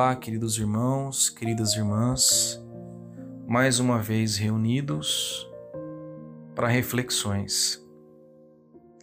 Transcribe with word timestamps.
Olá, 0.00 0.14
queridos 0.14 0.56
irmãos, 0.56 1.28
queridas 1.28 1.74
irmãs, 1.74 2.64
mais 3.48 3.80
uma 3.80 3.98
vez 3.98 4.36
reunidos 4.36 5.44
para 6.54 6.68
reflexões. 6.68 7.84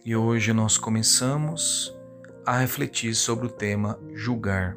E 0.06 0.16
hoje 0.16 0.54
nós 0.54 0.78
começamos 0.78 1.94
a 2.46 2.56
refletir 2.56 3.14
sobre 3.14 3.44
o 3.44 3.50
tema 3.50 4.00
julgar. 4.14 4.74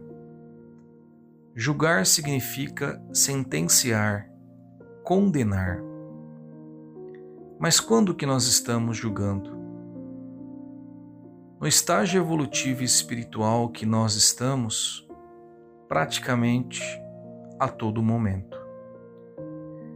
Julgar 1.56 2.06
significa 2.06 3.02
sentenciar, 3.14 4.30
condenar. 5.06 5.82
Mas 7.58 7.80
quando 7.80 8.14
que 8.14 8.26
nós 8.26 8.46
estamos 8.46 8.98
julgando? 8.98 9.58
No 11.62 11.66
estágio 11.66 12.22
evolutivo 12.22 12.82
e 12.82 12.86
espiritual 12.86 13.70
que 13.70 13.86
nós 13.86 14.16
estamos, 14.16 15.09
praticamente 15.90 16.84
a 17.60 17.68
todo 17.68 18.04
momento. 18.04 18.58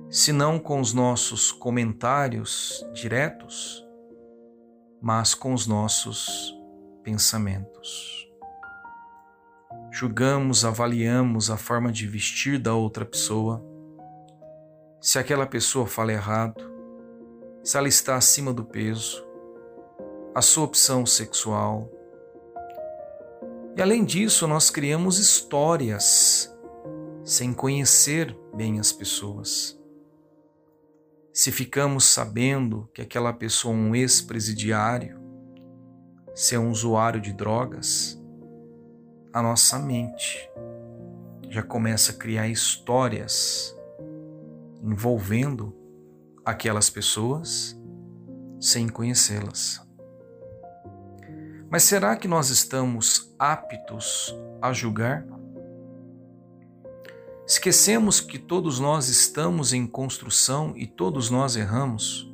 Se 0.09 0.33
não 0.33 0.57
com 0.57 0.81
os 0.81 0.91
nossos 0.91 1.51
comentários 1.51 2.83
diretos, 2.91 3.87
mas 4.99 5.35
com 5.35 5.53
os 5.53 5.67
nossos 5.67 6.59
pensamentos. 7.03 8.27
Julgamos, 9.91 10.65
avaliamos 10.65 11.51
a 11.51 11.57
forma 11.57 11.91
de 11.91 12.07
vestir 12.07 12.57
da 12.57 12.73
outra 12.73 13.05
pessoa, 13.05 13.63
se 14.99 15.19
aquela 15.19 15.45
pessoa 15.45 15.85
fala 15.85 16.11
errado, 16.11 16.63
se 17.63 17.77
ela 17.77 17.87
está 17.87 18.15
acima 18.15 18.51
do 18.51 18.65
peso, 18.65 19.23
a 20.33 20.41
sua 20.41 20.63
opção 20.63 21.05
sexual, 21.05 21.87
e 23.75 23.81
além 23.81 24.05
disso, 24.05 24.47
nós 24.47 24.69
criamos 24.69 25.17
histórias 25.17 26.53
sem 27.23 27.53
conhecer 27.53 28.37
bem 28.55 28.79
as 28.79 28.91
pessoas. 28.91 29.79
Se 31.33 31.51
ficamos 31.51 32.05
sabendo 32.05 32.87
que 32.93 33.01
aquela 33.01 33.33
pessoa 33.33 33.73
é 33.73 33.77
um 33.77 33.95
ex-presidiário, 33.95 35.19
se 36.35 36.53
é 36.53 36.59
um 36.59 36.69
usuário 36.69 37.19
de 37.19 37.33
drogas, 37.33 38.21
a 39.33 39.41
nossa 39.41 39.79
mente 39.79 40.47
já 41.49 41.63
começa 41.63 42.11
a 42.11 42.15
criar 42.15 42.47
histórias 42.47 43.75
envolvendo 44.83 45.75
aquelas 46.45 46.89
pessoas 46.89 47.75
sem 48.59 48.87
conhecê-las. 48.87 49.82
Mas 51.73 51.85
será 51.85 52.15
que 52.15 52.27
nós 52.27 52.51
estamos 52.51 53.33
aptos 53.39 54.31
a 54.61 54.71
julgar? 54.71 55.25
Esquecemos 57.47 58.21
que 58.21 58.37
todos 58.37 58.79
nós 58.79 59.09
estamos 59.09 59.73
em 59.73 59.87
construção 59.87 60.73
e 60.77 60.85
todos 60.85 61.31
nós 61.31 61.55
erramos? 61.55 62.31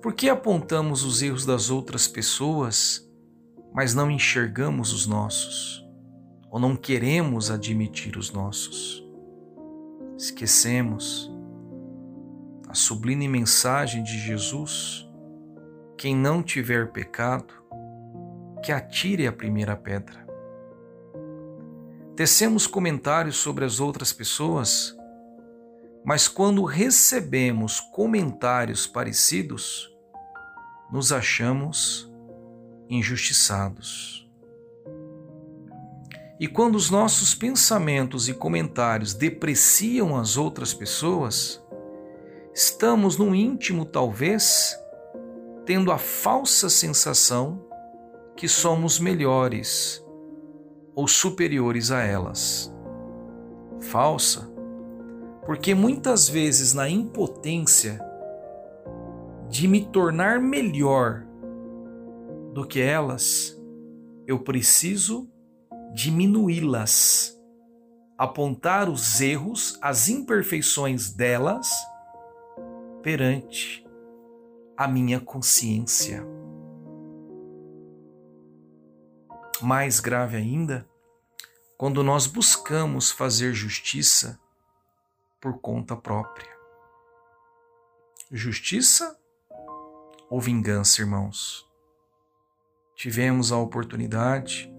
Por 0.00 0.14
que 0.14 0.28
apontamos 0.28 1.02
os 1.02 1.20
erros 1.20 1.44
das 1.44 1.68
outras 1.68 2.06
pessoas, 2.06 3.10
mas 3.74 3.92
não 3.92 4.08
enxergamos 4.08 4.92
os 4.92 5.04
nossos? 5.04 5.84
Ou 6.52 6.60
não 6.60 6.76
queremos 6.76 7.50
admitir 7.50 8.16
os 8.16 8.30
nossos? 8.30 9.04
Esquecemos 10.16 11.28
a 12.68 12.74
sublime 12.74 13.26
mensagem 13.26 14.04
de 14.04 14.16
Jesus: 14.16 15.10
quem 15.98 16.14
não 16.14 16.40
tiver 16.40 16.92
pecado, 16.92 17.63
que 18.64 18.72
atire 18.72 19.26
a 19.26 19.32
primeira 19.32 19.76
pedra. 19.76 20.26
Tecemos 22.16 22.66
comentários 22.66 23.36
sobre 23.36 23.62
as 23.62 23.78
outras 23.78 24.10
pessoas, 24.10 24.96
mas 26.02 26.28
quando 26.28 26.64
recebemos 26.64 27.78
comentários 27.78 28.86
parecidos, 28.86 29.94
nos 30.90 31.12
achamos 31.12 32.10
injustiçados. 32.88 34.26
E 36.40 36.48
quando 36.48 36.76
os 36.76 36.88
nossos 36.88 37.34
pensamentos 37.34 38.30
e 38.30 38.32
comentários 38.32 39.12
depreciam 39.12 40.16
as 40.16 40.38
outras 40.38 40.72
pessoas, 40.72 41.62
estamos 42.54 43.18
no 43.18 43.34
íntimo, 43.34 43.84
talvez, 43.84 44.74
tendo 45.66 45.92
a 45.92 45.98
falsa 45.98 46.70
sensação 46.70 47.73
que 48.36 48.48
somos 48.48 48.98
melhores 48.98 50.04
ou 50.94 51.08
superiores 51.08 51.90
a 51.90 52.02
elas. 52.02 52.72
Falsa, 53.80 54.50
porque 55.44 55.74
muitas 55.74 56.28
vezes 56.28 56.72
na 56.72 56.88
impotência 56.88 58.00
de 59.48 59.68
me 59.68 59.84
tornar 59.86 60.40
melhor 60.40 61.24
do 62.52 62.66
que 62.66 62.80
elas, 62.80 63.60
eu 64.26 64.38
preciso 64.38 65.28
diminuí-las, 65.92 67.38
apontar 68.16 68.88
os 68.88 69.20
erros, 69.20 69.78
as 69.82 70.08
imperfeições 70.08 71.12
delas 71.12 71.68
perante 73.02 73.84
a 74.76 74.88
minha 74.88 75.20
consciência. 75.20 76.33
Mais 79.60 80.00
grave 80.00 80.36
ainda, 80.36 80.88
quando 81.76 82.02
nós 82.02 82.26
buscamos 82.26 83.10
fazer 83.10 83.52
justiça 83.52 84.38
por 85.40 85.58
conta 85.60 85.96
própria. 85.96 86.48
Justiça 88.30 89.16
ou 90.30 90.40
vingança, 90.40 91.02
irmãos? 91.02 91.66
Tivemos 92.96 93.52
a 93.52 93.58
oportunidade 93.58 94.72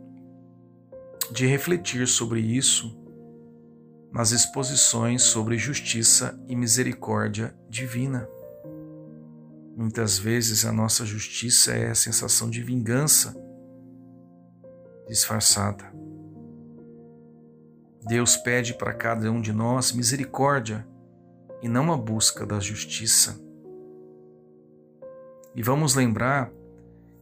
de 1.31 1.45
refletir 1.45 2.07
sobre 2.07 2.39
isso 2.39 2.97
nas 4.11 4.31
exposições 4.31 5.23
sobre 5.23 5.57
justiça 5.57 6.41
e 6.47 6.55
misericórdia 6.55 7.53
divina. 7.69 8.27
Muitas 9.75 10.17
vezes 10.17 10.65
a 10.65 10.71
nossa 10.71 11.05
justiça 11.05 11.73
é 11.73 11.91
a 11.91 11.95
sensação 11.95 12.49
de 12.49 12.63
vingança 12.63 13.35
disfarçada. 15.07 15.93
Deus 18.05 18.37
pede 18.37 18.73
para 18.73 18.93
cada 18.93 19.31
um 19.31 19.41
de 19.41 19.51
nós 19.51 19.91
misericórdia 19.91 20.87
e 21.61 21.67
não 21.67 21.91
a 21.91 21.97
busca 21.97 22.45
da 22.45 22.59
justiça. 22.59 23.39
E 25.55 25.63
vamos 25.63 25.95
lembrar 25.95 26.51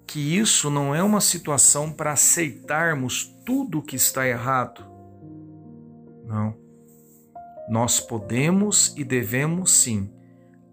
que 0.06 0.38
isso 0.38 0.70
não 0.70 0.94
é 0.94 1.02
uma 1.02 1.22
situação 1.22 1.92
para 1.92 2.12
aceitarmos 2.12 3.26
tudo 3.46 3.80
o 3.80 3.82
que 3.82 3.96
está 3.96 4.28
errado. 4.28 4.84
Não. 6.26 6.56
Nós 7.70 8.00
podemos 8.00 8.94
e 8.98 9.04
devemos 9.04 9.72
sim 9.72 10.12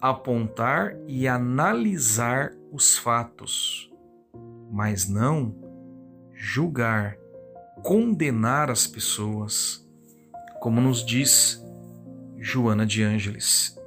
apontar 0.01 0.97
e 1.07 1.29
analisar 1.29 2.53
os 2.73 2.97
fatos, 2.99 3.93
mas 4.71 5.09
não 5.09 5.55
julgar, 6.43 7.19
condenar 7.83 8.71
as 8.71 8.87
pessoas, 8.87 9.87
como 10.59 10.81
nos 10.81 11.05
diz 11.05 11.63
Joana 12.39 12.87
de 12.87 13.03
Ângeles. 13.03 13.79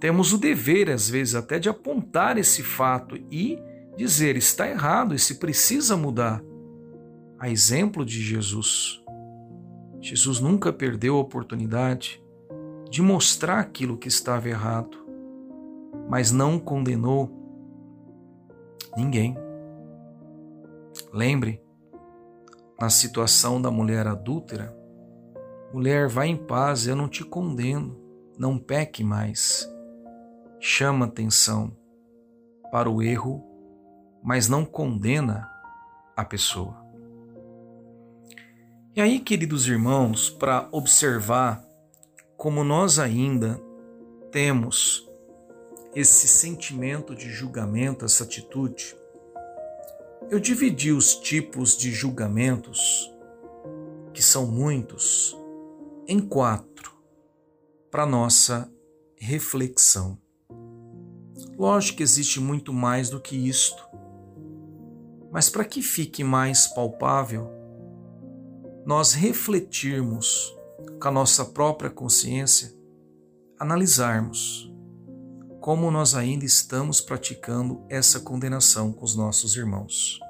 Temos 0.00 0.32
o 0.32 0.38
dever, 0.38 0.90
às 0.90 1.10
vezes, 1.10 1.34
até 1.34 1.58
de 1.58 1.68
apontar 1.68 2.38
esse 2.38 2.62
fato 2.62 3.16
e 3.30 3.58
dizer: 3.98 4.34
está 4.34 4.66
errado, 4.66 5.14
e 5.14 5.18
se 5.18 5.34
precisa 5.34 5.94
mudar. 5.94 6.42
A 7.38 7.50
exemplo 7.50 8.02
de 8.04 8.22
Jesus. 8.22 9.02
Jesus 10.00 10.40
nunca 10.40 10.72
perdeu 10.72 11.16
a 11.16 11.20
oportunidade 11.20 12.22
de 12.90 13.02
mostrar 13.02 13.58
aquilo 13.58 13.98
que 13.98 14.08
estava 14.08 14.48
errado, 14.48 14.96
mas 16.08 16.32
não 16.32 16.58
condenou 16.58 17.30
ninguém. 18.96 19.45
Lembre, 21.12 21.62
na 22.80 22.90
situação 22.90 23.60
da 23.60 23.70
mulher 23.70 24.06
adúltera, 24.06 24.76
mulher, 25.72 26.08
vá 26.08 26.26
em 26.26 26.36
paz, 26.36 26.86
eu 26.86 26.94
não 26.94 27.08
te 27.08 27.24
condeno, 27.24 27.98
não 28.38 28.58
peque 28.58 29.02
mais. 29.02 29.68
Chama 30.60 31.06
atenção 31.06 31.76
para 32.70 32.90
o 32.90 33.02
erro, 33.02 33.42
mas 34.22 34.48
não 34.48 34.64
condena 34.64 35.50
a 36.16 36.24
pessoa. 36.24 36.84
E 38.94 39.00
aí, 39.00 39.20
queridos 39.20 39.68
irmãos, 39.68 40.30
para 40.30 40.68
observar 40.72 41.62
como 42.36 42.64
nós 42.64 42.98
ainda 42.98 43.60
temos 44.30 45.06
esse 45.94 46.28
sentimento 46.28 47.14
de 47.14 47.30
julgamento, 47.30 48.04
essa 48.04 48.24
atitude, 48.24 48.96
eu 50.28 50.40
dividi 50.40 50.90
os 50.90 51.14
tipos 51.14 51.76
de 51.76 51.92
julgamentos 51.92 53.12
que 54.12 54.20
são 54.20 54.46
muitos, 54.46 55.36
em 56.08 56.18
quatro 56.20 56.96
para 57.90 58.04
nossa 58.04 58.70
reflexão. 59.16 60.18
Lógico 61.56 61.98
que 61.98 62.02
existe 62.02 62.40
muito 62.40 62.72
mais 62.72 63.08
do 63.08 63.20
que 63.20 63.36
isto, 63.36 63.88
mas 65.30 65.48
para 65.48 65.64
que 65.64 65.80
fique 65.80 66.24
mais 66.24 66.66
palpável, 66.66 67.48
nós 68.84 69.12
refletirmos 69.12 70.54
com 71.00 71.08
a 71.08 71.10
nossa 71.10 71.44
própria 71.44 71.90
consciência, 71.90 72.74
analisarmos 73.58 74.72
como 75.66 75.90
nós 75.90 76.14
ainda 76.14 76.44
estamos 76.44 77.00
praticando 77.00 77.84
essa 77.88 78.20
condenação 78.20 78.92
com 78.92 79.04
os 79.04 79.16
nossos 79.16 79.56
irmãos. 79.56 80.20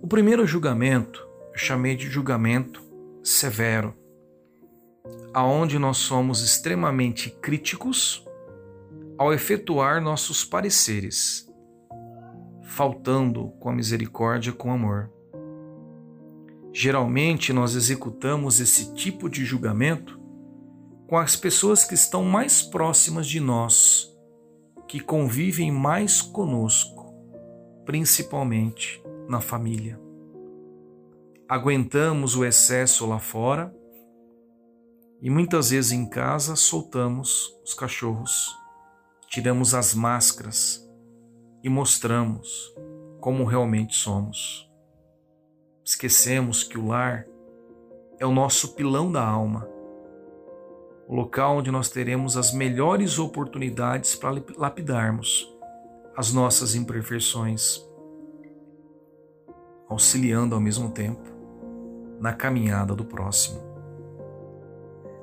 O 0.00 0.06
primeiro 0.06 0.46
julgamento 0.46 1.26
eu 1.52 1.58
chamei 1.58 1.96
de 1.96 2.08
julgamento 2.08 2.80
severo, 3.20 3.96
aonde 5.34 5.76
nós 5.76 5.96
somos 5.96 6.40
extremamente 6.40 7.30
críticos 7.42 8.24
ao 9.18 9.34
efetuar 9.34 10.00
nossos 10.00 10.44
pareceres, 10.44 11.48
faltando 12.62 13.48
com 13.58 13.70
a 13.70 13.74
misericórdia 13.74 14.52
com 14.52 14.72
amor. 14.72 15.10
Geralmente 16.72 17.52
nós 17.52 17.74
executamos 17.74 18.60
esse 18.60 18.94
tipo 18.94 19.28
de 19.28 19.44
julgamento 19.44 20.17
com 21.08 21.16
as 21.16 21.34
pessoas 21.34 21.84
que 21.84 21.94
estão 21.94 22.22
mais 22.22 22.60
próximas 22.60 23.26
de 23.26 23.40
nós, 23.40 24.14
que 24.86 25.00
convivem 25.00 25.72
mais 25.72 26.20
conosco, 26.20 27.14
principalmente 27.86 29.02
na 29.26 29.40
família. 29.40 29.98
Aguentamos 31.48 32.36
o 32.36 32.44
excesso 32.44 33.06
lá 33.06 33.18
fora 33.18 33.74
e 35.22 35.30
muitas 35.30 35.70
vezes 35.70 35.92
em 35.92 36.06
casa 36.06 36.54
soltamos 36.54 37.58
os 37.64 37.72
cachorros, 37.72 38.54
tiramos 39.28 39.74
as 39.74 39.94
máscaras 39.94 40.86
e 41.64 41.70
mostramos 41.70 42.74
como 43.18 43.46
realmente 43.46 43.96
somos. 43.96 44.70
Esquecemos 45.82 46.62
que 46.62 46.76
o 46.76 46.88
lar 46.88 47.26
é 48.18 48.26
o 48.26 48.30
nosso 48.30 48.74
pilão 48.74 49.10
da 49.10 49.26
alma 49.26 49.77
o 51.08 51.14
local 51.14 51.56
onde 51.56 51.70
nós 51.70 51.88
teremos 51.88 52.36
as 52.36 52.52
melhores 52.52 53.18
oportunidades 53.18 54.14
para 54.14 54.42
lapidarmos 54.58 55.50
as 56.14 56.34
nossas 56.34 56.74
imperfeições, 56.74 57.82
auxiliando 59.88 60.54
ao 60.54 60.60
mesmo 60.60 60.90
tempo 60.90 61.22
na 62.20 62.34
caminhada 62.34 62.94
do 62.94 63.06
próximo. 63.06 63.58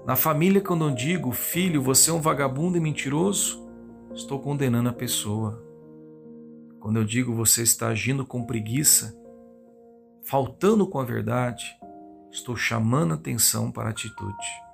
Na 0.08 0.16
família, 0.16 0.60
quando 0.60 0.86
eu 0.86 0.92
digo, 0.92 1.32
filho, 1.32 1.84
você 1.84 2.10
é 2.10 2.14
um 2.14 2.22
vagabundo 2.22 2.78
e 2.78 2.82
mentiroso, 2.82 3.64
estou 4.12 4.40
condenando 4.40 4.90
a 4.90 4.94
pessoa. 4.94 5.64
Quando 6.80 6.98
eu 6.98 7.04
digo, 7.04 7.32
você 7.36 7.62
está 7.62 7.90
agindo 7.90 8.26
com 8.26 8.44
preguiça, 8.44 9.16
faltando 10.24 10.88
com 10.88 11.00
a 11.00 11.06
verdade, 11.06 11.64
estou 12.32 12.56
chamando 12.56 13.14
atenção 13.14 13.72
para 13.72 13.90
a 13.90 13.92
atitude. 13.92 14.65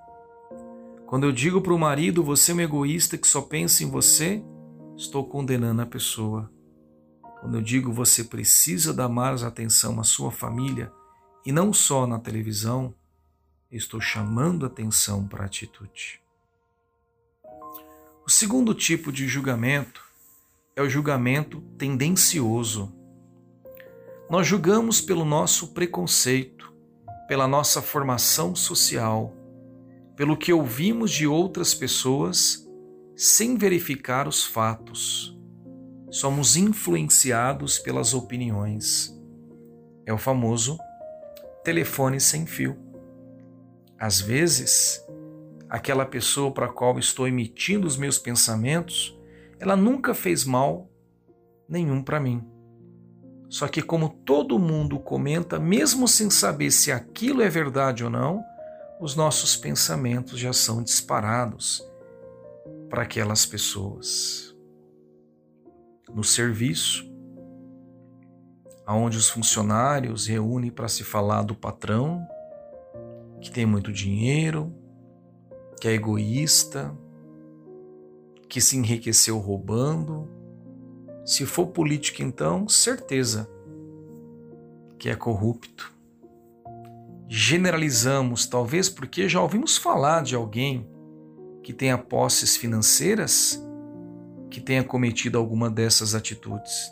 Quando 1.12 1.26
eu 1.26 1.34
digo 1.34 1.60
para 1.60 1.74
o 1.74 1.78
marido, 1.78 2.24
você 2.24 2.54
é 2.54 2.56
um 2.56 2.62
egoísta 2.62 3.18
que 3.18 3.28
só 3.28 3.42
pensa 3.42 3.84
em 3.84 3.90
você, 3.90 4.42
estou 4.96 5.28
condenando 5.28 5.82
a 5.82 5.86
pessoa. 5.86 6.50
Quando 7.42 7.58
eu 7.58 7.62
digo 7.62 7.92
você 7.92 8.24
precisa 8.24 8.94
dar 8.94 9.10
mais 9.10 9.44
atenção 9.44 10.00
à 10.00 10.06
sua 10.06 10.32
família 10.32 10.90
e 11.46 11.52
não 11.52 11.74
só 11.74 12.08
na 12.08 12.18
televisão, 12.18 12.96
estou 13.70 14.00
chamando 14.00 14.66
atenção 14.66 15.28
para 15.28 15.44
a 15.44 15.48
atitude. 15.48 16.22
O 18.26 18.30
segundo 18.30 18.74
tipo 18.74 19.12
de 19.12 19.28
julgamento 19.28 20.02
é 20.78 20.82
o 20.82 20.90
julgamento 20.90 21.60
tendencioso. 21.78 22.90
Nós 24.30 24.48
julgamos 24.48 25.02
pelo 25.02 25.26
nosso 25.26 25.74
preconceito, 25.74 26.74
pela 27.28 27.50
nossa 27.50 27.82
formação 27.82 28.56
social, 28.56 29.41
pelo 30.22 30.38
que 30.38 30.54
ouvimos 30.54 31.10
de 31.10 31.26
outras 31.26 31.74
pessoas 31.74 32.70
sem 33.16 33.58
verificar 33.58 34.28
os 34.28 34.46
fatos. 34.46 35.36
Somos 36.12 36.56
influenciados 36.56 37.80
pelas 37.80 38.14
opiniões. 38.14 39.12
É 40.06 40.14
o 40.14 40.20
famoso 40.20 40.78
telefone 41.64 42.20
sem 42.20 42.46
fio. 42.46 42.78
Às 43.98 44.22
vezes, 44.22 45.04
aquela 45.68 46.06
pessoa 46.06 46.52
para 46.52 46.68
a 46.68 46.72
qual 46.72 47.00
estou 47.00 47.28
emitindo 47.28 47.88
os 47.88 47.98
meus 47.98 48.20
pensamentos, 48.20 49.20
ela 49.60 49.76
nunca 49.76 50.14
fez 50.14 50.46
mal 50.46 50.88
nenhum 51.68 52.04
para 52.04 52.20
mim. 52.20 52.44
Só 53.50 53.68
que, 53.68 53.82
como 53.82 54.08
todo 54.08 54.60
mundo 54.60 55.00
comenta, 55.00 55.60
mesmo 55.60 56.08
sem 56.08 56.30
saber 56.30 56.70
se 56.70 56.92
aquilo 56.92 57.42
é 57.42 57.50
verdade 57.50 58.04
ou 58.04 58.10
não, 58.12 58.51
os 59.02 59.16
nossos 59.16 59.58
pensamentos 59.58 60.38
já 60.38 60.54
são 60.54 60.84
disparados 60.84 61.84
para 62.88 63.02
aquelas 63.02 63.48
pessoas. 63.48 64.56
No 66.14 66.24
serviço, 66.24 67.12
aonde 68.86 69.18
os 69.18 69.28
funcionários 69.28 70.28
reúnem 70.28 70.70
para 70.70 70.88
se 70.88 71.04
falar 71.04 71.42
do 71.42 71.56
patrão, 71.56 72.24
que 73.42 73.50
tem 73.50 73.66
muito 73.66 73.92
dinheiro, 73.92 74.72
que 75.80 75.88
é 75.88 75.94
egoísta, 75.94 76.96
que 78.48 78.62
se 78.62 78.78
enriqueceu 78.78 79.40
roubando. 79.40 80.30
Se 81.26 81.44
for 81.48 81.66
político, 81.68 82.22
então, 82.22 82.70
certeza 82.70 83.50
que 85.00 85.10
é 85.10 85.16
corrupto 85.16 85.92
generalizamos, 87.34 88.46
talvez 88.46 88.90
porque 88.90 89.30
já 89.30 89.42
ouvimos 89.42 89.78
falar 89.78 90.22
de 90.22 90.36
alguém 90.36 90.86
que 91.64 91.72
tenha 91.72 91.98
posses 91.98 92.58
financeiras 92.58 93.58
que 94.50 94.60
tenha 94.60 94.84
cometido 94.84 95.38
alguma 95.38 95.70
dessas 95.70 96.14
atitudes. 96.14 96.92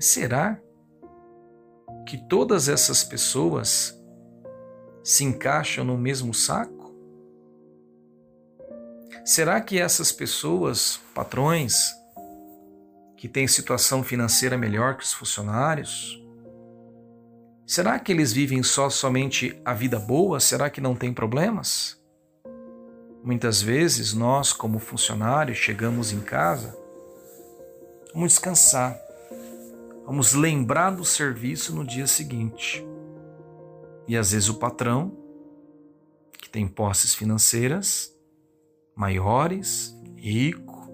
será 0.00 0.60
que 2.08 2.18
todas 2.26 2.68
essas 2.68 3.04
pessoas 3.04 3.96
se 5.04 5.22
encaixam 5.22 5.84
no 5.84 5.96
mesmo 5.96 6.34
saco? 6.34 6.92
Será 9.24 9.60
que 9.60 9.78
essas 9.78 10.10
pessoas, 10.10 10.98
patrões, 11.14 11.92
que 13.16 13.28
têm 13.28 13.46
situação 13.46 14.02
financeira 14.02 14.58
melhor 14.58 14.96
que 14.96 15.04
os 15.04 15.12
funcionários, 15.12 16.20
Será 17.66 17.98
que 17.98 18.12
eles 18.12 18.32
vivem 18.32 18.62
só 18.62 18.90
somente 18.90 19.60
a 19.64 19.72
vida 19.72 19.98
boa? 19.98 20.40
Será 20.40 20.68
que 20.68 20.80
não 20.80 20.94
tem 20.94 21.12
problemas? 21.12 22.00
Muitas 23.22 23.62
vezes 23.62 24.12
nós, 24.12 24.52
como 24.52 24.80
funcionários, 24.80 25.56
chegamos 25.56 26.12
em 26.12 26.20
casa, 26.20 26.76
vamos 28.12 28.32
descansar, 28.32 28.98
vamos 30.04 30.34
lembrar 30.34 30.90
do 30.90 31.04
serviço 31.04 31.72
no 31.74 31.86
dia 31.86 32.06
seguinte. 32.06 32.84
E 34.08 34.16
às 34.16 34.32
vezes 34.32 34.48
o 34.48 34.54
patrão, 34.54 35.16
que 36.36 36.50
tem 36.50 36.66
posses 36.66 37.14
financeiras 37.14 38.12
maiores, 38.94 39.96
rico, 40.16 40.90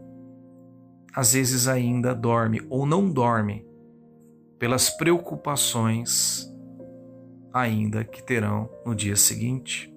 às 1.14 1.32
vezes 1.32 1.66
ainda 1.66 2.14
dorme 2.14 2.64
ou 2.68 2.86
não 2.86 3.10
dorme 3.10 3.66
pelas 4.58 4.90
preocupações 4.90 6.48
ainda 7.60 8.04
que 8.04 8.22
terão 8.22 8.70
no 8.84 8.94
dia 8.94 9.16
seguinte. 9.16 9.92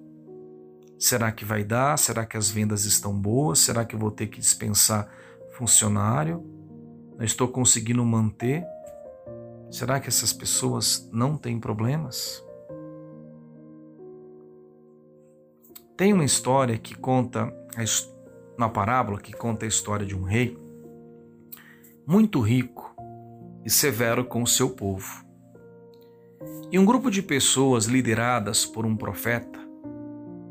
Será 0.98 1.32
que 1.32 1.44
vai 1.44 1.64
dar? 1.64 1.98
Será 1.98 2.24
que 2.24 2.36
as 2.36 2.50
vendas 2.50 2.84
estão 2.84 3.12
boas? 3.12 3.58
Será 3.58 3.84
que 3.84 3.96
vou 3.96 4.10
ter 4.10 4.28
que 4.28 4.38
dispensar 4.38 5.08
funcionário? 5.52 6.44
Não 7.16 7.24
estou 7.24 7.48
conseguindo 7.48 8.04
manter? 8.04 8.64
Será 9.70 9.98
que 9.98 10.08
essas 10.08 10.32
pessoas 10.32 11.08
não 11.12 11.36
têm 11.36 11.58
problemas? 11.58 12.44
Tem 15.96 16.12
uma 16.12 16.24
história 16.24 16.78
que 16.78 16.94
conta, 16.94 17.52
uma 18.56 18.68
parábola 18.68 19.20
que 19.20 19.32
conta 19.32 19.64
a 19.64 19.68
história 19.68 20.06
de 20.06 20.16
um 20.16 20.22
rei 20.22 20.56
muito 22.06 22.40
rico 22.40 22.94
e 23.64 23.70
severo 23.70 24.24
com 24.24 24.42
o 24.42 24.46
seu 24.46 24.70
povo. 24.70 25.24
E 26.70 26.78
um 26.78 26.84
grupo 26.84 27.10
de 27.10 27.22
pessoas 27.22 27.86
lideradas 27.86 28.64
por 28.64 28.86
um 28.86 28.96
profeta 28.96 29.60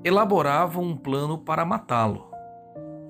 elaboravam 0.04 0.84
um 0.84 0.98
plano 0.98 1.38
para 1.38 1.66
matá-lo, 1.66 2.30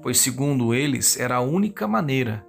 pois, 0.02 0.18
segundo 0.18 0.74
eles, 0.74 1.20
era 1.20 1.36
a 1.36 1.42
única 1.42 1.88
maneira 1.88 2.46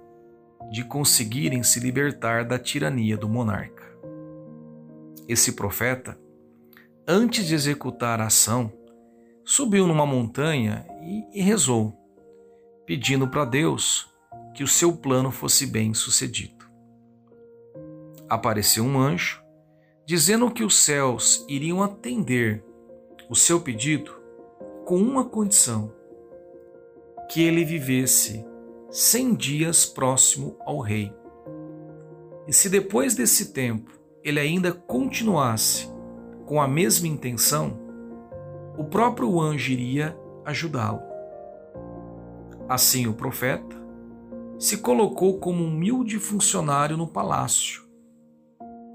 de 0.71 0.83
conseguirem 0.83 1.61
se 1.63 1.79
libertar 1.79 2.43
da 2.45 2.57
tirania 2.57 3.15
do 3.15 3.29
monarca. 3.29 3.83
Esse 5.27 5.53
profeta, 5.53 6.17
antes 7.07 7.45
de 7.45 7.53
executar 7.53 8.19
a 8.19 8.25
ação, 8.25 8.71
subiu 9.45 9.85
numa 9.85 10.05
montanha 10.05 10.85
e, 11.33 11.41
rezou, 11.41 11.93
pedindo 12.85 13.27
para 13.27 13.45
Deus 13.45 14.09
que 14.53 14.63
o 14.63 14.67
seu 14.67 14.95
plano 14.95 15.31
fosse 15.31 15.65
bem 15.65 15.93
sucedido. 15.93 16.65
Apareceu 18.29 18.83
um 18.83 18.99
anjo, 18.99 19.42
dizendo 20.05 20.51
que 20.51 20.63
os 20.63 20.75
céus 20.75 21.45
iriam 21.47 21.81
atender 21.81 22.63
o 23.29 23.35
seu 23.35 23.61
pedido 23.61 24.11
com 24.85 24.97
uma 24.97 25.25
condição: 25.25 25.93
que 27.29 27.41
ele 27.41 27.63
vivesse 27.63 28.45
cem 28.89 29.33
dias 29.33 29.85
próximo 29.85 30.57
ao 30.65 30.79
rei. 30.79 31.13
E 32.47 32.53
se 32.53 32.69
depois 32.69 33.15
desse 33.15 33.53
tempo 33.53 33.91
ele 34.23 34.39
ainda 34.39 34.71
continuasse 34.71 35.91
com 36.45 36.61
a 36.61 36.67
mesma 36.67 37.07
intenção, 37.07 37.79
o 38.77 38.83
próprio 38.83 39.39
anjo 39.39 39.71
iria 39.71 40.17
ajudá-lo. 40.45 41.01
Assim, 42.67 43.07
o 43.07 43.13
profeta 43.13 43.75
se 44.57 44.77
colocou 44.77 45.39
como 45.39 45.63
humilde 45.63 46.19
funcionário 46.19 46.95
no 46.95 47.07
palácio 47.07 47.82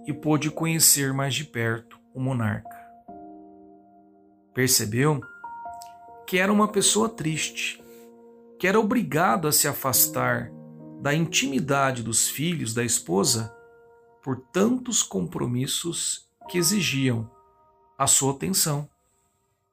e 0.08 0.12
pôde 0.14 0.50
conhecer 0.50 1.12
mais 1.12 1.34
de 1.34 1.44
perto 1.44 2.00
o 2.14 2.18
monarca. 2.18 2.76
Percebeu 4.54 5.20
que 6.26 6.38
era 6.38 6.50
uma 6.50 6.66
pessoa 6.66 7.10
triste, 7.10 7.84
que 8.58 8.66
era 8.66 8.80
obrigado 8.80 9.46
a 9.46 9.52
se 9.52 9.68
afastar 9.68 10.50
da 11.02 11.12
intimidade 11.12 12.02
dos 12.02 12.26
filhos 12.26 12.72
da 12.72 12.82
esposa 12.82 13.54
por 14.24 14.40
tantos 14.50 15.02
compromissos 15.02 16.26
que 16.48 16.56
exigiam 16.56 17.30
a 17.98 18.06
sua 18.06 18.32
atenção, 18.32 18.88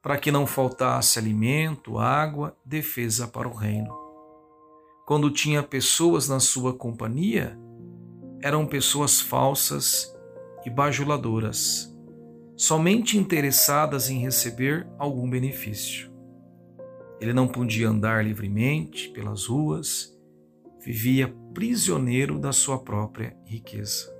para 0.02 0.18
que 0.18 0.30
não 0.30 0.46
faltasse 0.46 1.18
alimento, 1.18 1.98
água, 1.98 2.54
defesa 2.62 3.26
para 3.26 3.48
o 3.48 3.54
reino. 3.54 3.90
Quando 5.06 5.30
tinha 5.30 5.62
pessoas 5.62 6.28
na 6.28 6.40
sua 6.40 6.74
companhia, 6.74 7.58
eram 8.42 8.66
pessoas 8.66 9.18
falsas 9.18 10.14
e 10.66 10.70
bajuladoras, 10.70 11.96
somente 12.56 13.16
interessadas 13.16 14.10
em 14.10 14.18
receber 14.18 14.84
algum 14.98 15.30
benefício. 15.30 16.12
Ele 17.20 17.32
não 17.32 17.46
podia 17.46 17.88
andar 17.88 18.24
livremente 18.24 19.08
pelas 19.10 19.46
ruas, 19.46 20.12
vivia 20.80 21.32
prisioneiro 21.54 22.36
da 22.36 22.52
sua 22.52 22.80
própria 22.80 23.36
riqueza. 23.44 24.12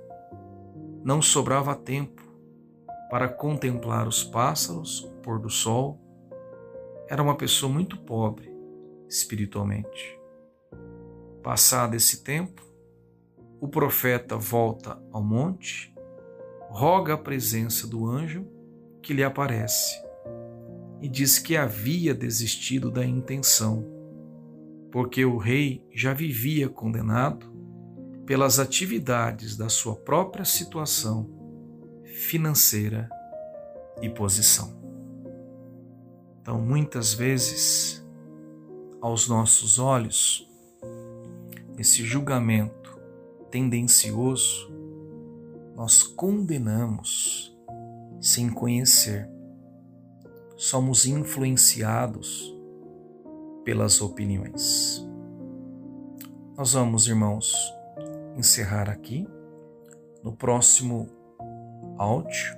Não 1.03 1.21
sobrava 1.21 1.75
tempo 1.75 2.23
para 3.09 3.27
contemplar 3.27 4.07
os 4.07 4.23
pássaros, 4.23 5.03
o 5.03 5.09
pôr 5.21 5.39
do 5.39 5.49
sol. 5.49 5.99
Era 7.09 7.21
uma 7.21 7.35
pessoa 7.35 7.71
muito 7.71 7.99
pobre 7.99 8.49
espiritualmente. 9.09 10.17
Passado 11.43 11.95
esse 11.95 12.23
tempo, 12.23 12.65
o 13.59 13.67
profeta 13.67 14.37
volta 14.37 15.01
ao 15.11 15.23
monte, 15.23 15.96
roga 16.69 17.13
a 17.13 17.17
presença 17.17 17.87
do 17.87 18.05
anjo 18.05 18.45
que 19.01 19.13
lhe 19.13 19.23
aparece 19.23 20.01
e 21.01 21.07
diz 21.07 21.39
que 21.39 21.55
havia 21.55 22.13
desistido 22.13 22.89
da 22.89 23.05
intenção, 23.05 23.85
porque 24.91 25.23
o 25.25 25.37
rei 25.37 25.85
já 25.93 26.13
vivia 26.13 26.67
condenado 26.67 27.55
pelas 28.25 28.59
atividades 28.59 29.55
da 29.55 29.69
sua 29.69 29.95
própria 29.95 30.43
situação 30.43 31.29
financeira 32.03 33.07
e 34.01 34.09
posição. 34.09 34.75
Então, 36.41 36.59
muitas 36.59 37.13
vezes, 37.13 38.05
aos 39.01 39.27
nossos 39.27 39.79
olhos, 39.79 40.49
esse 41.77 42.03
julgamento 42.03 42.99
tendencioso, 43.51 44.76
nós 45.77 46.01
condenamos 46.01 47.55
sem 48.19 48.49
conhecer 48.49 49.29
somos 50.55 51.05
influenciados 51.05 52.51
pelas 53.63 54.01
opiniões. 54.01 55.07
Nós 56.57 56.73
vamos, 56.73 57.07
irmãos, 57.07 57.53
encerrar 58.35 58.89
aqui. 58.89 59.27
No 60.23 60.35
próximo 60.35 61.07
áudio, 61.95 62.57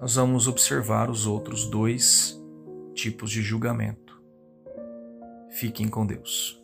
nós 0.00 0.14
vamos 0.14 0.48
observar 0.48 1.10
os 1.10 1.26
outros 1.26 1.66
dois 1.66 2.42
tipos 2.94 3.30
de 3.30 3.42
julgamento. 3.42 4.18
Fiquem 5.50 5.86
com 5.86 6.06
Deus. 6.06 6.61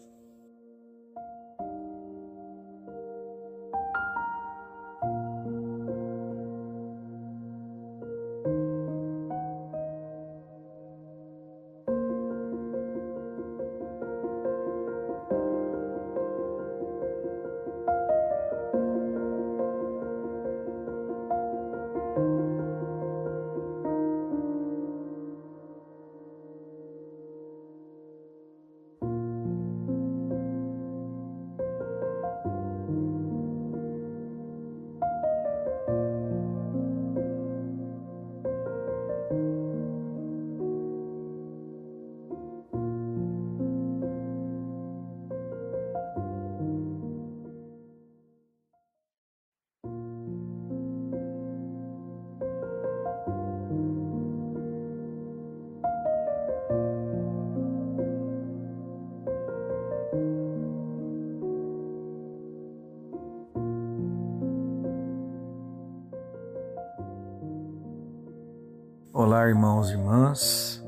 Irmãos 69.79 69.91
e 69.91 69.93
irmãs. 69.93 70.85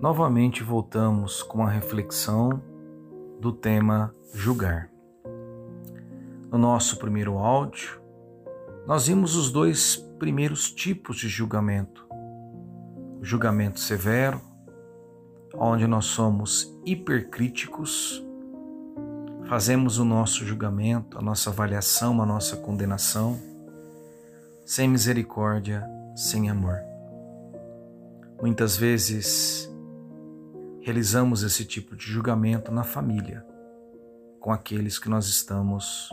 Novamente 0.00 0.62
voltamos 0.62 1.42
com 1.42 1.62
a 1.62 1.68
reflexão 1.68 2.62
do 3.40 3.52
tema 3.52 4.14
julgar. 4.32 4.90
No 6.50 6.58
nosso 6.58 6.98
primeiro 6.98 7.36
áudio, 7.38 8.00
nós 8.86 9.08
vimos 9.08 9.36
os 9.36 9.50
dois 9.50 9.96
primeiros 10.18 10.70
tipos 10.70 11.16
de 11.16 11.28
julgamento: 11.28 12.06
o 13.20 13.24
julgamento 13.24 13.80
severo, 13.80 14.40
onde 15.54 15.86
nós 15.86 16.06
somos 16.06 16.72
hipercríticos, 16.84 18.24
fazemos 19.48 19.98
o 19.98 20.04
nosso 20.04 20.46
julgamento, 20.46 21.18
a 21.18 21.22
nossa 21.22 21.50
avaliação, 21.50 22.22
a 22.22 22.26
nossa 22.26 22.56
condenação, 22.56 23.38
sem 24.64 24.88
misericórdia, 24.88 25.86
sem 26.14 26.48
amor. 26.48 26.85
Muitas 28.40 28.76
vezes 28.76 29.66
realizamos 30.82 31.42
esse 31.42 31.64
tipo 31.64 31.96
de 31.96 32.04
julgamento 32.04 32.70
na 32.70 32.84
família, 32.84 33.44
com 34.38 34.52
aqueles 34.52 34.98
que 34.98 35.08
nós 35.08 35.26
estamos 35.26 36.10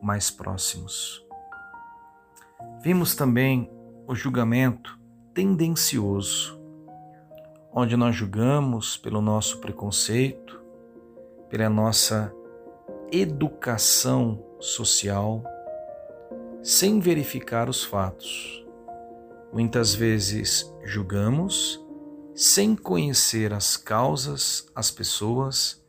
mais 0.00 0.30
próximos. 0.30 1.26
Vimos 2.80 3.16
também 3.16 3.68
o 4.06 4.14
julgamento 4.14 4.96
tendencioso, 5.34 6.60
onde 7.72 7.96
nós 7.96 8.14
julgamos 8.14 8.96
pelo 8.96 9.20
nosso 9.20 9.58
preconceito, 9.58 10.62
pela 11.50 11.68
nossa 11.68 12.32
educação 13.10 14.42
social, 14.60 15.42
sem 16.62 17.00
verificar 17.00 17.68
os 17.68 17.82
fatos 17.82 18.61
Muitas 19.52 19.94
vezes 19.94 20.74
julgamos 20.82 21.78
sem 22.34 22.74
conhecer 22.74 23.52
as 23.52 23.76
causas, 23.76 24.66
as 24.74 24.90
pessoas, 24.90 25.84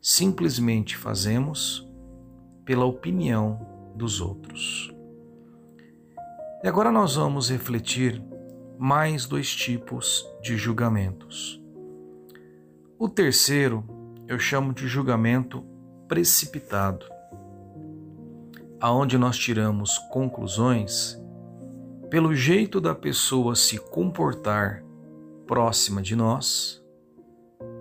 simplesmente 0.00 0.96
fazemos 0.96 1.84
pela 2.64 2.84
opinião 2.84 3.66
dos 3.96 4.20
outros. 4.20 4.94
E 6.62 6.68
agora 6.68 6.92
nós 6.92 7.16
vamos 7.16 7.50
refletir 7.50 8.22
mais 8.78 9.26
dois 9.26 9.52
tipos 9.56 10.24
de 10.40 10.56
julgamentos. 10.56 11.60
O 12.96 13.08
terceiro 13.08 13.84
eu 14.28 14.38
chamo 14.38 14.72
de 14.72 14.86
julgamento 14.86 15.64
precipitado, 16.06 17.04
aonde 18.80 19.18
nós 19.18 19.36
tiramos 19.36 19.98
conclusões 20.12 21.19
pelo 22.10 22.34
jeito 22.34 22.80
da 22.80 22.92
pessoa 22.92 23.54
se 23.54 23.78
comportar 23.78 24.84
próxima 25.46 26.02
de 26.02 26.16
nós, 26.16 26.84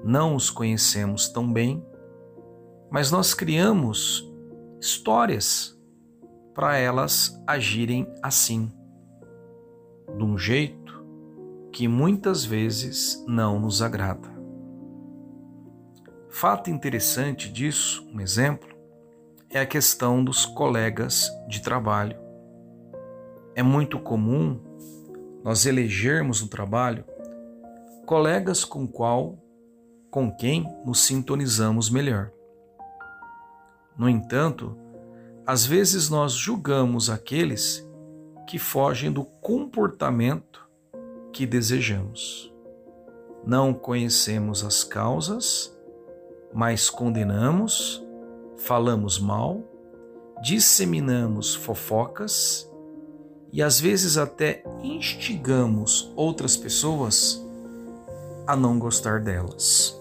não 0.03 0.35
os 0.35 0.51
conhecemos 0.51 1.27
tão 1.29 1.51
bem, 1.51 1.83
mas 2.91 3.09
nós 3.09 3.33
criamos 3.33 4.31
histórias 4.79 5.75
para 6.53 6.77
elas 6.77 7.41
agirem 7.47 8.07
assim, 8.21 8.71
de 10.15 10.23
um 10.23 10.37
jeito 10.37 11.03
que 11.71 11.87
muitas 11.87 12.45
vezes 12.45 13.23
não 13.27 13.59
nos 13.59 13.81
agrada. 13.81 14.29
Fato 16.29 16.69
interessante 16.69 17.51
disso, 17.51 18.07
um 18.13 18.21
exemplo, 18.21 18.69
é 19.49 19.59
a 19.59 19.65
questão 19.65 20.23
dos 20.23 20.45
colegas 20.45 21.27
de 21.47 21.63
trabalho 21.63 22.28
é 23.59 23.63
muito 23.63 23.99
comum 23.99 24.57
nós 25.43 25.65
elegermos 25.65 26.41
no 26.41 26.47
trabalho 26.47 27.03
colegas 28.05 28.63
com 28.63 28.87
qual 28.87 29.37
com 30.09 30.33
quem 30.33 30.65
nos 30.85 31.01
sintonizamos 31.01 31.89
melhor. 31.89 32.31
No 33.97 34.07
entanto, 34.07 34.77
às 35.45 35.65
vezes 35.65 36.09
nós 36.09 36.31
julgamos 36.31 37.09
aqueles 37.09 37.85
que 38.47 38.57
fogem 38.57 39.11
do 39.11 39.25
comportamento 39.25 40.65
que 41.33 41.45
desejamos. 41.45 42.53
Não 43.45 43.73
conhecemos 43.73 44.63
as 44.63 44.85
causas, 44.85 45.77
mas 46.53 46.89
condenamos, 46.89 48.01
falamos 48.55 49.19
mal, 49.19 49.61
disseminamos 50.41 51.53
fofocas 51.53 52.68
e 53.51 53.63
às 53.63 53.79
vezes 53.79 54.17
até 54.17 54.63
instigamos 54.83 56.11
outras 56.15 56.55
pessoas 56.55 57.43
a 58.45 58.55
não 58.55 58.77
gostar 58.77 59.21
delas. 59.21 59.97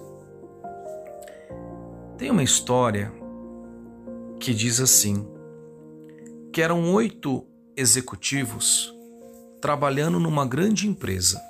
Tem 2.17 2.31
uma 2.31 2.43
história 2.43 3.12
que 4.40 4.52
diz 4.52 4.81
assim: 4.81 5.26
que 6.52 6.61
eram 6.61 6.93
oito 6.93 7.47
executivos 7.76 8.93
trabalhando 9.61 10.19
numa 10.19 10.47
grande 10.47 10.88
empresa. 10.88 11.40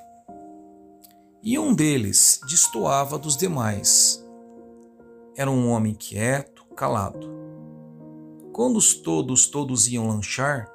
E 1.42 1.58
um 1.58 1.74
deles 1.74 2.40
destoava 2.48 3.18
dos 3.18 3.36
demais. 3.36 4.24
Era 5.36 5.50
um 5.50 5.70
homem 5.70 5.94
quieto, 5.94 6.64
calado. 6.74 7.30
Quando 8.52 8.76
os 8.76 8.94
todos 8.94 9.46
todos 9.46 9.86
iam 9.86 10.08
lanchar, 10.08 10.68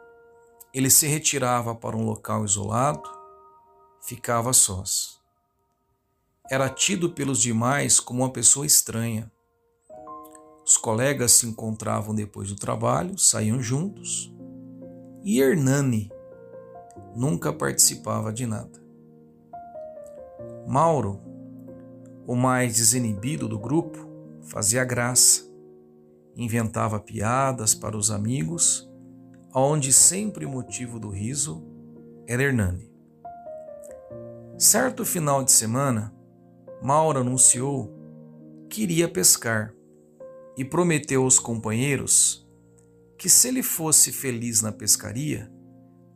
ele 0.74 0.90
se 0.90 1.06
retirava 1.06 1.76
para 1.76 1.96
um 1.96 2.04
local 2.04 2.44
isolado, 2.44 3.08
ficava 4.02 4.52
sós. 4.54 5.22
Era 6.50 6.68
tido 6.68 7.12
pelos 7.12 7.40
demais 7.40 8.00
como 8.00 8.24
uma 8.24 8.32
pessoa 8.32 8.66
estranha. 8.66 9.32
Os 10.66 10.76
colegas 10.76 11.34
se 11.34 11.46
encontravam 11.46 12.16
depois 12.16 12.50
do 12.50 12.56
trabalho, 12.56 13.18
saíam 13.20 13.62
juntos, 13.62 14.34
e 15.24 15.40
Hernani 15.40 16.12
nunca 17.16 17.54
participava 17.54 18.34
de 18.34 18.48
nada. 18.48 18.82
Mauro, 20.68 21.22
o 22.26 22.36
mais 22.36 22.76
desinibido 22.76 23.48
do 23.48 23.60
grupo, 23.60 24.08
fazia 24.42 24.84
graça, 24.84 25.44
inventava 26.36 27.00
piadas 27.00 27.76
para 27.76 27.96
os 27.96 28.10
amigos 28.10 28.90
onde 29.62 29.94
sempre 29.94 30.46
o 30.46 30.50
motivo 30.50 31.00
do 31.00 31.10
riso 31.10 31.64
era 32.28 32.44
Hernani. 32.44 32.92
Certo 34.58 35.06
final 35.06 35.44
de 35.44 35.52
semana, 35.52 36.14
Mauro 36.82 37.20
anunciou 37.20 37.94
que 38.70 38.84
iria 38.84 39.08
pescar 39.08 39.74
e 40.58 40.66
prometeu 40.66 41.24
aos 41.24 41.38
companheiros 41.38 42.48
que, 43.18 43.30
se 43.30 43.48
ele 43.48 43.62
fosse 43.62 44.12
feliz 44.12 44.62
na 44.62 44.72
pescaria, 44.72 45.52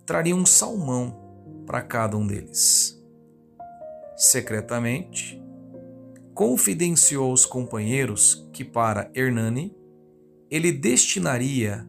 traria 0.05 0.35
um 0.35 0.45
salmão 0.45 1.63
para 1.65 1.81
cada 1.81 2.17
um 2.17 2.25
deles. 2.25 3.01
Secretamente, 4.15 5.41
confidenciou 6.33 7.29
aos 7.29 7.45
companheiros 7.45 8.47
que, 8.51 8.63
para 8.63 9.11
Hernani, 9.13 9.75
ele 10.49 10.71
destinaria 10.71 11.87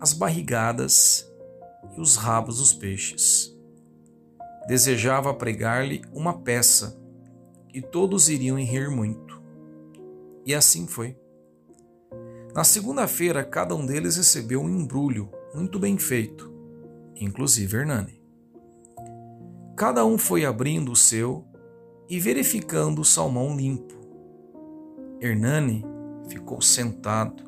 as 0.00 0.12
barrigadas 0.12 1.26
e 1.96 2.00
os 2.00 2.16
rabos 2.16 2.58
dos 2.58 2.72
peixes. 2.72 3.54
Desejava 4.66 5.32
pregar-lhe 5.32 6.02
uma 6.12 6.40
peça 6.40 7.00
e 7.72 7.80
todos 7.80 8.28
iriam 8.28 8.58
rir 8.58 8.90
muito. 8.90 9.40
E 10.44 10.54
assim 10.54 10.86
foi. 10.86 11.16
Na 12.54 12.64
segunda-feira, 12.64 13.44
cada 13.44 13.74
um 13.74 13.84
deles 13.84 14.16
recebeu 14.16 14.60
um 14.62 14.68
embrulho 14.68 15.30
muito 15.54 15.78
bem 15.78 15.98
feito, 15.98 16.52
inclusive 17.14 17.76
Hernani. 17.76 18.22
Cada 19.76 20.04
um 20.04 20.16
foi 20.16 20.44
abrindo 20.44 20.92
o 20.92 20.96
seu 20.96 21.44
e 22.08 22.18
verificando 22.18 23.00
o 23.00 23.04
salmão 23.04 23.56
limpo. 23.56 23.94
Hernani 25.20 25.84
ficou 26.28 26.60
sentado, 26.60 27.44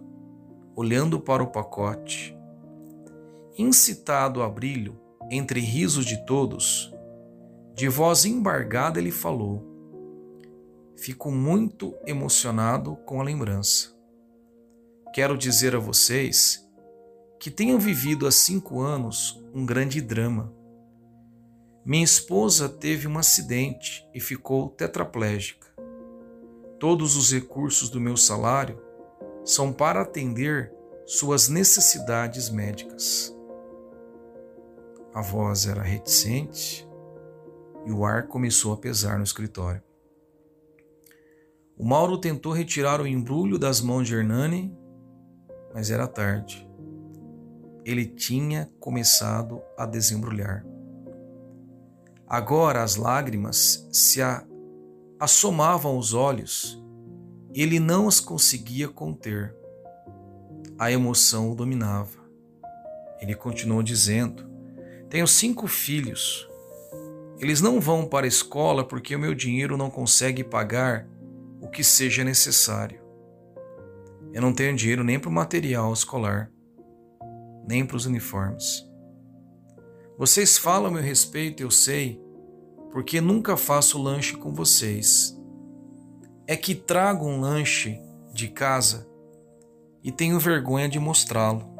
olhando 0.76 1.18
para 1.20 1.42
o 1.42 1.50
pacote 1.50 2.37
incitado 3.58 4.42
a 4.42 4.48
brilho 4.48 4.96
entre 5.30 5.60
risos 5.60 6.06
de 6.06 6.24
todos, 6.24 6.94
de 7.74 7.88
voz 7.88 8.24
embargada 8.24 8.98
ele 8.98 9.10
falou: 9.10 9.64
Fico 10.96 11.30
muito 11.30 11.94
emocionado 12.06 12.96
com 13.04 13.20
a 13.20 13.24
lembrança. 13.24 13.96
Quero 15.12 15.36
dizer 15.36 15.74
a 15.74 15.78
vocês 15.78 16.64
que 17.40 17.50
tenho 17.50 17.78
vivido 17.78 18.26
há 18.26 18.32
cinco 18.32 18.80
anos 18.80 19.42
um 19.54 19.66
grande 19.66 20.00
drama. 20.00 20.52
Minha 21.84 22.04
esposa 22.04 22.68
teve 22.68 23.06
um 23.08 23.16
acidente 23.18 24.06
e 24.12 24.20
ficou 24.20 24.68
tetraplégica. 24.68 25.66
Todos 26.78 27.16
os 27.16 27.32
recursos 27.32 27.88
do 27.88 28.00
meu 28.00 28.16
salário 28.16 28.80
são 29.44 29.72
para 29.72 30.02
atender 30.02 30.72
suas 31.06 31.48
necessidades 31.48 32.50
médicas. 32.50 33.37
A 35.18 35.20
voz 35.20 35.66
era 35.66 35.82
reticente 35.82 36.88
e 37.84 37.90
o 37.90 38.04
ar 38.04 38.28
começou 38.28 38.72
a 38.72 38.76
pesar 38.76 39.18
no 39.18 39.24
escritório. 39.24 39.82
O 41.76 41.84
Mauro 41.84 42.18
tentou 42.18 42.52
retirar 42.52 43.00
o 43.00 43.06
embrulho 43.06 43.58
das 43.58 43.80
mãos 43.80 44.06
de 44.06 44.14
Hernani, 44.14 44.72
mas 45.74 45.90
era 45.90 46.06
tarde. 46.06 46.70
Ele 47.84 48.06
tinha 48.06 48.70
começado 48.78 49.60
a 49.76 49.84
desembrulhar. 49.84 50.64
Agora 52.24 52.84
as 52.84 52.94
lágrimas 52.94 53.88
se 53.90 54.20
assomavam 55.18 55.96
aos 55.96 56.14
olhos 56.14 56.80
ele 57.52 57.80
não 57.80 58.06
as 58.06 58.20
conseguia 58.20 58.86
conter. 58.86 59.52
A 60.78 60.92
emoção 60.92 61.50
o 61.50 61.56
dominava. 61.56 62.20
Ele 63.20 63.34
continuou 63.34 63.82
dizendo: 63.82 64.47
tenho 65.08 65.26
cinco 65.26 65.66
filhos. 65.66 66.48
Eles 67.38 67.60
não 67.60 67.80
vão 67.80 68.04
para 68.04 68.26
a 68.26 68.28
escola 68.28 68.84
porque 68.84 69.14
o 69.14 69.18
meu 69.18 69.34
dinheiro 69.34 69.76
não 69.76 69.90
consegue 69.90 70.42
pagar 70.42 71.08
o 71.60 71.68
que 71.68 71.84
seja 71.84 72.24
necessário. 72.24 73.00
Eu 74.32 74.42
não 74.42 74.52
tenho 74.52 74.76
dinheiro 74.76 75.02
nem 75.02 75.18
para 75.18 75.30
o 75.30 75.32
material 75.32 75.92
escolar, 75.92 76.50
nem 77.66 77.86
para 77.86 77.96
os 77.96 78.06
uniformes. 78.06 78.86
Vocês 80.18 80.58
falam 80.58 80.88
a 80.88 80.90
meu 80.90 81.02
respeito, 81.02 81.62
eu 81.62 81.70
sei, 81.70 82.20
porque 82.90 83.20
nunca 83.20 83.56
faço 83.56 84.02
lanche 84.02 84.36
com 84.36 84.52
vocês. 84.52 85.38
É 86.46 86.56
que 86.56 86.74
trago 86.74 87.26
um 87.26 87.40
lanche 87.40 88.00
de 88.32 88.48
casa 88.48 89.08
e 90.02 90.10
tenho 90.10 90.40
vergonha 90.40 90.88
de 90.88 90.98
mostrá-lo. 90.98 91.76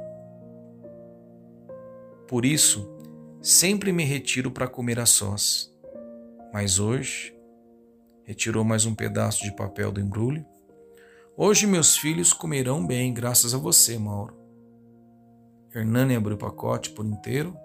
Por 2.27 2.45
isso, 2.45 2.98
Sempre 3.49 3.93
me 3.93 4.05
retiro 4.05 4.51
para 4.51 4.69
comer 4.69 5.01
a 5.01 5.07
sós. 5.07 5.75
Mas 6.53 6.79
hoje, 6.79 7.35
retirou 8.23 8.63
mais 8.63 8.85
um 8.85 8.95
pedaço 8.95 9.43
de 9.43 9.57
papel 9.57 9.91
do 9.91 9.99
embrulho. 9.99 10.45
Hoje 11.35 11.67
meus 11.67 11.97
filhos 11.97 12.35
comerão 12.35 12.87
bem, 12.87 13.11
graças 13.11 13.55
a 13.55 13.57
você, 13.57 13.97
Mauro. 13.99 14.37
Hernani 15.75 16.15
abriu 16.15 16.37
o 16.37 16.39
pacote 16.39 16.91
por 16.91 17.07
inteiro 17.07 17.57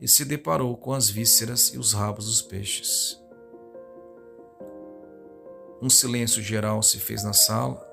e 0.00 0.08
se 0.08 0.24
deparou 0.24 0.74
com 0.78 0.94
as 0.94 1.10
vísceras 1.10 1.74
e 1.74 1.78
os 1.78 1.92
rabos 1.92 2.24
dos 2.24 2.40
peixes. 2.40 3.22
Um 5.82 5.90
silêncio 5.90 6.42
geral 6.42 6.82
se 6.82 6.98
fez 6.98 7.22
na 7.22 7.34
sala, 7.34 7.86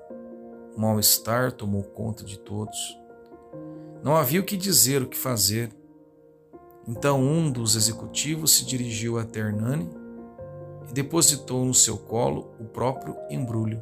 mal-estar 0.77 1.51
tomou 1.51 1.83
conta 1.83 2.23
de 2.23 2.39
todos. 2.39 2.97
Não 4.01 4.15
havia 4.15 4.39
o 4.39 4.45
que 4.45 4.55
dizer, 4.55 5.01
o 5.01 5.09
que 5.09 5.17
fazer. 5.17 5.82
Então 6.87 7.21
um 7.21 7.49
dos 7.51 7.75
executivos 7.75 8.51
se 8.51 8.65
dirigiu 8.65 9.17
a 9.17 9.21
Hernani 9.21 9.89
e 10.89 10.93
depositou 10.93 11.63
no 11.63 11.73
seu 11.73 11.97
colo 11.97 12.53
o 12.59 12.65
próprio 12.65 13.15
embrulho. 13.29 13.81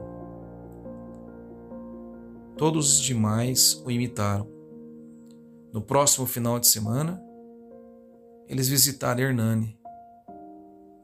Todos 2.58 2.94
os 2.94 3.00
demais 3.00 3.82
o 3.84 3.90
imitaram. 3.90 4.48
No 5.74 5.82
próximo 5.82 6.28
final 6.28 6.60
de 6.60 6.68
semana, 6.68 7.20
eles 8.48 8.68
visitaram 8.68 9.22
Hernani 9.22 9.80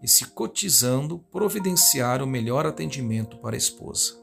e, 0.04 0.08
se 0.08 0.26
cotizando, 0.26 1.20
providenciaram 1.32 2.26
o 2.26 2.30
melhor 2.30 2.66
atendimento 2.66 3.38
para 3.38 3.56
a 3.56 3.58
esposa. 3.58 4.14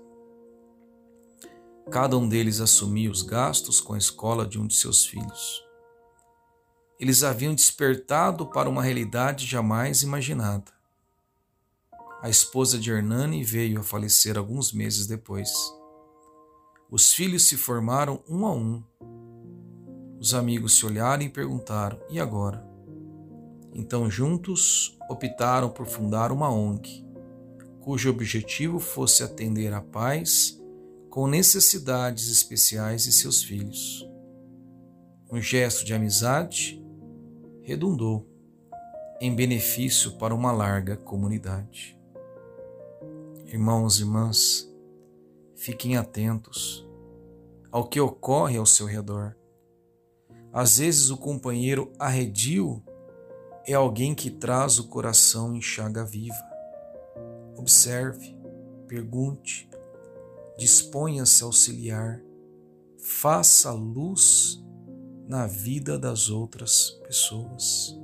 Cada 1.90 2.16
um 2.16 2.28
deles 2.28 2.60
assumia 2.60 3.10
os 3.10 3.22
gastos 3.22 3.80
com 3.80 3.94
a 3.94 3.98
escola 3.98 4.46
de 4.46 4.58
um 4.58 4.66
de 4.66 4.74
seus 4.74 5.04
filhos. 5.04 5.63
Eles 7.04 7.22
haviam 7.22 7.54
despertado 7.54 8.46
para 8.46 8.66
uma 8.66 8.82
realidade 8.82 9.44
jamais 9.44 10.02
imaginada. 10.02 10.72
A 12.22 12.30
esposa 12.30 12.78
de 12.78 12.90
Hernani 12.90 13.44
veio 13.44 13.80
a 13.80 13.82
falecer 13.82 14.38
alguns 14.38 14.72
meses 14.72 15.06
depois. 15.06 15.52
Os 16.90 17.12
filhos 17.12 17.42
se 17.44 17.58
formaram 17.58 18.24
um 18.26 18.46
a 18.46 18.54
um. 18.54 18.82
Os 20.18 20.32
amigos 20.32 20.78
se 20.78 20.86
olharam 20.86 21.24
e 21.24 21.28
perguntaram: 21.28 22.00
e 22.08 22.18
agora? 22.18 22.66
Então, 23.74 24.10
juntos, 24.10 24.96
optaram 25.10 25.68
por 25.68 25.84
fundar 25.84 26.32
uma 26.32 26.50
ONG, 26.50 27.06
cujo 27.82 28.08
objetivo 28.08 28.78
fosse 28.78 29.22
atender 29.22 29.74
à 29.74 29.82
paz 29.82 30.58
com 31.10 31.26
necessidades 31.26 32.30
especiais 32.30 33.04
de 33.04 33.12
seus 33.12 33.42
filhos. 33.42 34.08
Um 35.30 35.38
gesto 35.38 35.84
de 35.84 35.92
amizade 35.92 36.82
redundou 37.64 38.28
em 39.20 39.34
benefício 39.34 40.18
para 40.18 40.34
uma 40.34 40.52
larga 40.52 40.98
comunidade. 40.98 41.98
Irmãos 43.46 43.98
e 43.98 44.02
irmãs, 44.02 44.70
fiquem 45.56 45.96
atentos 45.96 46.86
ao 47.72 47.88
que 47.88 47.98
ocorre 47.98 48.58
ao 48.58 48.66
seu 48.66 48.86
redor. 48.86 49.34
Às 50.52 50.78
vezes 50.78 51.10
o 51.10 51.16
companheiro 51.16 51.90
arredio 51.98 52.82
é 53.66 53.72
alguém 53.72 54.14
que 54.14 54.30
traz 54.30 54.78
o 54.78 54.88
coração 54.88 55.56
em 55.56 55.62
chaga 55.62 56.04
viva. 56.04 56.44
Observe, 57.56 58.36
pergunte, 58.86 59.70
disponha-se 60.58 61.42
a 61.42 61.46
auxiliar, 61.46 62.20
faça 62.98 63.72
luz 63.72 64.62
na 65.28 65.46
vida 65.46 65.98
das 65.98 66.28
outras 66.28 66.90
pessoas. 67.06 67.98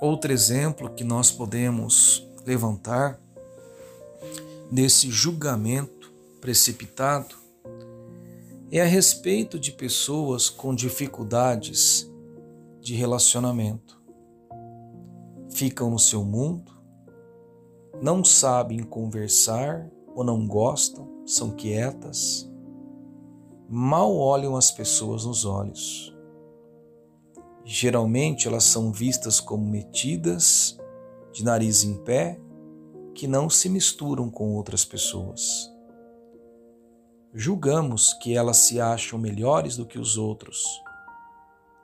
Outro 0.00 0.32
exemplo 0.32 0.90
que 0.90 1.04
nós 1.04 1.30
podemos 1.30 2.26
levantar 2.44 3.18
desse 4.70 5.10
julgamento 5.10 6.12
precipitado 6.40 7.34
é 8.70 8.80
a 8.80 8.84
respeito 8.84 9.58
de 9.58 9.72
pessoas 9.72 10.50
com 10.50 10.74
dificuldades 10.74 12.10
de 12.80 12.94
relacionamento. 12.94 13.98
Ficam 15.50 15.90
no 15.90 15.98
seu 15.98 16.24
mundo, 16.24 16.72
não 18.02 18.22
sabem 18.22 18.82
conversar 18.82 19.88
ou 20.14 20.22
não 20.22 20.46
gostam, 20.46 21.08
são 21.24 21.50
quietas, 21.52 22.50
mal 23.68 24.14
olham 24.14 24.56
as 24.56 24.70
pessoas 24.70 25.24
nos 25.24 25.44
olhos. 25.44 26.14
Geralmente 27.64 28.46
elas 28.46 28.64
são 28.64 28.92
vistas 28.92 29.40
como 29.40 29.66
metidas, 29.66 30.78
de 31.32 31.44
nariz 31.44 31.82
em 31.82 31.96
pé, 32.04 32.40
que 33.14 33.26
não 33.26 33.50
se 33.50 33.68
misturam 33.68 34.30
com 34.30 34.54
outras 34.54 34.84
pessoas. 34.84 35.72
Julgamos 37.34 38.12
que 38.14 38.36
elas 38.36 38.58
se 38.58 38.80
acham 38.80 39.18
melhores 39.18 39.76
do 39.76 39.84
que 39.84 39.98
os 39.98 40.16
outros 40.16 40.64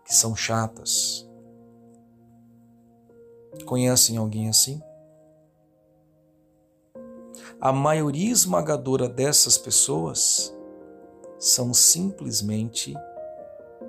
que 0.04 0.14
são 0.14 0.36
chatas. 0.36 1.28
Conhecem 3.66 4.16
alguém 4.16 4.48
assim? 4.48 4.80
A 7.60 7.72
maioria 7.72 8.30
esmagadora 8.30 9.08
dessas 9.08 9.56
pessoas 9.58 10.54
são 11.42 11.74
simplesmente 11.74 12.94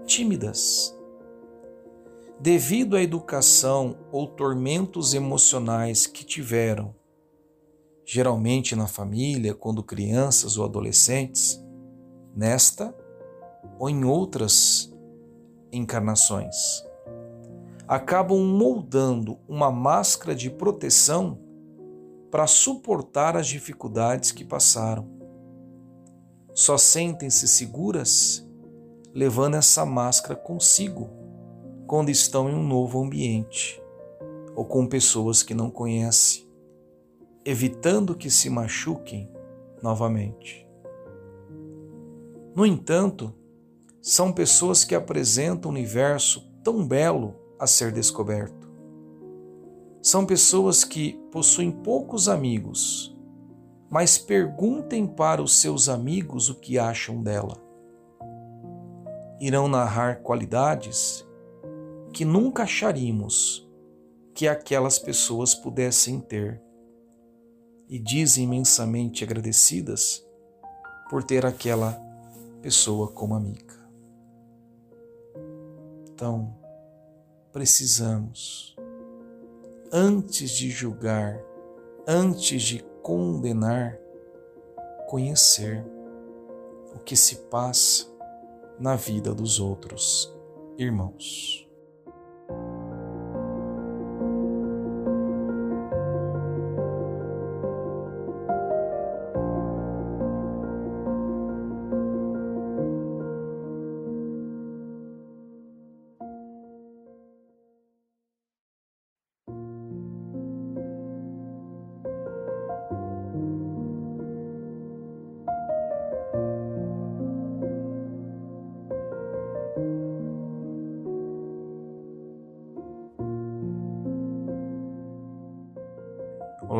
tímidas. 0.08 0.92
Devido 2.40 2.96
à 2.96 3.04
educação 3.04 3.96
ou 4.12 4.26
tormentos 4.28 5.14
emocionais 5.14 6.08
que 6.08 6.26
tiveram, 6.26 6.96
geralmente 8.04 8.76
na 8.76 8.88
família, 8.88 9.54
quando 9.54 9.84
crianças 9.84 10.58
ou 10.58 10.66
adolescentes, 10.66 11.64
nesta 12.36 12.92
ou 13.78 13.88
em 13.88 14.04
outras 14.04 14.92
encarnações. 15.72 16.56
Acabam 17.88 18.40
moldando 18.40 19.38
uma 19.48 19.72
máscara 19.72 20.34
de 20.34 20.50
proteção 20.50 21.38
para 22.32 22.48
suportar 22.48 23.38
as 23.38 23.46
dificuldades 23.46 24.32
que 24.32 24.44
passaram. 24.44 25.23
Só 26.54 26.78
sentem-se 26.78 27.48
seguras 27.48 28.48
levando 29.14 29.56
essa 29.56 29.86
máscara 29.86 30.36
consigo 30.36 31.10
quando 31.88 32.10
estão 32.10 32.50
em 32.50 32.56
um 32.56 32.64
novo 32.64 33.04
ambiente 33.04 33.82
ou 34.56 34.66
com 34.66 34.88
pessoas 34.88 35.42
que 35.44 35.54
não 35.54 35.70
conhecem, 35.70 36.48
evitando 37.44 38.16
que 38.16 38.30
se 38.30 38.50
machuquem 38.50 39.32
novamente. 39.82 40.68
No 42.56 42.66
entanto, 42.66 43.34
são 44.02 44.32
pessoas 44.32 44.84
que 44.84 44.94
apresentam 44.94 45.72
um 45.72 45.74
universo 45.74 46.52
tão 46.64 46.86
belo 46.86 47.36
a 47.60 47.66
ser 47.66 47.92
descoberto. 47.92 48.72
São 50.02 50.26
pessoas 50.26 50.84
que 50.84 51.14
possuem 51.32 51.72
poucos 51.72 52.28
amigos, 52.28 53.13
mas 53.94 54.18
perguntem 54.18 55.06
para 55.06 55.40
os 55.40 55.54
seus 55.54 55.88
amigos 55.88 56.50
o 56.50 56.56
que 56.56 56.80
acham 56.80 57.22
dela. 57.22 57.62
Irão 59.40 59.68
narrar 59.68 60.24
qualidades 60.24 61.24
que 62.12 62.26
nunca 62.26 62.64
acharíamos 62.64 63.70
que 64.34 64.48
aquelas 64.48 64.98
pessoas 64.98 65.54
pudessem 65.54 66.20
ter 66.20 66.60
e 67.88 68.00
dizem 68.00 68.46
imensamente 68.46 69.24
agradecidas 69.24 70.26
por 71.08 71.24
ter 71.24 71.46
aquela 71.46 71.92
pessoa 72.64 73.10
como 73.10 73.36
amiga. 73.36 73.76
Então, 76.12 76.52
precisamos, 77.52 78.76
antes 79.92 80.50
de 80.50 80.72
julgar, 80.72 81.40
antes 82.08 82.64
de 82.64 82.93
condenar, 83.04 84.00
conhecer 85.08 85.86
o 86.96 87.00
que 87.00 87.16
se 87.16 87.36
passa 87.50 88.08
na 88.80 88.96
vida 88.96 89.36
dos 89.36 89.60
outros 89.60 90.34
irmãos. 90.78 91.70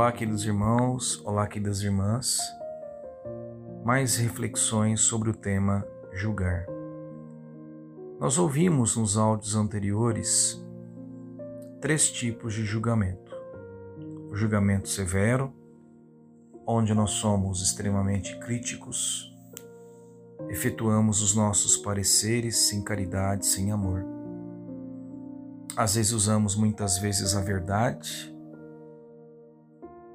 Olá, 0.04 0.12
queridos 0.12 0.44
irmãos, 0.44 1.22
olá, 1.24 1.48
queridas 1.48 1.82
irmãs. 1.82 2.38
Mais 3.86 4.18
reflexões 4.18 5.00
sobre 5.00 5.30
o 5.30 5.34
tema 5.34 5.88
julgar. 6.12 6.66
Nós 8.20 8.38
ouvimos 8.38 8.98
nos 8.98 9.16
áudios 9.16 9.56
anteriores 9.56 10.62
três 11.80 12.12
tipos 12.12 12.54
de 12.54 12.66
julgamento: 12.66 13.34
o 14.30 14.36
julgamento 14.36 14.90
severo, 14.90 15.54
onde 16.68 16.94
nós 16.94 17.12
somos 17.12 17.62
extremamente 17.64 18.38
críticos, 18.40 19.34
efetuamos 20.50 21.22
os 21.22 21.34
nossos 21.34 21.78
pareceres 21.78 22.58
sem 22.68 22.84
caridade, 22.84 23.46
sem 23.46 23.72
amor. 23.72 24.04
Às 25.78 25.96
vezes 25.96 26.12
usamos 26.12 26.58
muitas 26.58 26.98
vezes 26.98 27.38
a 27.38 27.42
verdade 27.42 28.33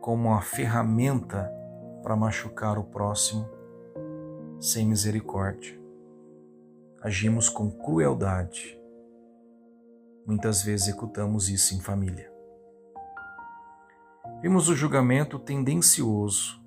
como 0.08 0.30
uma 0.30 0.40
ferramenta 0.40 1.52
para 2.02 2.16
machucar 2.16 2.78
o 2.78 2.84
próximo 2.84 3.46
sem 4.58 4.86
misericórdia. 4.86 5.78
Agimos 7.02 7.50
com 7.50 7.70
crueldade. 7.70 8.80
Muitas 10.26 10.62
vezes 10.62 10.86
executamos 10.86 11.50
isso 11.50 11.74
em 11.74 11.80
família. 11.80 12.32
Vimos 14.40 14.70
o 14.70 14.74
julgamento 14.74 15.38
tendencioso, 15.38 16.58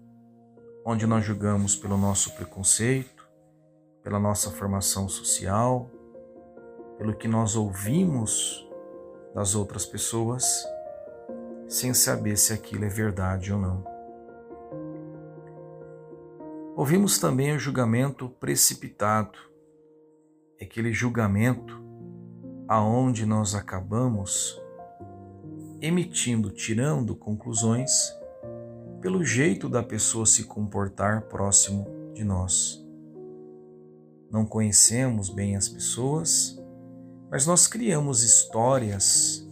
onde 0.86 1.08
nós 1.08 1.26
julgamos 1.26 1.76
pelo 1.76 1.98
nosso 1.98 2.36
preconceito, 2.36 3.28
pela 4.04 4.20
nossa 4.20 4.52
formação 4.52 5.10
social, 5.10 5.90
pelo 6.96 7.16
que 7.16 7.28
nós 7.28 7.56
ouvimos 7.56 8.70
das 9.34 9.56
outras 9.56 9.84
pessoas, 9.84 10.64
sem 11.72 11.94
saber 11.94 12.38
se 12.38 12.52
aquilo 12.52 12.84
é 12.84 12.90
verdade 12.90 13.54
ou 13.54 13.58
não. 13.58 13.82
Ouvimos 16.76 17.18
também 17.18 17.56
o 17.56 17.60
julgamento 17.60 18.28
precipitado, 18.28 19.40
aquele 20.62 20.92
julgamento 20.92 21.82
aonde 22.68 23.26
nós 23.26 23.56
acabamos 23.56 24.62
emitindo, 25.80 26.52
tirando 26.52 27.16
conclusões 27.16 27.90
pelo 29.00 29.24
jeito 29.24 29.70
da 29.70 29.82
pessoa 29.82 30.26
se 30.26 30.44
comportar 30.44 31.22
próximo 31.30 31.88
de 32.14 32.26
nós. 32.26 32.86
Não 34.30 34.46
conhecemos 34.46 35.30
bem 35.30 35.56
as 35.56 35.70
pessoas, 35.70 36.62
mas 37.30 37.48
nós 37.48 37.66
criamos 37.66 38.24
histórias 38.24 39.50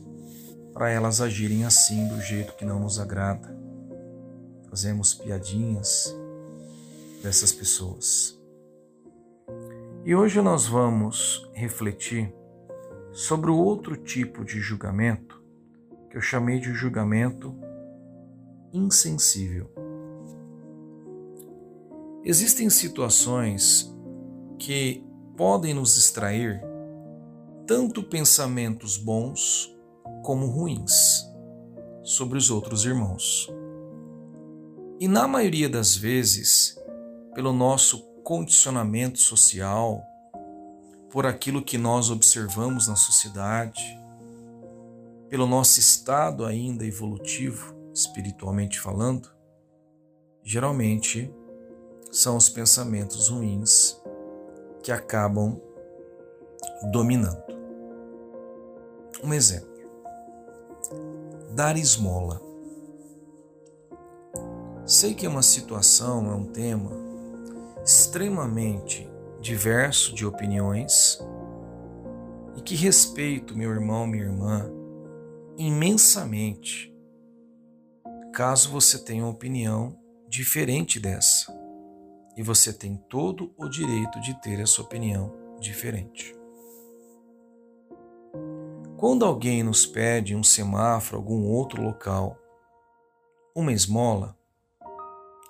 para 0.80 0.92
elas 0.92 1.20
agirem 1.20 1.65
assim 1.65 2.08
do 2.08 2.22
jeito 2.22 2.56
que 2.56 2.63
não 2.63 2.80
nos 2.80 3.02
agrada. 3.02 3.54
Fazemos 4.70 5.13
piadinhas, 5.13 6.18
dessas 7.22 7.52
pessoas. 7.52 8.42
E 10.06 10.15
hoje 10.15 10.39
nós 10.42 10.68
vamos 10.68 11.46
refletir 11.52 12.34
sobre 13.12 13.52
o 13.52 13.58
outro 13.58 13.98
tipo 13.98 14.46
de 14.46 14.62
julgamento 14.62 15.44
que 16.10 16.15
eu 16.15 16.22
chamei 16.22 16.62
de 16.62 16.74
julgamento 16.74 17.54
insensível. 18.72 19.70
Existem 22.24 22.70
situações 22.70 23.94
que 24.58 25.06
podem 25.36 25.74
nos 25.74 25.98
extrair 25.98 26.62
tanto 27.68 28.02
pensamentos 28.02 28.98
bons 28.98 29.78
como 30.24 30.48
ruins 30.48 31.26
sobre 32.04 32.38
os 32.38 32.50
outros 32.50 32.86
irmãos. 32.86 33.52
E 35.00 35.08
na 35.08 35.28
maioria 35.28 35.69
das 35.69 35.95
vezes, 35.95 36.78
pelo 37.34 37.54
nosso 37.54 38.04
condicionamento 38.24 39.19
social, 39.19 40.04
por 41.10 41.26
aquilo 41.26 41.63
que 41.63 41.78
nós 41.78 42.12
observamos 42.12 42.88
na 42.88 42.95
sociedade, 42.95 43.82
pelo 45.30 45.45
nosso 45.45 45.80
estado 45.80 46.45
ainda 46.45 46.86
evolutivo, 46.86 47.76
espiritualmente 47.93 48.80
falando, 48.80 49.30
geralmente 50.43 51.34
são 52.12 52.36
os 52.36 52.50
pensamentos 52.50 53.30
ruins 53.30 54.00
que 54.84 54.91
acabam 54.91 55.62
dominando. 56.91 57.43
Um 59.24 59.34
exemplo: 59.34 59.68
dar 61.51 61.77
esmola. 61.77 62.41
Sei 64.85 65.13
que 65.13 65.25
é 65.25 65.29
uma 65.29 65.43
situação, 65.43 66.31
é 66.31 66.35
um 66.35 66.45
tema 66.45 66.91
extremamente 67.83 69.09
diverso 69.41 70.13
de 70.13 70.25
opiniões 70.25 71.19
e 72.55 72.62
que 72.62 72.75
respeito 72.75 73.57
meu 73.57 73.71
irmão, 73.71 74.05
minha 74.05 74.23
irmã, 74.23 74.69
imensamente, 75.57 76.93
caso 78.33 78.69
você 78.69 78.97
tenha 78.97 79.23
uma 79.23 79.31
opinião 79.31 79.97
diferente 80.27 80.99
dessa. 80.99 81.57
E 82.35 82.43
você 82.43 82.71
tem 82.71 82.95
todo 83.09 83.53
o 83.57 83.67
direito 83.67 84.21
de 84.21 84.39
ter 84.41 84.59
essa 84.59 84.81
opinião 84.81 85.33
diferente. 85.59 86.38
Quando 88.99 89.25
alguém 89.25 89.63
nos 89.63 89.85
pede 89.85 90.35
um 90.35 90.43
semáforo, 90.43 91.17
algum 91.17 91.47
outro 91.47 91.81
local, 91.81 92.38
uma 93.55 93.71
esmola, 93.71 94.38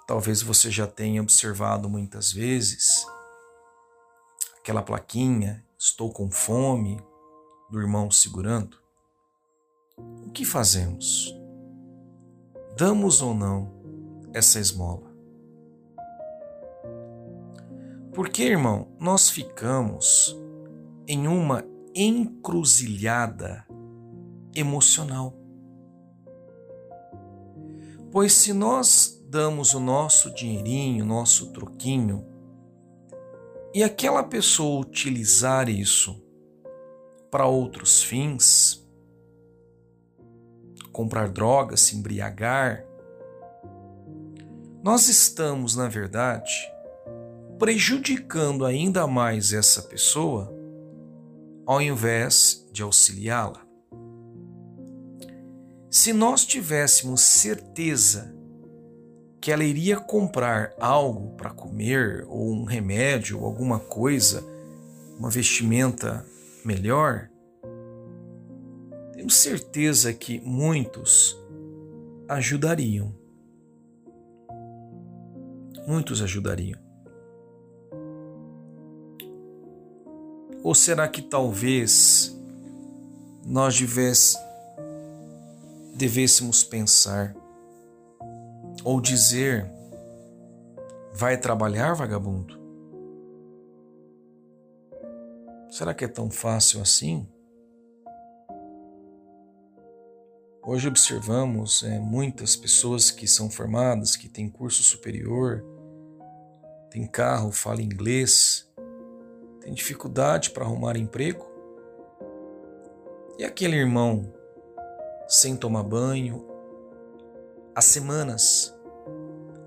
Talvez 0.10 0.42
você 0.42 0.72
já 0.72 0.88
tenha 0.88 1.22
observado 1.22 1.88
muitas 1.88 2.32
vezes 2.32 3.06
aquela 4.60 4.82
plaquinha, 4.82 5.64
estou 5.78 6.12
com 6.12 6.32
fome, 6.32 7.00
do 7.70 7.80
irmão 7.80 8.10
segurando. 8.10 8.76
O 9.96 10.32
que 10.32 10.44
fazemos? 10.44 11.32
Damos 12.76 13.22
ou 13.22 13.36
não 13.36 13.72
essa 14.34 14.60
esmola? 14.60 15.14
Porque, 18.12 18.42
irmão, 18.42 18.92
nós 19.00 19.30
ficamos 19.30 20.36
em 21.08 21.28
uma 21.28 21.64
encruzilhada 21.96 23.66
emocional. 24.56 25.34
Pois 28.12 28.34
se 28.34 28.54
nós 28.54 29.24
damos 29.28 29.74
o 29.74 29.80
nosso 29.80 30.34
dinheirinho, 30.34 31.06
nosso 31.06 31.52
troquinho, 31.52 32.26
e 33.74 33.84
aquela 33.84 34.24
pessoa 34.24 34.82
utilizar 34.82 35.70
isso 35.70 36.20
para 37.30 37.46
outros 37.46 38.02
fins, 38.02 38.84
comprar 40.92 41.30
drogas, 41.30 41.82
se 41.82 41.96
embriagar, 41.96 42.84
nós 44.84 45.08
estamos, 45.08 45.76
na 45.76 45.88
verdade, 45.88 46.52
prejudicando 47.60 48.66
ainda 48.66 49.06
mais 49.06 49.54
essa 49.54 49.84
pessoa 49.84 50.59
ao 51.70 51.80
invés 51.80 52.68
de 52.72 52.82
auxiliá-la. 52.82 53.64
Se 55.88 56.12
nós 56.12 56.44
tivéssemos 56.44 57.22
certeza 57.22 58.36
que 59.40 59.52
ela 59.52 59.64
iria 59.64 60.00
comprar 60.00 60.74
algo 60.80 61.36
para 61.36 61.52
comer, 61.52 62.26
ou 62.28 62.52
um 62.54 62.64
remédio, 62.64 63.40
ou 63.40 63.46
alguma 63.46 63.80
coisa, 63.80 64.44
uma 65.20 65.30
vestimenta 65.30 66.26
melhor, 66.66 67.30
tenho 69.14 69.30
certeza 69.30 70.12
que 70.12 70.40
muitos 70.40 71.38
ajudariam. 72.28 73.16
Muitos 75.86 76.20
ajudariam. 76.20 76.89
Ou 80.64 80.76
será 80.76 81.08
que 81.08 81.22
talvez 81.22 82.36
nós 83.46 83.76
devêssemos 85.96 86.64
pensar 86.64 87.36
ou 88.84 89.02
dizer: 89.02 89.72
Vai 91.14 91.38
trabalhar, 91.38 91.94
vagabundo? 91.94 92.60
Será 95.70 95.94
que 95.94 96.06
é 96.06 96.08
tão 96.08 96.30
fácil 96.30 96.82
assim? 96.82 97.28
Hoje 100.62 100.88
observamos 100.88 101.84
é, 101.84 101.98
muitas 102.00 102.56
pessoas 102.56 103.10
que 103.10 103.28
são 103.28 103.50
formadas, 103.50 104.16
que 104.16 104.30
têm 104.30 104.50
curso 104.50 104.84
superior, 104.84 105.64
têm 106.92 107.08
carro, 107.08 107.52
falam 107.52 107.82
inglês, 107.82 108.69
têm 109.62 109.74
dificuldade 109.74 110.52
para 110.52 110.64
arrumar 110.64 110.98
emprego. 110.98 111.46
E 113.38 113.44
aquele 113.44 113.76
irmão 113.76 114.34
sem 115.28 115.56
tomar 115.56 115.84
banho, 115.84 116.46
há 117.76 117.82
semanas, 117.82 118.76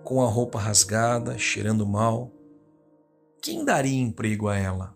com 0.02 0.20
a 0.20 0.26
roupa 0.26 0.58
rasgada, 0.58 1.38
cheirando 1.38 1.86
mal, 1.86 2.32
quem 3.40 3.64
daria 3.64 4.02
emprego 4.02 4.48
a 4.48 4.56
ela? 4.56 4.94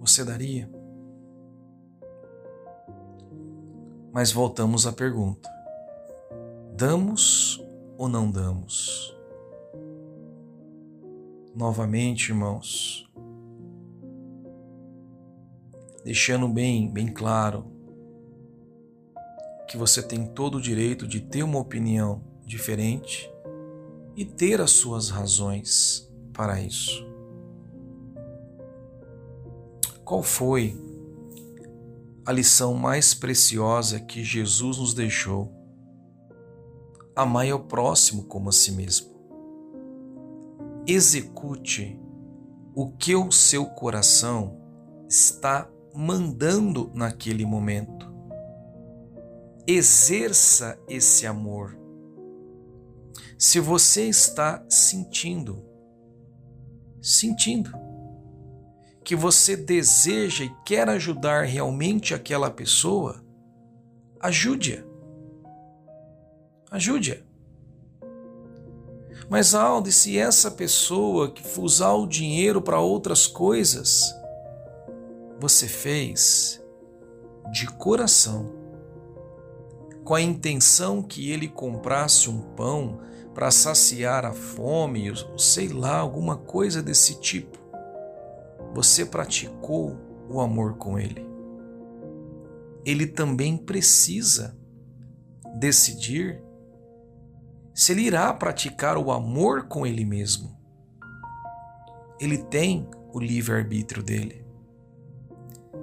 Você 0.00 0.24
daria? 0.24 0.68
Mas 4.12 4.32
voltamos 4.32 4.86
à 4.86 4.92
pergunta: 4.92 5.48
damos 6.76 7.64
ou 7.96 8.08
não 8.08 8.30
damos? 8.30 9.16
Novamente, 11.54 12.30
irmãos, 12.30 13.06
deixando 16.02 16.48
bem, 16.48 16.90
bem 16.90 17.08
claro 17.12 17.70
que 19.68 19.76
você 19.76 20.02
tem 20.02 20.26
todo 20.26 20.56
o 20.56 20.60
direito 20.60 21.06
de 21.06 21.20
ter 21.20 21.42
uma 21.42 21.58
opinião 21.58 22.22
diferente 22.46 23.30
e 24.16 24.24
ter 24.24 24.62
as 24.62 24.70
suas 24.70 25.10
razões 25.10 26.10
para 26.32 26.58
isso. 26.60 27.06
Qual 30.04 30.22
foi 30.22 30.74
a 32.24 32.32
lição 32.32 32.74
mais 32.74 33.12
preciosa 33.12 34.00
que 34.00 34.24
Jesus 34.24 34.78
nos 34.78 34.94
deixou? 34.94 35.52
Amai 37.14 37.50
ao 37.50 37.60
próximo 37.60 38.24
como 38.24 38.48
a 38.48 38.52
si 38.52 38.72
mesmo. 38.72 39.11
Execute 40.86 42.00
o 42.74 42.90
que 42.90 43.14
o 43.14 43.30
seu 43.30 43.66
coração 43.66 44.60
está 45.08 45.70
mandando 45.94 46.90
naquele 46.94 47.44
momento. 47.46 48.12
Exerça 49.66 50.76
esse 50.88 51.26
amor. 51.26 51.78
Se 53.38 53.60
você 53.60 54.08
está 54.08 54.64
sentindo, 54.68 55.64
sentindo 57.00 57.70
que 59.04 59.14
você 59.14 59.56
deseja 59.56 60.44
e 60.44 60.54
quer 60.64 60.88
ajudar 60.88 61.44
realmente 61.44 62.14
aquela 62.14 62.50
pessoa, 62.50 63.24
ajude-a. 64.20 64.84
Ajude-a. 66.70 67.31
Mas, 69.32 69.54
Aldo, 69.54 69.90
se 69.90 70.18
essa 70.18 70.50
pessoa 70.50 71.30
que 71.30 71.42
usar 71.58 71.94
o 71.94 72.06
dinheiro 72.06 72.60
para 72.60 72.78
outras 72.78 73.26
coisas, 73.26 74.02
você 75.40 75.66
fez 75.66 76.62
de 77.50 77.66
coração, 77.66 78.52
com 80.04 80.14
a 80.14 80.20
intenção 80.20 81.02
que 81.02 81.30
ele 81.30 81.48
comprasse 81.48 82.28
um 82.28 82.42
pão 82.54 83.00
para 83.32 83.50
saciar 83.50 84.26
a 84.26 84.34
fome, 84.34 85.10
ou 85.10 85.38
sei 85.38 85.68
lá, 85.68 85.96
alguma 85.96 86.36
coisa 86.36 86.82
desse 86.82 87.18
tipo 87.18 87.62
você 88.74 89.04
praticou 89.04 89.96
o 90.28 90.40
amor 90.40 90.76
com 90.76 90.98
Ele. 90.98 91.26
Ele 92.84 93.06
também 93.06 93.56
precisa 93.56 94.56
decidir 95.58 96.42
se 97.74 97.92
ele 97.92 98.02
irá 98.02 98.32
praticar 98.34 98.96
o 98.96 99.10
amor 99.10 99.64
com 99.64 99.86
Ele 99.86 100.04
mesmo. 100.04 100.58
Ele 102.20 102.38
tem 102.38 102.88
o 103.12 103.18
livre-arbítrio 103.18 104.02
dele. 104.02 104.44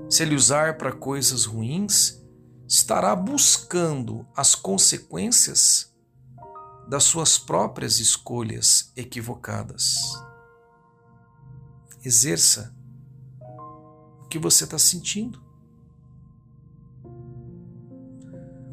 Se 0.10 0.24
ele 0.24 0.36
usar 0.36 0.78
para 0.78 0.92
coisas 0.92 1.46
ruins, 1.46 2.20
estará 2.68 3.16
buscando 3.16 4.26
as 4.36 4.56
consequências 4.56 5.94
das 6.88 7.04
suas 7.04 7.38
próprias 7.38 8.00
escolhas 8.00 8.92
equivocadas. 8.96 9.96
Exerça 12.04 12.76
que 14.30 14.40
você 14.40 14.64
está 14.64 14.80
sentindo. 14.80 15.44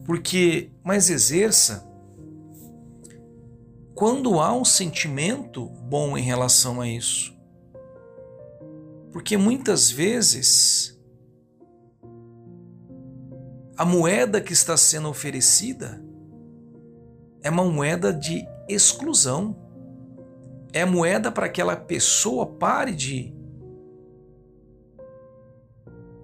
Porque, 0.05 0.71
mas 0.85 1.11
exerça 1.11 1.86
quando 3.97 4.39
há 4.39 4.53
um 4.53 4.65
sentimento 4.65 5.65
bom 5.67 6.19
em 6.19 6.23
relação 6.23 6.83
a 6.83 6.87
isso. 6.87 7.35
Porque 9.11 9.39
muitas 9.39 9.91
vezes 9.91 11.01
a 13.75 13.87
moeda 13.87 14.39
que 14.39 14.53
está 14.53 14.77
sendo 14.77 15.09
oferecida 15.09 16.05
é 17.43 17.49
uma 17.49 17.65
moeda 17.65 18.13
de 18.13 18.47
exclusão. 18.69 19.57
É 20.75 20.85
moeda 20.85 21.33
para 21.33 21.49
que 21.49 21.63
aquela 21.63 21.75
pessoa 21.75 22.45
pare 22.45 22.95
de 22.95 23.35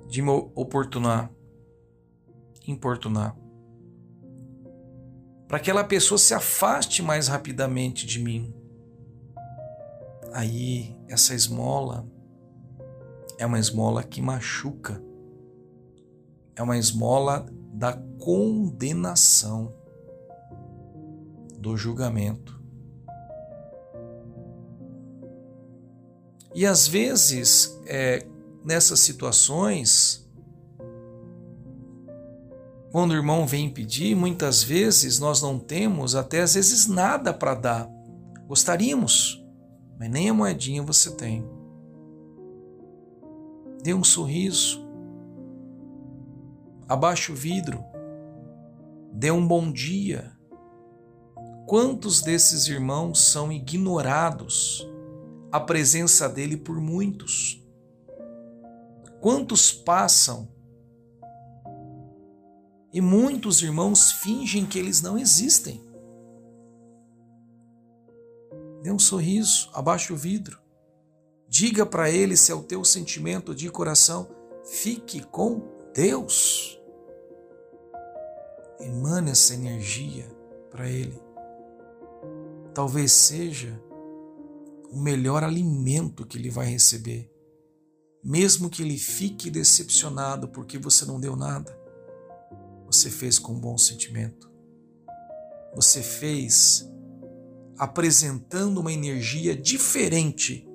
de 0.09 0.21
me 0.21 0.29
oportunar, 0.55 1.33
importunar. 2.67 3.35
Para 5.53 5.61
que 5.61 5.71
aquela 5.71 5.85
pessoa 5.85 6.17
se 6.17 6.33
afaste 6.33 7.03
mais 7.03 7.29
rapidamente 7.29 8.07
de 8.07 8.19
mim. 8.19 8.55
Aí, 10.33 10.97
essa 11.07 11.35
esmola 11.35 12.07
é 13.37 13.45
uma 13.45 13.59
esmola 13.59 14.03
que 14.03 14.23
machuca. 14.23 15.05
É 16.57 16.63
uma 16.63 16.79
esmola 16.79 17.45
da 17.71 17.93
condenação, 18.19 19.75
do 21.59 21.77
julgamento. 21.77 22.59
E 26.55 26.65
às 26.65 26.89
vezes, 26.89 27.79
é, 27.85 28.27
nessas 28.65 29.01
situações, 29.01 30.22
quando 32.93 33.13
o 33.13 33.15
irmão 33.15 33.47
vem 33.47 33.71
pedir, 33.71 34.15
muitas 34.15 34.63
vezes 34.63 35.19
nós 35.19 35.41
não 35.41 35.59
temos 35.59 36.15
até 36.15 36.43
às 36.43 36.53
vezes 36.53 36.87
nada 36.87 37.33
para 37.33 37.55
dar. 37.55 37.91
Gostaríamos, 38.47 39.43
mas 39.99 40.11
nem 40.11 40.29
a 40.29 40.35
moedinha 40.35 40.83
você 40.83 41.11
tem. 41.17 41.43
Dê 43.83 43.95
um 43.95 44.05
sorriso. 44.05 44.87
Abaixe 46.87 47.33
o 47.33 47.35
vidro. 47.35 47.83
Dê 49.11 49.31
um 49.31 49.47
bom 49.47 49.73
dia. 49.73 50.31
Quantos 51.67 52.21
desses 52.21 52.67
irmãos 52.69 53.23
são 53.23 53.51
ignorados 53.51 54.87
a 55.51 55.59
presença 55.59 56.29
dele 56.29 56.59
por 56.59 56.79
muitos? 56.79 57.67
Quantos 59.19 59.73
passam 59.73 60.52
e 62.93 63.01
muitos 63.01 63.63
irmãos 63.63 64.13
fingem 64.13 64.67
que 64.67 64.79
eles 64.79 65.01
não 65.01 65.19
existem? 65.19 65.83
Dê 68.83 68.91
um 68.91 68.99
sorriso, 68.99 69.71
abaixe 69.73 70.13
o 70.13 70.17
vidro. 70.17 70.61
Diga 71.49 71.87
para 71.87 72.11
ele 72.11 72.37
se 72.37 72.51
é 72.51 72.55
o 72.55 72.63
teu 72.63 72.85
sentimento 72.85 73.55
de 73.55 73.71
coração. 73.71 74.29
Fique 74.65 75.23
com 75.23 75.63
Deus. 75.95 76.79
Emane 78.81 79.31
essa 79.31 79.55
energia 79.55 80.27
para 80.71 80.89
ele. 80.89 81.21
Talvez 82.75 83.13
seja 83.13 83.81
o 84.91 84.99
melhor 84.99 85.45
alimento 85.45 86.27
que 86.27 86.37
ele 86.37 86.51
vai 86.51 86.67
receber 86.67 87.33
mesmo 88.23 88.71
que 88.71 88.83
ele 88.83 88.97
fique 88.97 89.51
decepcionado 89.51 90.49
porque 90.49 90.79
você 90.79 91.05
não 91.05 91.19
deu 91.19 91.35
nada, 91.35 91.77
você 92.93 93.11
fez 93.11 93.39
com 93.39 93.59
bom 93.59 93.79
sentimento. 93.79 94.51
Você 95.75 96.03
fez 96.03 96.87
apresentando 97.79 98.79
uma 98.79 98.93
energia 98.93 99.57
diferente 99.57 100.69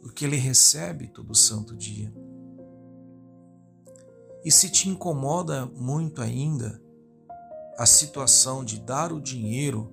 do 0.00 0.12
que 0.12 0.24
ele 0.24 0.36
recebe 0.36 1.08
todo 1.08 1.34
santo 1.34 1.76
dia. 1.76 2.12
E 4.44 4.50
se 4.50 4.70
te 4.70 4.88
incomoda 4.88 5.66
muito 5.66 6.22
ainda 6.22 6.80
a 7.76 7.86
situação 7.86 8.64
de 8.64 8.80
dar 8.80 9.12
o 9.12 9.20
dinheiro 9.20 9.92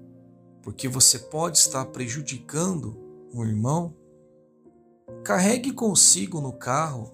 porque 0.62 0.88
você 0.88 1.18
pode 1.18 1.58
estar 1.58 1.86
prejudicando 1.86 2.95
um 3.34 3.43
irmão, 3.43 3.95
Carregue 5.24 5.72
consigo 5.72 6.39
no 6.39 6.54
carro 6.54 7.12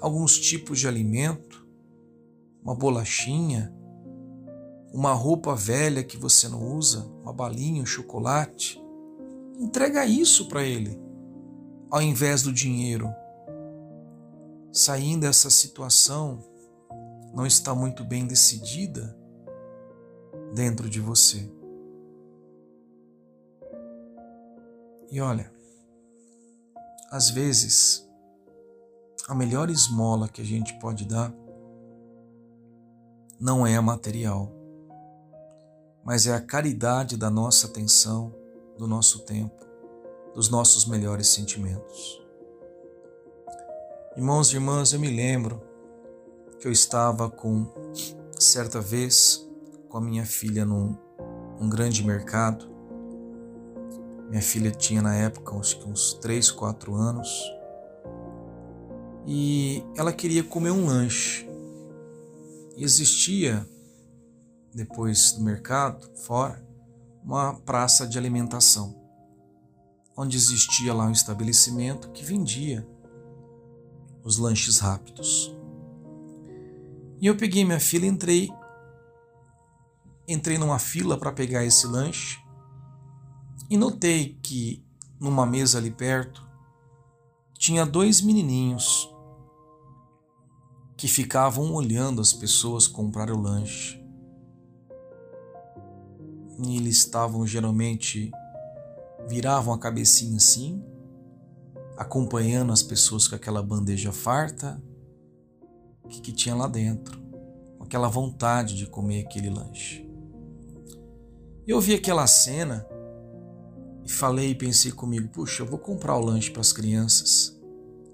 alguns 0.00 0.38
tipos 0.38 0.78
de 0.80 0.88
alimento, 0.88 1.63
uma 2.64 2.74
bolachinha, 2.74 3.72
uma 4.92 5.12
roupa 5.12 5.54
velha 5.54 6.02
que 6.02 6.16
você 6.16 6.48
não 6.48 6.76
usa, 6.76 7.04
uma 7.22 7.32
balinha, 7.32 7.82
um 7.82 7.86
chocolate. 7.86 8.82
Entrega 9.58 10.06
isso 10.06 10.48
para 10.48 10.62
ele, 10.64 10.98
ao 11.90 12.00
invés 12.00 12.42
do 12.42 12.52
dinheiro. 12.52 13.12
Saindo 14.72 15.20
dessa 15.20 15.50
situação 15.50 16.38
não 17.34 17.44
está 17.46 17.74
muito 17.74 18.04
bem 18.04 18.26
decidida 18.26 19.16
dentro 20.54 20.88
de 20.88 21.00
você. 21.00 21.50
E 25.10 25.20
olha, 25.20 25.52
às 27.10 27.30
vezes, 27.30 28.08
a 29.28 29.34
melhor 29.34 29.70
esmola 29.70 30.28
que 30.28 30.40
a 30.40 30.44
gente 30.44 30.76
pode 30.78 31.04
dar 31.04 31.32
não 33.44 33.66
é 33.66 33.78
material, 33.78 34.50
mas 36.02 36.26
é 36.26 36.32
a 36.32 36.40
caridade 36.40 37.14
da 37.14 37.28
nossa 37.28 37.66
atenção, 37.66 38.34
do 38.78 38.88
nosso 38.88 39.18
tempo, 39.26 39.66
dos 40.34 40.48
nossos 40.48 40.86
melhores 40.86 41.28
sentimentos. 41.28 42.22
Irmãos 44.16 44.50
e 44.50 44.54
irmãs, 44.54 44.94
eu 44.94 44.98
me 44.98 45.10
lembro 45.10 45.62
que 46.58 46.66
eu 46.66 46.72
estava 46.72 47.28
com, 47.28 47.66
certa 48.38 48.80
vez, 48.80 49.46
com 49.90 49.98
a 49.98 50.00
minha 50.00 50.24
filha 50.24 50.64
num, 50.64 50.96
num 51.60 51.68
grande 51.68 52.02
mercado. 52.02 52.66
Minha 54.30 54.40
filha 54.40 54.70
tinha 54.70 55.02
na 55.02 55.16
época 55.16 55.52
que 55.60 55.86
uns 55.86 56.14
3, 56.14 56.50
4 56.50 56.94
anos 56.94 57.28
e 59.26 59.84
ela 59.98 60.14
queria 60.14 60.42
comer 60.42 60.70
um 60.70 60.86
lanche. 60.86 61.53
Existia, 62.76 63.68
depois 64.74 65.32
do 65.32 65.42
mercado, 65.42 66.10
fora, 66.16 66.66
uma 67.22 67.54
praça 67.54 68.06
de 68.06 68.18
alimentação, 68.18 69.00
onde 70.16 70.36
existia 70.36 70.92
lá 70.92 71.06
um 71.06 71.12
estabelecimento 71.12 72.10
que 72.10 72.24
vendia 72.24 72.86
os 74.24 74.38
lanches 74.38 74.78
rápidos. 74.78 75.54
E 77.20 77.26
eu 77.26 77.36
peguei 77.36 77.64
minha 77.64 77.80
filha 77.80 78.06
entrei 78.06 78.50
entrei 80.26 80.58
numa 80.58 80.78
fila 80.78 81.18
para 81.18 81.32
pegar 81.32 81.64
esse 81.64 81.86
lanche 81.86 82.38
e 83.68 83.76
notei 83.76 84.38
que 84.42 84.84
numa 85.20 85.46
mesa 85.46 85.78
ali 85.78 85.90
perto 85.90 86.46
tinha 87.54 87.84
dois 87.84 88.20
menininhos 88.20 89.13
que 90.96 91.08
ficavam 91.08 91.72
olhando 91.72 92.20
as 92.20 92.32
pessoas 92.32 92.86
comprar 92.86 93.30
o 93.30 93.40
lanche. 93.40 94.02
E 96.64 96.76
eles 96.76 96.98
estavam 96.98 97.46
geralmente 97.46 98.30
viravam 99.28 99.72
a 99.74 99.78
cabecinha 99.78 100.36
assim 100.36 100.82
acompanhando 101.96 102.72
as 102.72 102.82
pessoas 102.82 103.28
com 103.28 103.36
aquela 103.36 103.62
bandeja 103.62 104.12
farta 104.12 104.82
que, 106.08 106.20
que 106.20 106.32
tinha 106.32 106.54
lá 106.54 106.66
dentro, 106.66 107.20
com 107.78 107.84
aquela 107.84 108.08
vontade 108.08 108.76
de 108.76 108.86
comer 108.86 109.20
aquele 109.20 109.48
lanche. 109.48 110.08
Eu 111.66 111.80
vi 111.80 111.94
aquela 111.94 112.26
cena 112.26 112.86
e 114.04 114.10
falei 114.10 114.50
e 114.50 114.54
pensei 114.54 114.92
comigo: 114.92 115.28
puxa, 115.28 115.62
eu 115.62 115.66
vou 115.66 115.78
comprar 115.78 116.16
o 116.16 116.24
lanche 116.24 116.50
para 116.50 116.60
as 116.60 116.72
crianças. 116.72 117.58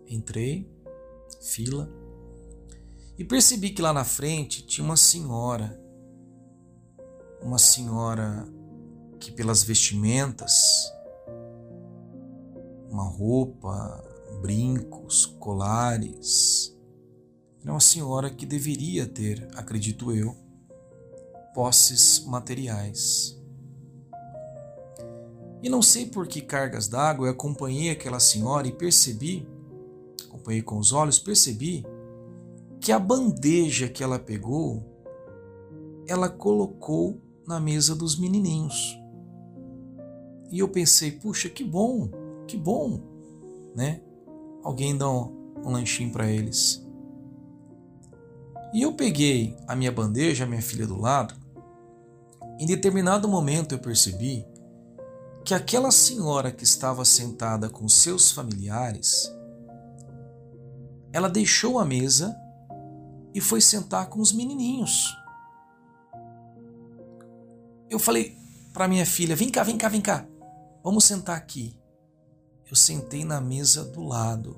Entrei, 0.06 0.70
fila, 1.40 1.90
e 3.20 3.24
percebi 3.24 3.68
que 3.68 3.82
lá 3.82 3.92
na 3.92 4.02
frente 4.02 4.66
tinha 4.66 4.82
uma 4.82 4.96
senhora, 4.96 5.78
uma 7.42 7.58
senhora 7.58 8.48
que, 9.18 9.30
pelas 9.30 9.62
vestimentas, 9.62 10.54
uma 12.88 13.02
roupa, 13.02 14.02
brincos, 14.40 15.26
colares. 15.38 16.74
Era 17.60 17.72
uma 17.72 17.80
senhora 17.80 18.30
que 18.30 18.46
deveria 18.46 19.06
ter, 19.06 19.46
acredito 19.54 20.10
eu, 20.12 20.34
posses 21.52 22.24
materiais. 22.24 23.38
E 25.62 25.68
não 25.68 25.82
sei 25.82 26.06
por 26.06 26.26
que 26.26 26.40
cargas 26.40 26.88
d'água 26.88 27.26
eu 27.26 27.32
acompanhei 27.32 27.90
aquela 27.90 28.18
senhora 28.18 28.66
e 28.66 28.72
percebi, 28.72 29.46
acompanhei 30.24 30.62
com 30.62 30.78
os 30.78 30.90
olhos, 30.90 31.18
percebi 31.18 31.84
que 32.80 32.92
a 32.92 32.98
bandeja 32.98 33.88
que 33.88 34.02
ela 34.02 34.18
pegou, 34.18 34.82
ela 36.08 36.30
colocou 36.30 37.20
na 37.46 37.60
mesa 37.60 37.94
dos 37.94 38.18
menininhos. 38.18 38.98
E 40.50 40.58
eu 40.58 40.68
pensei, 40.68 41.12
puxa, 41.12 41.48
que 41.48 41.62
bom, 41.62 42.10
que 42.46 42.56
bom, 42.56 43.00
né? 43.74 44.00
Alguém 44.64 44.96
dá 44.96 45.08
um, 45.08 45.54
um 45.64 45.70
lanchinho 45.70 46.10
para 46.10 46.30
eles. 46.30 46.84
E 48.72 48.82
eu 48.82 48.94
peguei 48.94 49.56
a 49.68 49.76
minha 49.76 49.92
bandeja, 49.92 50.44
a 50.44 50.46
minha 50.46 50.62
filha 50.62 50.86
do 50.86 50.98
lado. 50.98 51.34
Em 52.58 52.66
determinado 52.66 53.28
momento 53.28 53.74
eu 53.74 53.78
percebi 53.78 54.46
que 55.44 55.54
aquela 55.54 55.90
senhora 55.90 56.50
que 56.50 56.64
estava 56.64 57.04
sentada 57.04 57.68
com 57.68 57.88
seus 57.88 58.30
familiares, 58.30 59.30
ela 61.12 61.28
deixou 61.28 61.78
a 61.78 61.84
mesa 61.84 62.36
e 63.34 63.40
foi 63.40 63.60
sentar 63.60 64.08
com 64.08 64.20
os 64.20 64.32
menininhos. 64.32 65.16
Eu 67.88 67.98
falei 67.98 68.36
para 68.72 68.88
minha 68.88 69.06
filha: 69.06 69.36
"Vem 69.36 69.50
cá, 69.50 69.62
vem 69.62 69.76
cá, 69.76 69.88
vem 69.88 70.00
cá. 70.00 70.26
Vamos 70.82 71.04
sentar 71.04 71.36
aqui" 71.36 71.80
eu 72.70 72.76
sentei 72.76 73.24
na 73.24 73.40
mesa 73.40 73.84
do 73.84 74.04
lado, 74.04 74.56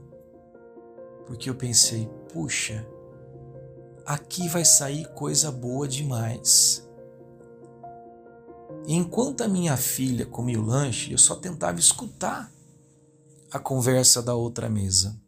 porque 1.27 1.49
eu 1.49 1.55
pensei, 1.55 2.07
puxa, 2.31 2.87
aqui 4.05 4.49
vai 4.49 4.67
sair 4.67 5.11
coisa 5.15 5.51
boa 5.51 5.89
demais. 5.89 6.87
Enquanto 8.87 9.43
a 9.43 9.49
minha 9.49 9.79
filha 9.79 10.27
comia 10.27 10.61
o 10.61 10.65
lanche, 10.65 11.13
eu 11.13 11.19
só 11.19 11.37
tentava 11.37 11.81
escutar 11.81 12.53
a 13.51 13.59
conversa 13.59 14.21
da 14.21 14.35
outra 14.35 14.69
mesa. 14.69 15.19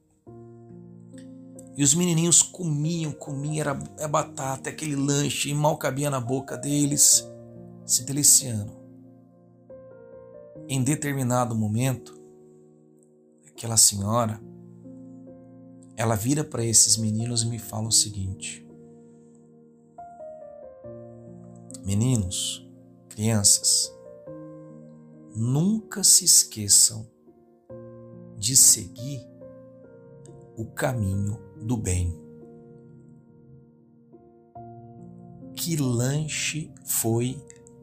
E 1.76 1.82
os 1.82 1.94
menininhos 1.94 2.42
comiam, 2.42 3.10
comiam, 3.12 3.60
era, 3.60 3.78
era 3.98 4.08
batata, 4.08 4.70
aquele 4.70 4.94
lanche, 4.94 5.50
e 5.50 5.54
mal 5.54 5.76
cabia 5.76 6.08
na 6.08 6.20
boca 6.20 6.56
deles, 6.56 7.28
se 7.84 8.04
deliciando. 8.04 8.72
Em 10.68 10.82
determinado 10.82 11.54
momento, 11.54 12.14
aquela 13.48 13.76
senhora, 13.76 14.40
ela 15.96 16.14
vira 16.14 16.44
para 16.44 16.64
esses 16.64 16.96
meninos 16.96 17.42
e 17.42 17.46
me 17.46 17.58
fala 17.58 17.88
o 17.88 17.92
seguinte: 17.92 18.64
Meninos, 21.84 22.66
crianças, 23.08 23.92
nunca 25.34 26.04
se 26.04 26.24
esqueçam 26.24 27.06
de 28.38 28.56
seguir 28.56 29.33
o 30.56 30.64
caminho 30.66 31.38
do 31.60 31.76
bem. 31.76 32.18
Que 35.56 35.76
lanche 35.76 36.72
foi 36.84 37.42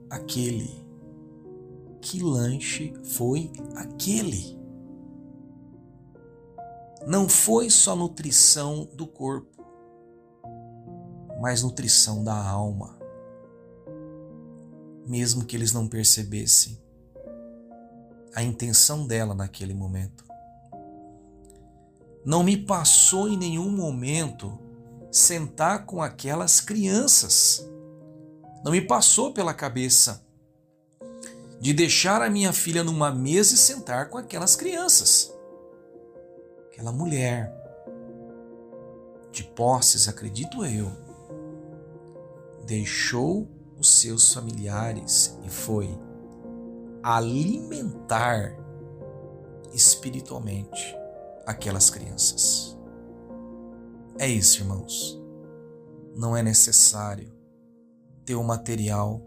aquele? 0.09 0.69
Que 2.01 2.21
lanche 2.21 2.93
foi 3.03 3.51
aquele? 3.75 4.61
não 7.05 7.27
foi 7.27 7.69
só 7.69 7.95
nutrição 7.95 8.87
do 8.93 9.07
corpo, 9.07 9.65
mas 11.39 11.63
nutrição 11.63 12.23
da 12.23 12.35
alma. 12.35 12.97
Mesmo 15.07 15.43
que 15.43 15.55
eles 15.55 15.73
não 15.73 15.87
percebessem 15.87 16.79
a 18.35 18.43
intenção 18.43 19.05
dela 19.05 19.33
naquele 19.33 19.73
momento. 19.73 20.23
Não 22.25 22.43
me 22.43 22.57
passou 22.57 23.27
em 23.27 23.37
nenhum 23.37 23.69
momento 23.69 24.57
sentar 25.11 25.85
com 25.85 26.01
aquelas 26.01 26.61
crianças. 26.61 27.67
Não 28.63 28.71
me 28.71 28.81
passou 28.81 29.33
pela 29.33 29.53
cabeça 29.53 30.25
de 31.59 31.73
deixar 31.73 32.21
a 32.21 32.29
minha 32.29 32.53
filha 32.53 32.83
numa 32.83 33.11
mesa 33.11 33.55
e 33.55 33.57
sentar 33.57 34.09
com 34.09 34.17
aquelas 34.17 34.55
crianças 34.55 35.31
aquela 36.81 36.91
mulher 36.91 37.55
de 39.31 39.43
posses, 39.43 40.07
acredito 40.07 40.65
eu, 40.65 40.91
deixou 42.65 43.47
os 43.77 43.99
seus 43.99 44.33
familiares 44.33 45.37
e 45.43 45.49
foi 45.49 45.87
alimentar 47.03 48.57
espiritualmente 49.73 50.97
aquelas 51.45 51.89
crianças. 51.89 52.77
É 54.17 54.27
isso, 54.27 54.61
irmãos. 54.61 55.19
Não 56.15 56.35
é 56.35 56.43
necessário 56.43 57.33
ter 58.25 58.35
o 58.35 58.43
material 58.43 59.21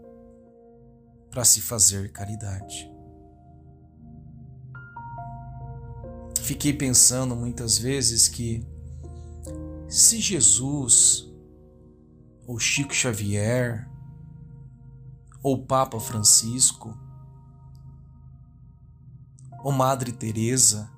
para 1.29 1.43
se 1.43 1.61
fazer 1.61 2.11
caridade. 2.11 2.91
Fiquei 6.41 6.71
pensando 6.71 7.35
muitas 7.35 7.77
vezes 7.77 8.27
que 8.27 8.65
se 9.89 10.19
Jesus, 10.19 11.27
ou 12.47 12.59
Chico 12.59 12.93
Xavier, 12.93 13.89
ou 15.41 15.65
Papa 15.65 15.99
Francisco, 15.99 16.97
ou 19.63 19.71
Madre 19.71 20.11
Teresa 20.11 20.94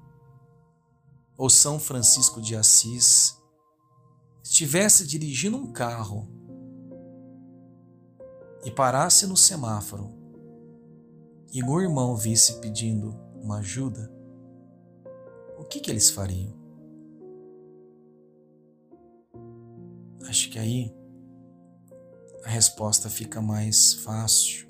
ou 1.38 1.50
São 1.50 1.80
Francisco 1.80 2.42
de 2.42 2.56
Assis 2.56 3.38
estivesse 4.44 5.06
dirigindo 5.06 5.58
um 5.58 5.72
carro 5.72 6.28
e 8.66 8.72
parasse 8.72 9.28
no 9.28 9.38
semáforo 9.38 10.18
e 11.54 11.64
o 11.64 11.82
irmão 11.82 12.16
visse 12.16 12.60
pedindo 12.60 13.16
uma 13.42 13.60
ajuda, 13.60 14.12
o 15.58 15.64
que, 15.64 15.80
que 15.80 15.90
eles 15.90 16.10
fariam? 16.10 16.56
Acho 20.28 20.50
que 20.50 20.60
aí 20.60 20.94
a 22.44 22.50
resposta 22.50 23.10
fica 23.10 23.42
mais 23.42 23.94
fácil 23.94 24.68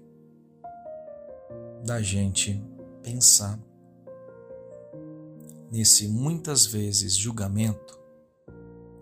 da 1.83 2.01
gente 2.01 2.63
pensar 3.01 3.59
nesse 5.71 6.07
muitas 6.07 6.65
vezes 6.65 7.13
julgamento 7.15 7.99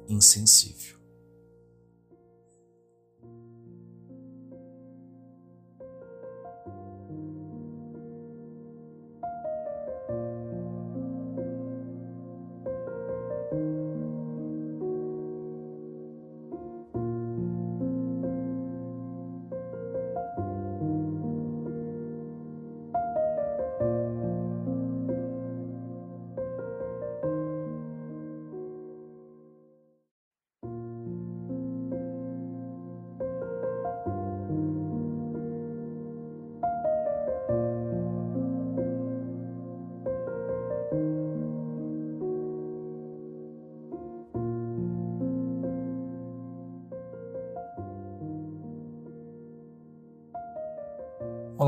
insensível. 0.08 0.95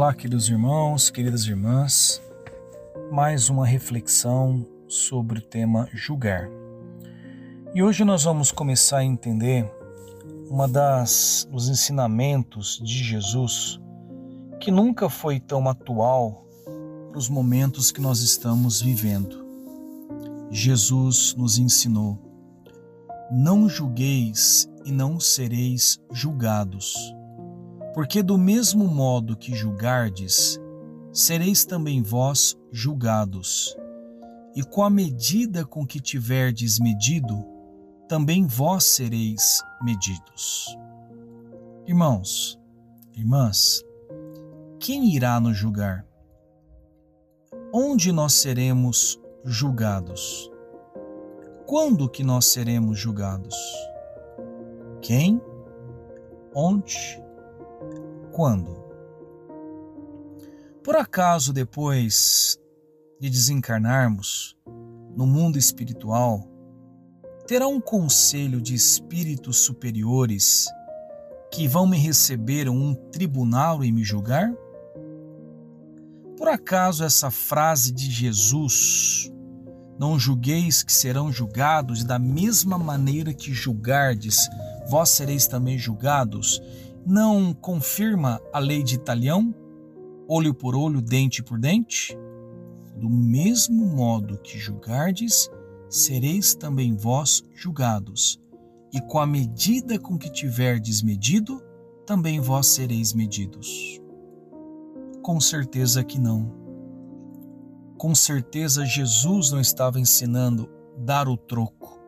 Olá, 0.08 0.16
queridos 0.16 0.48
irmãos, 0.48 1.10
queridas 1.10 1.46
irmãs. 1.48 2.22
Mais 3.12 3.50
uma 3.50 3.66
reflexão 3.66 4.66
sobre 4.88 5.40
o 5.40 5.42
tema 5.42 5.90
julgar. 5.92 6.50
E 7.76 7.84
hoje 7.84 8.06
nós 8.06 8.24
vamos 8.24 8.50
começar 8.50 9.00
a 9.00 9.04
entender 9.04 9.70
uma 10.50 10.66
das 10.66 11.46
dos 11.52 11.68
ensinamentos 11.68 12.80
de 12.82 13.04
Jesus 13.04 13.82
que 14.62 14.72
nunca 14.72 15.10
foi 15.10 15.42
tão 15.42 15.68
atual 15.68 16.48
para 17.10 17.20
os 17.20 17.28
momentos 17.28 17.92
que 17.92 18.00
nós 18.00 18.22
estamos 18.22 18.82
vivendo. 18.82 19.46
Jesus 20.50 21.36
nos 21.38 21.58
ensinou: 21.58 22.18
Não 23.30 23.68
julgueis 23.68 24.70
e 24.86 24.92
não 24.94 25.20
sereis 25.20 26.00
julgados 26.14 26.96
porque 27.98 28.22
do 28.22 28.38
mesmo 28.38 28.88
modo 28.88 29.36
que 29.36 29.56
julgardes, 29.56 30.62
sereis 31.12 31.66
também 31.66 32.04
vós 32.04 32.56
julgados. 32.72 33.76
E 34.56 34.62
com 34.62 34.84
a 34.84 34.90
medida 34.90 35.66
com 35.66 35.84
que 35.84 36.00
tiverdes 36.00 36.78
medido, 36.78 37.44
também 38.08 38.46
vós 38.46 38.84
sereis 38.84 39.64
medidos. 39.82 40.78
Irmãos, 41.88 42.60
irmãs, 43.16 43.84
quem 44.80 45.16
irá 45.16 45.40
nos 45.40 45.58
julgar? 45.58 46.06
Onde 47.74 48.12
nós 48.12 48.34
seremos 48.34 49.20
julgados? 49.44 50.52
Quando 51.66 52.08
que 52.08 52.24
nós 52.24 52.46
seremos 52.46 53.00
julgados? 53.00 53.56
Quem? 55.02 55.42
Onde? 56.54 57.26
Quando? 58.38 58.86
Por 60.84 60.96
acaso, 60.96 61.52
depois 61.52 62.60
de 63.20 63.32
desencarnarmos 63.32 64.56
no 65.16 65.26
mundo 65.26 65.58
espiritual, 65.58 66.48
terá 67.48 67.68
um 67.68 67.82
conselho 67.82 68.62
de 68.62 68.76
espíritos 68.76 69.58
superiores 69.58 70.68
que 71.52 71.68
vão 71.68 71.88
me 71.88 71.98
receber 71.98 72.70
um 72.70 72.94
tribunal 72.94 73.84
e 73.84 73.92
me 73.92 74.04
julgar? 74.04 74.54
Por 76.38 76.48
acaso 76.48 77.04
essa 77.04 77.32
frase 77.32 77.92
de 77.92 78.12
Jesus, 78.12 79.34
não 79.98 80.20
julgueis 80.20 80.84
que 80.84 80.94
serão 80.94 81.32
julgados, 81.32 82.02
e 82.02 82.06
da 82.06 82.20
mesma 82.20 82.78
maneira 82.78 83.34
que 83.34 83.52
julgardes, 83.52 84.48
vós 84.88 85.10
sereis 85.10 85.48
também 85.48 85.76
julgados, 85.76 86.62
não 87.08 87.54
confirma 87.54 88.42
a 88.52 88.60
lei 88.60 88.84
de 88.84 88.96
Italião, 88.96 89.56
olho 90.28 90.54
por 90.54 90.76
olho, 90.76 91.02
dente 91.02 91.42
por 91.42 91.58
dente? 91.58 92.18
Do 92.98 93.10
mesmo 93.10 93.86
modo 93.86 94.38
que 94.40 94.60
julgardes, 94.60 95.50
sereis 95.90 96.54
também 96.54 96.98
vós 96.98 97.42
julgados, 97.56 98.42
e 98.92 99.00
com 99.00 99.20
a 99.20 99.26
medida 99.26 99.98
com 99.98 100.18
que 100.18 100.30
tiverdes 100.30 101.02
medido, 101.02 101.64
também 102.06 102.42
vós 102.42 102.68
sereis 102.68 103.14
medidos. 103.14 104.02
Com 105.22 105.40
certeza 105.40 106.04
que 106.04 106.20
não. 106.20 106.52
Com 107.98 108.14
certeza 108.14 108.86
Jesus 108.86 109.52
não 109.52 109.62
estava 109.62 109.98
ensinando 109.98 110.70
dar 110.98 111.30
o 111.30 111.38
troco, 111.38 112.02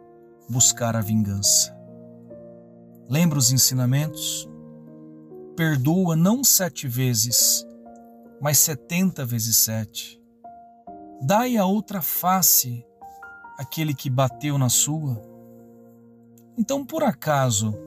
buscar 0.49 0.97
a 0.97 1.01
vingança. 1.01 1.73
Lembra 3.09 3.39
os 3.39 3.53
ensinamentos? 3.53 4.48
Perdoa 5.59 6.15
não 6.15 6.41
sete 6.41 6.87
vezes, 6.87 7.67
mas 8.39 8.59
setenta 8.59 9.25
vezes 9.25 9.57
sete. 9.57 10.17
Dai 11.21 11.57
a 11.57 11.65
outra 11.65 12.01
face 12.01 12.85
àquele 13.57 13.93
que 13.93 14.09
bateu 14.09 14.57
na 14.57 14.69
sua. 14.69 15.21
Então, 16.57 16.85
por 16.85 17.03
acaso, 17.03 17.77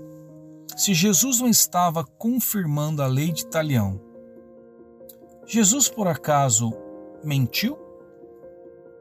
se 0.76 0.92
Jesus 0.92 1.40
não 1.40 1.48
estava 1.48 2.04
confirmando 2.04 3.02
a 3.02 3.06
lei 3.06 3.32
de 3.32 3.46
Talião, 3.46 3.98
Jesus 5.46 5.88
por 5.88 6.06
acaso 6.06 6.74
mentiu? 7.24 7.78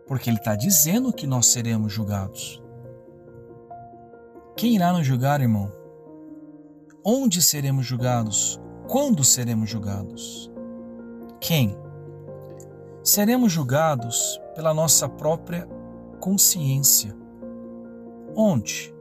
Porque 0.07 0.29
ele 0.29 0.37
está 0.37 0.55
dizendo 0.55 1.11
que 1.11 1.27
nós 1.27 1.47
seremos 1.47 1.91
julgados. 1.91 2.63
Quem 4.55 4.75
irá 4.75 4.93
nos 4.93 5.05
julgar, 5.05 5.41
irmão? 5.41 5.80
Onde 7.03 7.41
seremos 7.41 7.87
julgados? 7.87 8.61
Quando 8.87 9.23
seremos 9.23 9.67
julgados? 9.67 10.51
Quem? 11.39 11.75
Seremos 13.03 13.51
julgados 13.51 14.39
pela 14.53 14.71
nossa 14.71 15.09
própria 15.09 15.67
consciência. 16.19 17.17
Onde? 18.35 18.93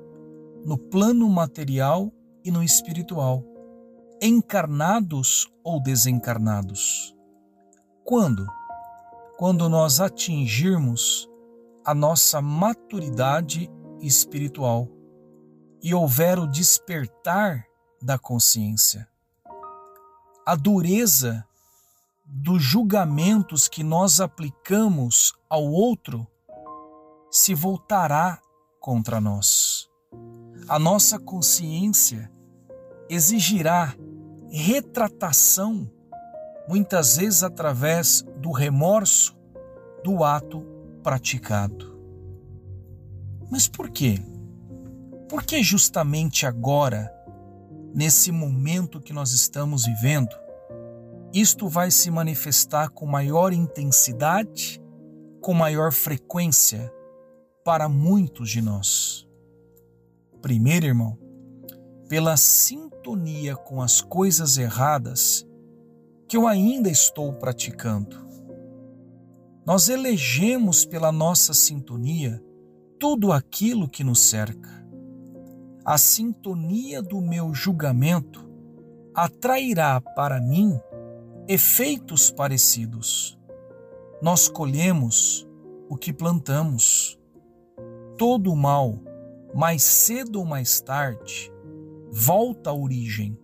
No 0.64 0.78
plano 0.78 1.28
material 1.28 2.10
e 2.42 2.50
no 2.50 2.62
espiritual, 2.62 3.44
encarnados 4.22 5.46
ou 5.62 5.78
desencarnados. 5.82 7.14
Quando? 8.02 8.46
Quando 9.36 9.68
nós 9.68 10.00
atingirmos 10.00 11.28
a 11.84 11.94
nossa 11.94 12.40
maturidade 12.40 13.70
espiritual 14.00 14.88
e 15.82 15.94
houver 15.94 16.38
o 16.38 16.46
despertar 16.46 17.69
da 18.00 18.18
consciência. 18.18 19.08
A 20.46 20.54
dureza 20.54 21.46
dos 22.24 22.62
julgamentos 22.62 23.68
que 23.68 23.82
nós 23.82 24.20
aplicamos 24.20 25.34
ao 25.48 25.64
outro 25.64 26.26
se 27.30 27.54
voltará 27.54 28.40
contra 28.80 29.20
nós. 29.20 29.88
A 30.68 30.78
nossa 30.78 31.18
consciência 31.18 32.30
exigirá 33.08 33.94
retratação, 34.50 35.90
muitas 36.68 37.16
vezes 37.16 37.42
através 37.42 38.22
do 38.36 38.52
remorso 38.52 39.36
do 40.04 40.24
ato 40.24 40.64
praticado. 41.02 41.98
Mas 43.50 43.68
por 43.68 43.90
quê? 43.90 44.22
Por 45.28 45.42
que 45.42 45.62
justamente 45.62 46.46
agora 46.46 47.12
nesse 47.94 48.30
momento 48.30 49.00
que 49.00 49.12
nós 49.12 49.32
estamos 49.32 49.84
vivendo, 49.84 50.34
isto 51.32 51.68
vai 51.68 51.90
se 51.90 52.10
manifestar 52.10 52.88
com 52.88 53.06
maior 53.06 53.52
intensidade, 53.52 54.82
com 55.40 55.54
maior 55.54 55.92
frequência 55.92 56.92
para 57.64 57.88
muitos 57.88 58.50
de 58.50 58.60
nós. 58.60 59.28
Primeiro, 60.42 60.86
irmão, 60.86 61.18
pela 62.08 62.36
sintonia 62.36 63.54
com 63.54 63.80
as 63.80 64.00
coisas 64.00 64.58
erradas 64.58 65.46
que 66.26 66.36
eu 66.36 66.46
ainda 66.46 66.88
estou 66.90 67.32
praticando. 67.32 68.28
Nós 69.64 69.88
elegemos 69.88 70.84
pela 70.84 71.12
nossa 71.12 71.54
sintonia 71.54 72.42
tudo 72.98 73.32
aquilo 73.32 73.88
que 73.88 74.02
nos 74.02 74.20
cerca. 74.20 74.79
A 75.84 75.96
sintonia 75.96 77.00
do 77.00 77.22
meu 77.22 77.54
julgamento 77.54 78.46
atrairá 79.14 79.98
para 80.00 80.38
mim 80.38 80.78
efeitos 81.48 82.30
parecidos. 82.30 83.38
Nós 84.20 84.46
colhemos 84.46 85.48
o 85.88 85.96
que 85.96 86.12
plantamos. 86.12 87.18
Todo 88.18 88.54
mal, 88.54 89.00
mais 89.54 89.82
cedo 89.82 90.40
ou 90.40 90.44
mais 90.44 90.82
tarde, 90.82 91.50
volta 92.12 92.68
à 92.68 92.74
origem, 92.74 93.38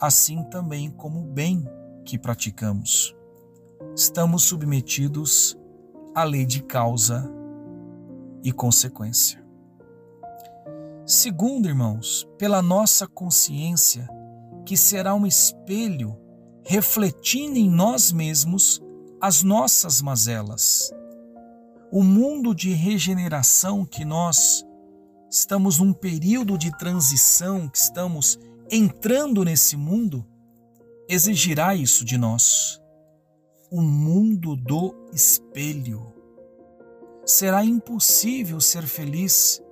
assim 0.00 0.42
também 0.50 0.90
como 0.90 1.20
o 1.20 1.32
bem 1.32 1.64
que 2.04 2.18
praticamos. 2.18 3.16
Estamos 3.94 4.42
submetidos 4.42 5.56
à 6.12 6.24
lei 6.24 6.44
de 6.44 6.64
causa 6.64 7.32
e 8.42 8.50
consequência. 8.50 9.43
Segundo, 11.06 11.68
irmãos, 11.68 12.26
pela 12.38 12.62
nossa 12.62 13.06
consciência, 13.06 14.08
que 14.64 14.74
será 14.74 15.14
um 15.14 15.26
espelho 15.26 16.18
refletindo 16.64 17.58
em 17.58 17.68
nós 17.68 18.10
mesmos 18.10 18.82
as 19.20 19.42
nossas 19.42 20.00
mazelas. 20.00 20.90
O 21.92 22.02
mundo 22.02 22.54
de 22.54 22.72
regeneração 22.72 23.84
que 23.84 24.02
nós 24.02 24.64
estamos 25.30 25.78
num 25.78 25.92
período 25.92 26.56
de 26.56 26.74
transição, 26.78 27.68
que 27.68 27.76
estamos 27.76 28.38
entrando 28.70 29.44
nesse 29.44 29.76
mundo, 29.76 30.26
exigirá 31.06 31.74
isso 31.74 32.02
de 32.02 32.16
nós. 32.16 32.80
O 33.70 33.82
mundo 33.82 34.56
do 34.56 34.94
espelho. 35.12 36.14
Será 37.26 37.62
impossível 37.62 38.58
ser 38.58 38.86
feliz, 38.86 39.62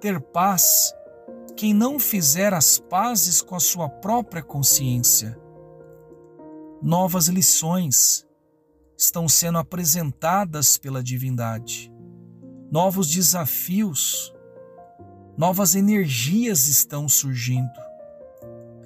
ter 0.00 0.20
paz, 0.20 0.94
quem 1.56 1.74
não 1.74 2.00
fizer 2.00 2.54
as 2.54 2.78
pazes 2.78 3.42
com 3.42 3.54
a 3.54 3.60
sua 3.60 3.88
própria 3.88 4.42
consciência. 4.42 5.38
Novas 6.82 7.28
lições 7.28 8.26
estão 8.96 9.28
sendo 9.28 9.58
apresentadas 9.58 10.78
pela 10.78 11.02
divindade. 11.02 11.92
Novos 12.70 13.08
desafios, 13.08 14.32
novas 15.36 15.74
energias 15.74 16.66
estão 16.66 17.08
surgindo. 17.08 17.68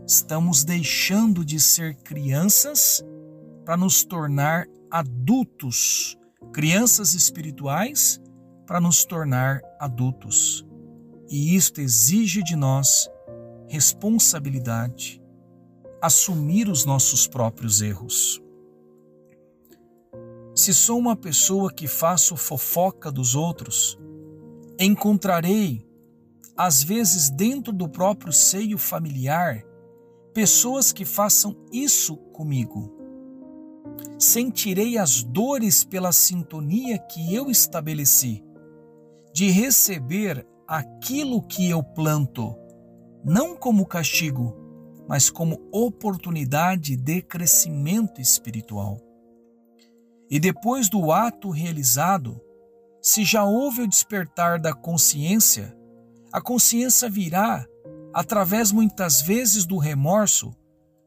Estamos 0.07 0.65
deixando 0.65 1.45
de 1.45 1.61
ser 1.61 1.95
crianças 1.97 3.05
para 3.65 3.77
nos 3.77 4.05
tornar 4.05 4.67
adultos, 4.91 6.19
crianças 6.53 7.15
espirituais 7.15 8.21
para 8.67 8.81
nos 8.81 9.05
tornar 9.05 9.61
adultos. 9.79 10.67
E 11.29 11.57
isto 11.57 11.81
exige 11.81 12.43
de 12.43 12.55
nós 12.55 13.09
responsabilidade, 13.67 15.23
assumir 16.01 16.69
os 16.69 16.85
nossos 16.85 17.27
próprios 17.27 17.81
erros. 17.81 18.41
Se 20.55 20.73
sou 20.73 20.99
uma 20.99 21.17
pessoa 21.17 21.73
que 21.73 21.89
faço 21.89 22.37
fofoca 22.37 23.11
dos 23.11 23.35
outros, 23.35 23.99
encontrarei, 24.79 25.85
às 26.57 26.83
vezes 26.83 27.31
dentro 27.31 27.73
do 27.73 27.89
próprio 27.89 28.33
seio 28.33 28.79
familiar, 28.79 29.65
pessoas 30.33 30.93
que 30.93 31.05
façam 31.05 31.57
isso 31.73 32.17
comigo. 32.17 32.93
Sentirei 34.19 34.97
as 34.99 35.25
dores 35.25 35.83
pela 35.83 36.13
sintonia 36.13 36.99
que 36.99 37.35
eu 37.35 37.51
estabeleci, 37.51 38.45
de 39.33 39.51
receber 39.51 40.47
aquilo 40.67 41.43
que 41.43 41.69
eu 41.69 41.83
planto, 41.83 42.57
não 43.25 43.57
como 43.57 43.87
castigo, 43.87 44.57
mas 45.09 45.31
como 45.31 45.61
oportunidade 45.73 46.97
de 46.97 47.23
crescimento 47.23 48.21
espiritual. 48.21 48.99
E 50.31 50.41
depois 50.41 50.89
do 50.89 51.13
ato 51.13 51.51
realizado, 51.51 52.41
se 53.03 53.25
já 53.25 53.45
houve 53.45 53.83
o 53.83 53.89
despertar 53.89 54.59
da 54.59 54.73
consciência, 54.73 55.77
a 56.33 56.41
consciência 56.41 57.09
virá, 57.09 57.67
através 58.13 58.73
muitas 58.73 59.21
vezes 59.21 59.67
do 59.67 59.77
remorso, 59.77 60.55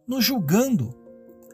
nos 0.07 0.23
julgando, 0.23 0.93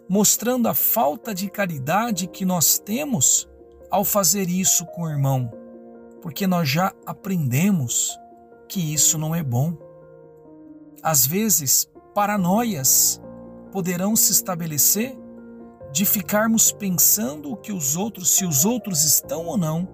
mostrando 0.10 0.68
a 0.68 0.74
falta 0.74 1.34
de 1.34 1.50
caridade 1.50 2.28
que 2.28 2.44
nós 2.44 2.78
temos 2.78 3.50
ao 3.90 4.04
fazer 4.04 4.50
isso 4.50 4.86
com 4.88 5.04
o 5.04 5.10
irmão, 5.10 5.50
porque 6.24 6.48
nós 6.48 6.70
já 6.70 6.94
aprendemos 7.06 8.18
que 8.70 8.94
isso 8.94 9.18
não 9.18 9.36
é 9.36 9.44
bom. 9.44 9.78
Às 11.04 11.28
vezes, 11.28 11.86
paranoias 12.16 13.22
poderão 13.74 14.16
se 14.16 14.32
estabelecer 14.32 15.18
de 15.92 16.06
ficarmos 16.06 16.72
pensando 16.72 17.52
o 17.52 17.58
que 17.58 17.74
os 17.74 17.98
outros, 17.98 18.38
se 18.38 18.46
os 18.46 18.64
outros 18.64 19.04
estão 19.04 19.48
ou 19.48 19.58
não 19.58 19.86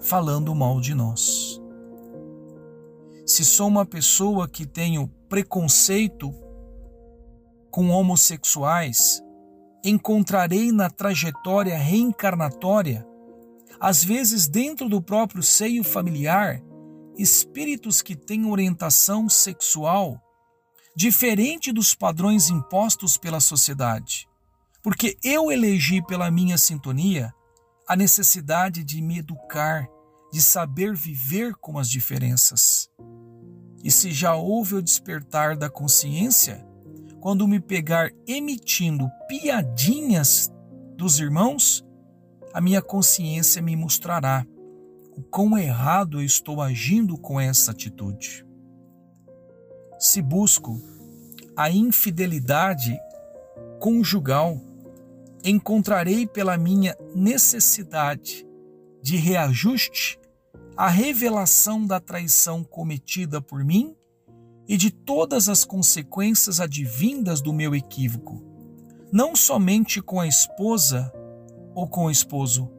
falando 0.00 0.52
mal 0.56 0.80
de 0.80 0.92
nós. 0.92 1.62
Se 3.24 3.44
sou 3.44 3.68
uma 3.68 3.86
pessoa 3.86 4.48
que 4.48 4.66
tenho 4.66 5.06
preconceito 5.28 6.34
com 7.70 7.90
homossexuais, 7.90 9.22
encontrarei 9.84 10.72
na 10.72 10.90
trajetória 10.90 11.78
reencarnatória, 11.78 13.06
às 13.80 14.04
vezes 14.04 14.46
dentro 14.46 14.88
do 14.88 15.00
próprio 15.00 15.42
seio 15.42 15.82
familiar, 15.82 16.62
espíritos 17.16 18.02
que 18.02 18.14
têm 18.14 18.46
orientação 18.46 19.28
sexual 19.28 20.20
diferente 20.96 21.72
dos 21.72 21.94
padrões 21.94 22.50
impostos 22.50 23.16
pela 23.16 23.40
sociedade 23.40 24.28
porque 24.82 25.16
eu 25.22 25.50
elegi 25.52 26.02
pela 26.02 26.30
minha 26.30 26.56
sintonia 26.56 27.34
a 27.86 27.96
necessidade 27.96 28.84
de 28.84 29.02
me 29.02 29.18
educar, 29.18 29.86
de 30.32 30.40
saber 30.40 30.94
viver 30.94 31.54
com 31.56 31.78
as 31.78 31.88
diferenças. 31.88 32.88
E 33.82 33.90
se 33.90 34.12
já 34.12 34.34
houve 34.34 34.76
o 34.76 34.82
despertar 34.82 35.56
da 35.56 35.68
consciência, 35.68 36.64
quando 37.20 37.48
me 37.48 37.60
pegar 37.60 38.10
emitindo 38.26 39.10
piadinhas 39.28 40.50
dos 40.96 41.18
irmãos, 41.18 41.84
a 42.52 42.60
minha 42.60 42.82
consciência 42.82 43.62
me 43.62 43.76
mostrará 43.76 44.46
o 45.16 45.22
quão 45.22 45.56
errado 45.56 46.20
eu 46.20 46.24
estou 46.24 46.60
agindo 46.60 47.16
com 47.18 47.40
essa 47.40 47.70
atitude. 47.70 48.46
Se 49.98 50.22
busco 50.22 50.80
a 51.56 51.70
infidelidade 51.70 52.98
conjugal, 53.78 54.60
encontrarei 55.44 56.26
pela 56.26 56.56
minha 56.56 56.96
necessidade 57.14 58.46
de 59.02 59.16
reajuste 59.16 60.18
a 60.76 60.88
revelação 60.88 61.86
da 61.86 62.00
traição 62.00 62.64
cometida 62.64 63.40
por 63.40 63.64
mim 63.64 63.94
e 64.66 64.76
de 64.76 64.90
todas 64.90 65.48
as 65.48 65.64
consequências 65.64 66.60
advindas 66.60 67.40
do 67.40 67.52
meu 67.52 67.74
equívoco, 67.74 68.42
não 69.12 69.36
somente 69.36 70.00
com 70.00 70.20
a 70.20 70.26
esposa 70.26 71.12
ou 71.74 71.88
com 71.88 72.06
o 72.06 72.10
esposo, 72.10 72.70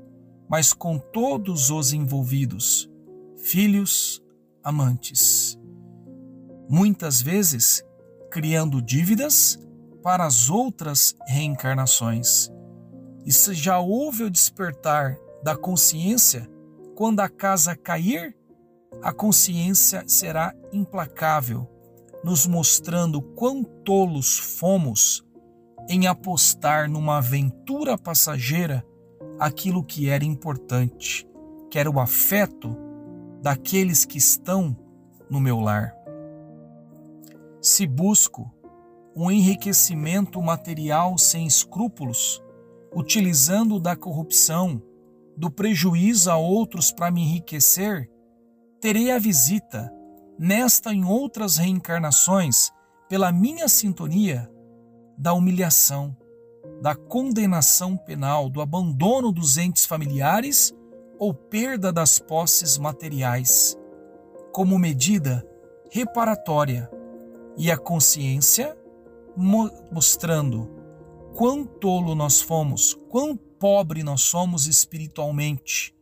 mas 0.49 0.73
com 0.73 0.97
todos 0.97 1.69
os 1.69 1.93
envolvidos, 1.93 2.89
filhos, 3.37 4.21
amantes. 4.63 5.57
Muitas 6.69 7.21
vezes 7.21 7.83
criando 8.29 8.81
dívidas 8.81 9.59
para 10.01 10.25
as 10.25 10.49
outras 10.49 11.15
reencarnações. 11.27 12.51
E 13.25 13.31
se 13.31 13.53
já 13.53 13.79
houve 13.79 14.23
o 14.23 14.31
despertar 14.31 15.17
da 15.43 15.55
consciência, 15.55 16.49
quando 16.95 17.19
a 17.19 17.29
casa 17.29 17.75
cair, 17.75 18.35
a 19.01 19.13
consciência 19.13 20.03
será 20.07 20.53
implacável, 20.71 21.67
nos 22.23 22.45
mostrando 22.45 23.21
quão 23.21 23.63
tolos 23.63 24.37
fomos 24.37 25.23
em 25.91 26.07
apostar 26.07 26.89
numa 26.89 27.17
aventura 27.17 27.97
passageira 27.97 28.81
aquilo 29.37 29.83
que 29.83 30.07
era 30.07 30.23
importante, 30.23 31.27
que 31.69 31.77
era 31.77 31.91
o 31.91 31.99
afeto 31.99 32.77
daqueles 33.41 34.05
que 34.05 34.17
estão 34.17 34.73
no 35.29 35.41
meu 35.41 35.59
lar. 35.59 35.93
Se 37.61 37.85
busco 37.85 38.49
um 39.13 39.29
enriquecimento 39.29 40.41
material 40.41 41.17
sem 41.17 41.45
escrúpulos, 41.45 42.41
utilizando 42.95 43.77
da 43.77 43.93
corrupção, 43.93 44.81
do 45.35 45.51
prejuízo 45.51 46.31
a 46.31 46.37
outros 46.37 46.89
para 46.93 47.11
me 47.11 47.21
enriquecer, 47.21 48.09
terei 48.79 49.11
a 49.11 49.19
visita, 49.19 49.91
nesta 50.39 50.93
e 50.93 50.95
em 50.95 51.03
outras 51.03 51.57
reencarnações, 51.57 52.71
pela 53.09 53.29
minha 53.29 53.67
sintonia, 53.67 54.49
da 55.21 55.35
humilhação, 55.35 56.17
da 56.81 56.95
condenação 56.95 57.95
penal, 57.95 58.49
do 58.49 58.59
abandono 58.59 59.31
dos 59.31 59.55
entes 59.55 59.85
familiares 59.85 60.73
ou 61.19 61.31
perda 61.31 61.93
das 61.93 62.17
posses 62.17 62.75
materiais, 62.79 63.77
como 64.51 64.79
medida 64.79 65.47
reparatória, 65.91 66.89
e 67.55 67.69
a 67.69 67.77
consciência 67.77 68.75
mostrando 69.91 70.67
quão 71.35 71.65
tolo 71.65 72.15
nós 72.15 72.41
fomos, 72.41 72.95
quão 73.07 73.37
pobre 73.37 74.01
nós 74.01 74.21
somos 74.21 74.65
espiritualmente 74.65 75.95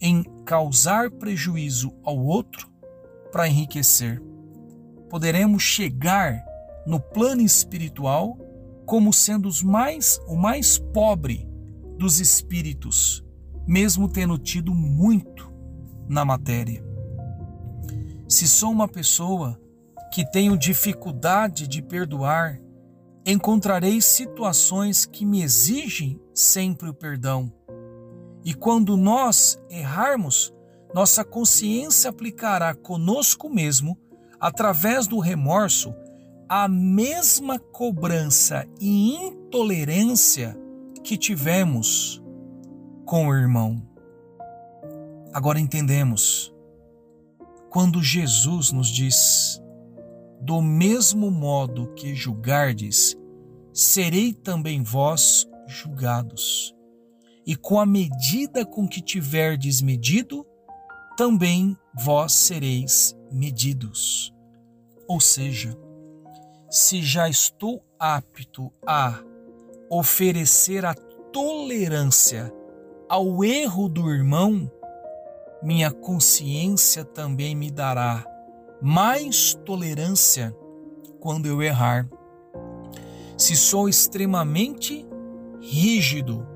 em 0.00 0.24
causar 0.44 1.12
prejuízo 1.12 1.94
ao 2.02 2.18
outro 2.18 2.68
para 3.30 3.46
enriquecer. 3.46 4.20
Poderemos 5.08 5.62
chegar 5.62 6.44
no 6.86 7.00
plano 7.00 7.42
espiritual 7.42 8.38
como 8.86 9.12
sendo 9.12 9.48
os 9.48 9.62
mais 9.62 10.20
o 10.26 10.36
mais 10.36 10.78
pobre 10.78 11.48
dos 11.98 12.20
espíritos, 12.20 13.24
mesmo 13.66 14.08
tendo 14.08 14.38
tido 14.38 14.72
muito 14.72 15.52
na 16.08 16.24
matéria. 16.24 16.84
Se 18.28 18.46
sou 18.46 18.70
uma 18.70 18.86
pessoa 18.86 19.60
que 20.12 20.28
tenho 20.30 20.56
dificuldade 20.56 21.66
de 21.66 21.82
perdoar, 21.82 22.60
encontrarei 23.24 24.00
situações 24.00 25.04
que 25.04 25.26
me 25.26 25.42
exigem 25.42 26.20
sempre 26.32 26.88
o 26.88 26.94
perdão. 26.94 27.52
E 28.44 28.54
quando 28.54 28.96
nós 28.96 29.58
errarmos, 29.68 30.54
nossa 30.94 31.24
consciência 31.24 32.10
aplicará 32.10 32.74
conosco 32.74 33.48
mesmo, 33.50 33.98
através 34.38 35.08
do 35.08 35.18
remorso, 35.18 35.92
a 36.48 36.68
mesma 36.68 37.58
cobrança 37.58 38.66
e 38.80 39.14
intolerância 39.14 40.56
que 41.02 41.16
tivemos 41.16 42.22
com 43.04 43.28
o 43.28 43.34
irmão. 43.34 43.82
Agora 45.32 45.58
entendemos 45.58 46.54
quando 47.70 48.02
Jesus 48.02 48.72
nos 48.72 48.88
diz: 48.88 49.60
do 50.40 50.62
mesmo 50.62 51.30
modo 51.30 51.92
que 51.94 52.14
julgardes, 52.14 53.16
serei 53.72 54.32
também 54.32 54.82
vós 54.82 55.46
julgados. 55.66 56.74
E 57.44 57.54
com 57.54 57.78
a 57.78 57.86
medida 57.86 58.64
com 58.64 58.88
que 58.88 59.00
tiverdes 59.00 59.80
medido, 59.80 60.44
também 61.16 61.76
vós 61.94 62.32
sereis 62.32 63.16
medidos. 63.30 64.32
Ou 65.06 65.20
seja, 65.20 65.76
se 66.76 67.02
já 67.02 67.26
estou 67.26 67.82
apto 67.98 68.70
a 68.86 69.18
oferecer 69.88 70.84
a 70.84 70.92
tolerância 71.32 72.52
ao 73.08 73.42
erro 73.42 73.88
do 73.88 74.10
irmão, 74.10 74.70
minha 75.62 75.90
consciência 75.90 77.02
também 77.02 77.56
me 77.56 77.70
dará 77.70 78.26
mais 78.82 79.54
tolerância 79.64 80.54
quando 81.18 81.46
eu 81.46 81.62
errar. 81.62 82.06
Se 83.38 83.56
sou 83.56 83.88
extremamente 83.88 85.06
rígido 85.62 86.46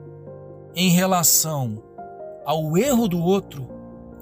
em 0.75 0.91
relação 0.91 1.83
ao 2.45 2.77
erro 2.77 3.09
do 3.09 3.21
outro, 3.21 3.66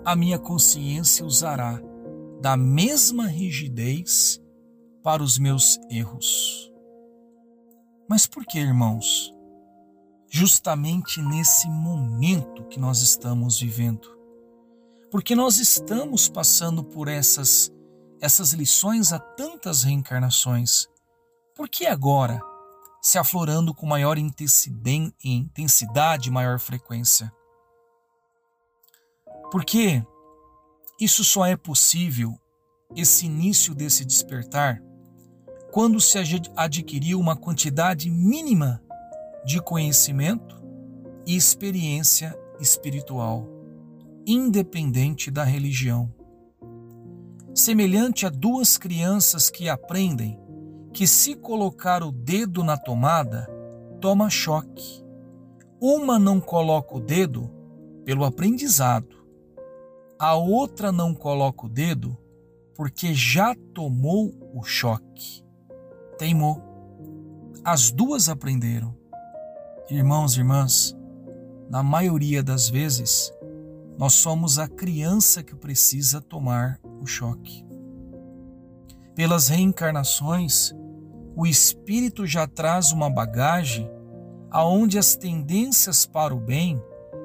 a 0.05 0.15
minha 0.15 0.39
consciência 0.39 1.27
usará 1.27 1.83
da 2.41 2.57
mesma 2.57 3.27
rigidez 3.27 4.41
para 5.03 5.23
os 5.23 5.39
meus 5.39 5.79
erros. 5.91 6.73
Mas 8.09 8.27
por 8.27 8.45
que, 8.45 8.59
irmãos? 8.59 9.35
Justamente 10.31 11.23
nesse 11.23 11.69
momento 11.69 12.67
que 12.67 12.79
nós 12.79 13.03
estamos 13.03 13.61
vivendo. 13.61 14.09
Porque 15.11 15.35
nós 15.35 15.59
estamos 15.59 16.29
passando 16.29 16.85
por 16.85 17.09
essas 17.09 17.73
essas 18.21 18.53
lições 18.53 19.13
a 19.13 19.19
tantas 19.19 19.85
reencarnações, 19.85 20.87
por 21.55 21.69
que 21.69 21.87
agora 21.87 22.41
se 23.01 23.19
aflorando 23.19 23.73
com 23.73 23.87
maior 23.87 24.19
intensidade, 24.19 26.31
maior 26.31 26.59
frequência? 26.59 27.33
Porque 29.51 30.05
isso 31.01 31.25
só 31.25 31.47
é 31.47 31.57
possível, 31.57 32.39
esse 32.97 33.27
início 33.27 33.75
desse 33.75 34.05
despertar, 34.05 34.83
quando 35.73 36.01
se 36.01 36.19
adquiriu 36.57 37.19
uma 37.19 37.37
quantidade 37.37 38.11
mínima 38.11 38.83
de 39.45 39.61
conhecimento 39.61 40.63
e 41.27 41.37
experiência 41.37 42.39
espiritual, 42.61 43.49
independente 44.27 45.31
da 45.31 45.45
religião 45.45 46.13
semelhante 47.59 48.25
a 48.25 48.29
duas 48.29 48.79
crianças 48.79 49.51
que 49.51 49.69
aprendem 49.69 50.39
que 50.93 51.09
se 51.09 51.35
colocar 51.35 52.05
o 52.05 52.13
dedo 52.13 52.63
na 52.63 52.77
tomada, 52.77 53.49
toma 54.01 54.31
choque. 54.31 55.05
Uma 55.81 56.21
não 56.21 56.41
coloca 56.41 56.97
o 56.97 57.01
dedo 57.01 57.51
pelo 58.05 58.25
aprendizado, 58.25 59.17
a 60.19 60.37
outra 60.37 60.93
não 60.93 61.13
coloca 61.15 61.67
o 61.67 61.69
dedo 61.69 62.17
porque 62.75 63.13
já 63.13 63.57
tomou 63.75 64.33
o 64.55 64.63
choque. 64.63 65.08
Teimou. 66.19 66.61
As 67.65 67.93
duas 67.93 68.29
aprenderam. 68.29 68.93
Irmãos 69.89 70.37
e 70.37 70.41
irmãs, 70.41 70.97
na 71.71 71.81
maioria 71.81 72.43
das 72.43 72.69
vezes, 72.69 73.33
nós 73.97 74.15
somos 74.15 74.59
a 74.59 74.67
criança 74.67 75.45
que 75.45 75.55
precisa 75.55 76.21
tomar 76.21 76.81
o 77.01 77.07
choque. 77.07 77.65
Pelas 79.15 79.47
reencarnações, 79.47 80.75
o 81.37 81.47
espírito 81.47 82.27
já 82.27 82.49
traz 82.49 82.91
uma 82.91 83.09
bagagem 83.09 83.89
aonde 84.51 84.99
as 84.99 85.15
tendências 85.15 86.05
para 86.05 86.35
o 86.35 86.41
bem 86.41 86.83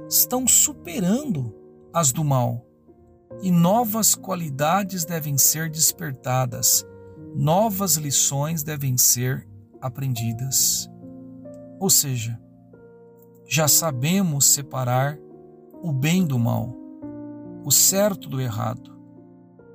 estão 0.08 0.48
superando 0.48 1.52
as 1.92 2.12
do 2.12 2.24
mal 2.24 2.64
e 3.42 3.50
novas 3.52 4.14
qualidades 4.14 5.04
devem 5.04 5.38
ser 5.38 5.70
despertadas, 5.70 6.86
novas 7.36 7.96
lições 7.96 8.64
devem 8.64 8.98
ser 8.98 9.48
aprendidas. 9.82 10.90
Ou 11.80 11.90
seja, 11.90 12.40
já 13.48 13.68
sabemos 13.68 14.46
separar 14.46 15.18
o 15.82 15.92
bem 15.92 16.26
do 16.26 16.40
mal, 16.40 16.74
o 17.66 17.72
certo 17.72 18.30
do 18.30 18.40
errado. 18.40 18.94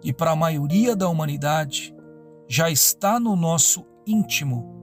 E 0.02 0.12
para 0.12 0.30
a 0.30 0.36
maioria 0.36 0.96
da 0.96 1.08
humanidade, 1.08 1.94
já 2.48 2.70
está 2.70 3.20
no 3.20 3.36
nosso 3.36 3.84
íntimo 4.06 4.78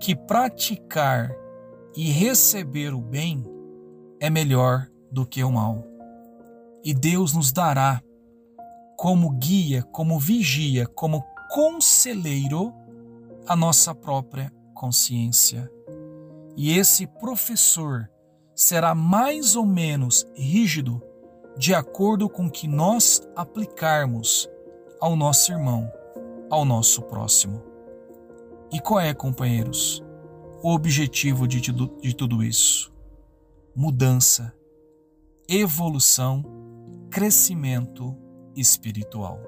que 0.00 0.14
praticar 0.14 1.30
e 1.96 2.10
receber 2.10 2.92
o 2.92 3.00
bem 3.00 3.44
é 4.20 4.28
melhor 4.28 4.86
do 5.10 5.26
que 5.26 5.42
o 5.42 5.50
mal. 5.50 5.84
E 6.84 6.92
Deus 6.92 7.32
nos 7.32 7.50
dará 7.50 8.02
como 8.96 9.30
guia, 9.30 9.82
como 9.84 10.18
vigia, 10.18 10.86
como 10.86 11.24
conselheiro 11.48 12.72
a 13.46 13.56
nossa 13.56 13.94
própria 13.94 14.52
consciência. 14.74 15.70
E 16.56 16.76
esse 16.76 17.06
professor 17.06 18.08
será 18.54 18.94
mais 18.94 19.56
ou 19.56 19.64
menos 19.64 20.26
rígido 20.34 21.02
de 21.56 21.74
acordo 21.74 22.28
com 22.28 22.50
que 22.50 22.68
nós 22.68 23.22
aplicarmos 23.34 24.48
ao 25.00 25.16
nosso 25.16 25.50
irmão, 25.50 25.90
ao 26.50 26.64
nosso 26.64 27.02
próximo. 27.02 27.62
E 28.70 28.80
qual 28.80 29.00
é, 29.00 29.14
companheiros, 29.14 30.04
o 30.62 30.72
objetivo 30.72 31.48
de, 31.48 31.60
de 31.60 32.14
tudo 32.14 32.42
isso? 32.42 32.92
Mudança, 33.74 34.52
evolução, 35.48 36.44
crescimento 37.10 38.16
espiritual. 38.54 39.47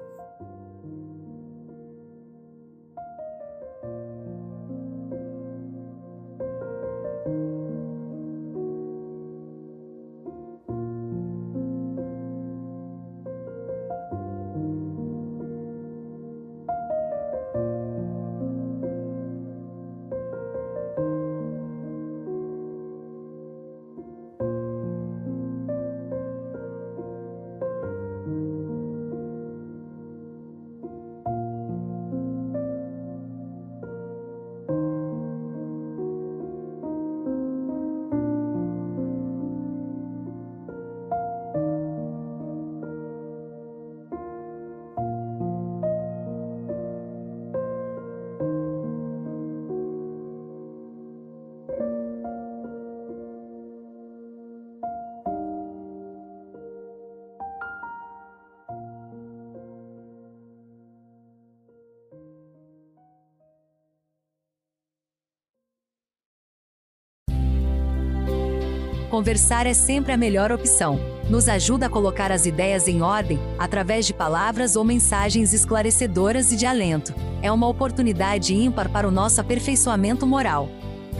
Conversar 69.11 69.67
é 69.67 69.73
sempre 69.73 70.13
a 70.13 70.17
melhor 70.17 70.53
opção. 70.53 70.97
Nos 71.29 71.49
ajuda 71.49 71.87
a 71.87 71.89
colocar 71.89 72.31
as 72.31 72.45
ideias 72.45 72.87
em 72.87 73.01
ordem 73.01 73.37
através 73.59 74.05
de 74.07 74.13
palavras 74.13 74.77
ou 74.77 74.85
mensagens 74.85 75.53
esclarecedoras 75.53 76.53
e 76.53 76.55
de 76.55 76.65
alento. 76.65 77.13
É 77.41 77.51
uma 77.51 77.67
oportunidade 77.67 78.55
ímpar 78.55 78.89
para 78.89 79.05
o 79.05 79.11
nosso 79.11 79.41
aperfeiçoamento 79.41 80.25
moral. 80.25 80.69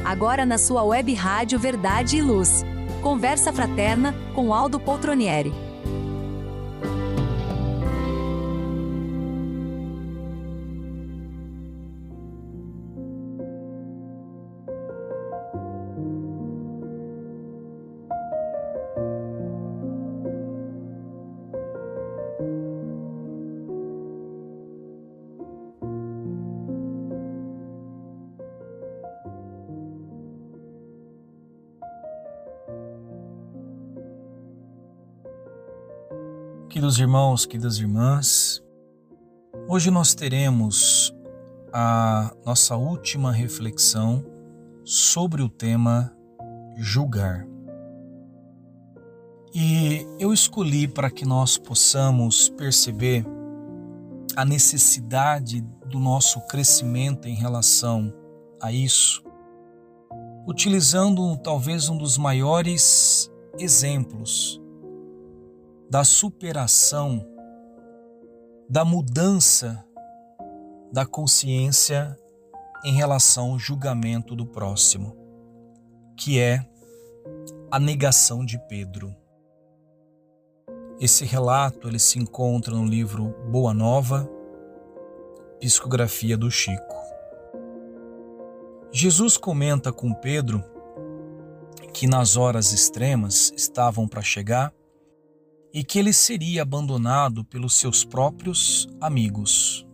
Agora 0.05 0.45
na 0.45 0.57
sua 0.57 0.83
web 0.83 1.13
rádio 1.13 1.59
Verdade 1.59 2.15
e 2.15 2.21
Luz. 2.21 2.65
Conversa 3.01 3.51
fraterna 3.51 4.15
com 4.33 4.53
Aldo 4.53 4.79
Poltronieri. 4.79 5.51
Queridos 36.81 36.99
irmãos, 36.99 37.45
queridas 37.45 37.77
irmãs, 37.77 38.59
hoje 39.69 39.91
nós 39.91 40.15
teremos 40.15 41.13
a 41.71 42.33
nossa 42.43 42.75
última 42.75 43.31
reflexão 43.31 44.25
sobre 44.83 45.43
o 45.43 45.47
tema 45.47 46.11
julgar. 46.75 47.45
E 49.53 50.07
eu 50.17 50.33
escolhi 50.33 50.87
para 50.87 51.11
que 51.11 51.23
nós 51.23 51.55
possamos 51.55 52.49
perceber 52.49 53.27
a 54.35 54.43
necessidade 54.43 55.61
do 55.85 55.99
nosso 55.99 56.41
crescimento 56.47 57.27
em 57.27 57.35
relação 57.35 58.11
a 58.59 58.73
isso, 58.73 59.23
utilizando 60.47 61.37
talvez 61.37 61.89
um 61.89 61.97
dos 61.97 62.17
maiores 62.17 63.31
exemplos 63.59 64.60
da 65.91 66.05
superação, 66.05 67.27
da 68.69 68.85
mudança 68.85 69.85
da 70.89 71.05
consciência 71.05 72.17
em 72.85 72.93
relação 72.93 73.51
ao 73.51 73.59
julgamento 73.59 74.33
do 74.33 74.45
próximo, 74.45 75.17
que 76.15 76.39
é 76.39 76.65
a 77.69 77.77
negação 77.77 78.45
de 78.45 78.57
Pedro. 78.69 79.13
Esse 80.97 81.25
relato 81.25 81.89
ele 81.89 81.99
se 81.99 82.17
encontra 82.17 82.73
no 82.73 82.85
livro 82.85 83.35
Boa 83.51 83.73
Nova, 83.73 84.29
Psicografia 85.59 86.37
do 86.37 86.49
Chico. 86.49 86.95
Jesus 88.93 89.35
comenta 89.35 89.91
com 89.91 90.13
Pedro 90.13 90.63
que 91.93 92.07
nas 92.07 92.37
horas 92.37 92.71
extremas 92.71 93.51
estavam 93.57 94.07
para 94.07 94.21
chegar 94.21 94.73
e 95.73 95.83
que 95.83 95.99
ele 95.99 96.13
seria 96.13 96.63
abandonado 96.63 97.45
pelos 97.45 97.75
seus 97.75 98.03
próprios 98.03 98.89
amigos. 98.99 99.87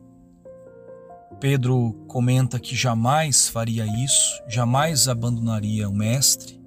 Pedro 1.40 1.94
comenta 2.08 2.60
que 2.60 2.76
jamais 2.76 3.48
faria 3.48 3.86
isso, 4.04 4.42
jamais 4.48 5.08
abandonaria 5.08 5.88
o 5.88 5.94
Mestre 5.94 6.60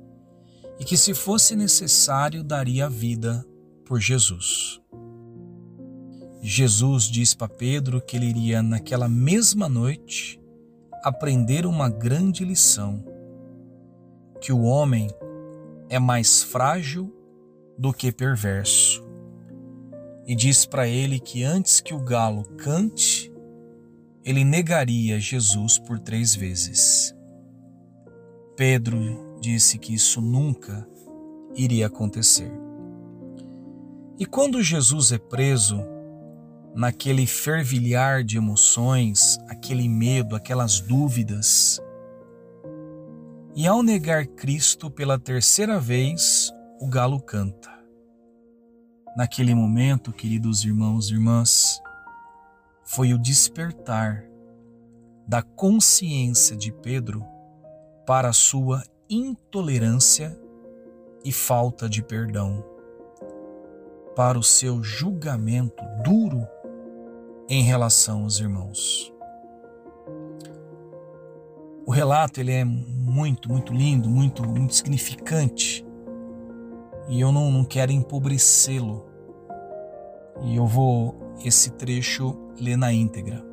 e 0.78 0.84
que, 0.84 0.96
se 0.96 1.12
fosse 1.12 1.56
necessário, 1.56 2.44
daria 2.44 2.86
a 2.86 2.88
vida 2.88 3.44
por 3.84 4.00
Jesus. 4.00 4.80
Jesus 6.40 7.04
diz 7.04 7.34
para 7.34 7.48
Pedro 7.48 8.00
que 8.00 8.16
ele 8.16 8.26
iria, 8.26 8.62
naquela 8.62 9.08
mesma 9.08 9.68
noite, 9.68 10.40
aprender 11.02 11.66
uma 11.66 11.88
grande 11.88 12.44
lição: 12.44 13.04
que 14.40 14.52
o 14.52 14.62
homem 14.62 15.10
é 15.88 15.98
mais 15.98 16.42
frágil 16.42 17.12
do 17.80 17.94
que 17.94 18.12
perverso. 18.12 19.02
E 20.26 20.36
diz 20.36 20.66
para 20.66 20.86
ele 20.86 21.18
que 21.18 21.42
antes 21.42 21.80
que 21.80 21.94
o 21.94 21.98
galo 21.98 22.44
cante, 22.58 23.32
ele 24.22 24.44
negaria 24.44 25.18
Jesus 25.18 25.78
por 25.78 25.98
três 25.98 26.34
vezes. 26.34 27.16
Pedro 28.54 29.38
disse 29.40 29.78
que 29.78 29.94
isso 29.94 30.20
nunca 30.20 30.86
iria 31.56 31.86
acontecer. 31.86 32.52
E 34.18 34.26
quando 34.26 34.62
Jesus 34.62 35.10
é 35.10 35.18
preso, 35.18 35.80
naquele 36.74 37.26
fervilhar 37.26 38.22
de 38.22 38.36
emoções, 38.36 39.38
aquele 39.48 39.88
medo, 39.88 40.36
aquelas 40.36 40.80
dúvidas, 40.80 41.80
e 43.56 43.66
ao 43.66 43.82
negar 43.82 44.26
Cristo 44.26 44.90
pela 44.90 45.18
terceira 45.18 45.80
vez, 45.80 46.52
o 46.78 46.86
galo 46.86 47.18
canta. 47.20 47.69
Naquele 49.16 49.54
momento, 49.54 50.12
queridos 50.12 50.64
irmãos 50.64 51.10
e 51.10 51.14
irmãs, 51.14 51.82
foi 52.84 53.12
o 53.12 53.18
despertar 53.18 54.24
da 55.26 55.42
consciência 55.42 56.56
de 56.56 56.72
Pedro 56.72 57.24
para 58.06 58.28
a 58.28 58.32
sua 58.32 58.84
intolerância 59.08 60.38
e 61.24 61.32
falta 61.32 61.88
de 61.88 62.02
perdão, 62.02 62.64
para 64.14 64.38
o 64.38 64.42
seu 64.42 64.82
julgamento 64.82 65.82
duro 66.04 66.46
em 67.48 67.62
relação 67.62 68.22
aos 68.22 68.38
irmãos. 68.38 69.12
O 71.84 71.90
relato 71.90 72.40
ele 72.40 72.52
é 72.52 72.64
muito, 72.64 73.48
muito 73.48 73.72
lindo, 73.72 74.08
muito, 74.08 74.48
muito 74.48 74.74
significante 74.74 75.84
e 77.10 77.20
eu 77.20 77.32
não, 77.32 77.50
não 77.50 77.64
quero 77.64 77.90
empobrecê-lo. 77.90 79.04
E 80.42 80.54
eu 80.54 80.64
vou 80.64 81.34
esse 81.44 81.70
trecho 81.72 82.38
ler 82.56 82.76
na 82.76 82.92
íntegra. 82.92 83.44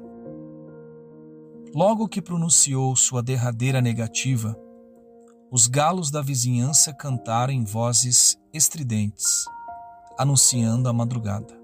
Logo 1.73 2.07
que 2.07 2.21
pronunciou 2.21 2.95
sua 2.95 3.23
derradeira 3.23 3.81
negativa, 3.81 4.55
os 5.51 5.65
galos 5.65 6.11
da 6.11 6.21
vizinhança 6.21 6.93
cantaram 6.93 7.51
em 7.51 7.63
vozes 7.63 8.39
estridentes, 8.53 9.45
anunciando 10.19 10.87
a 10.87 10.93
madrugada. 10.93 11.59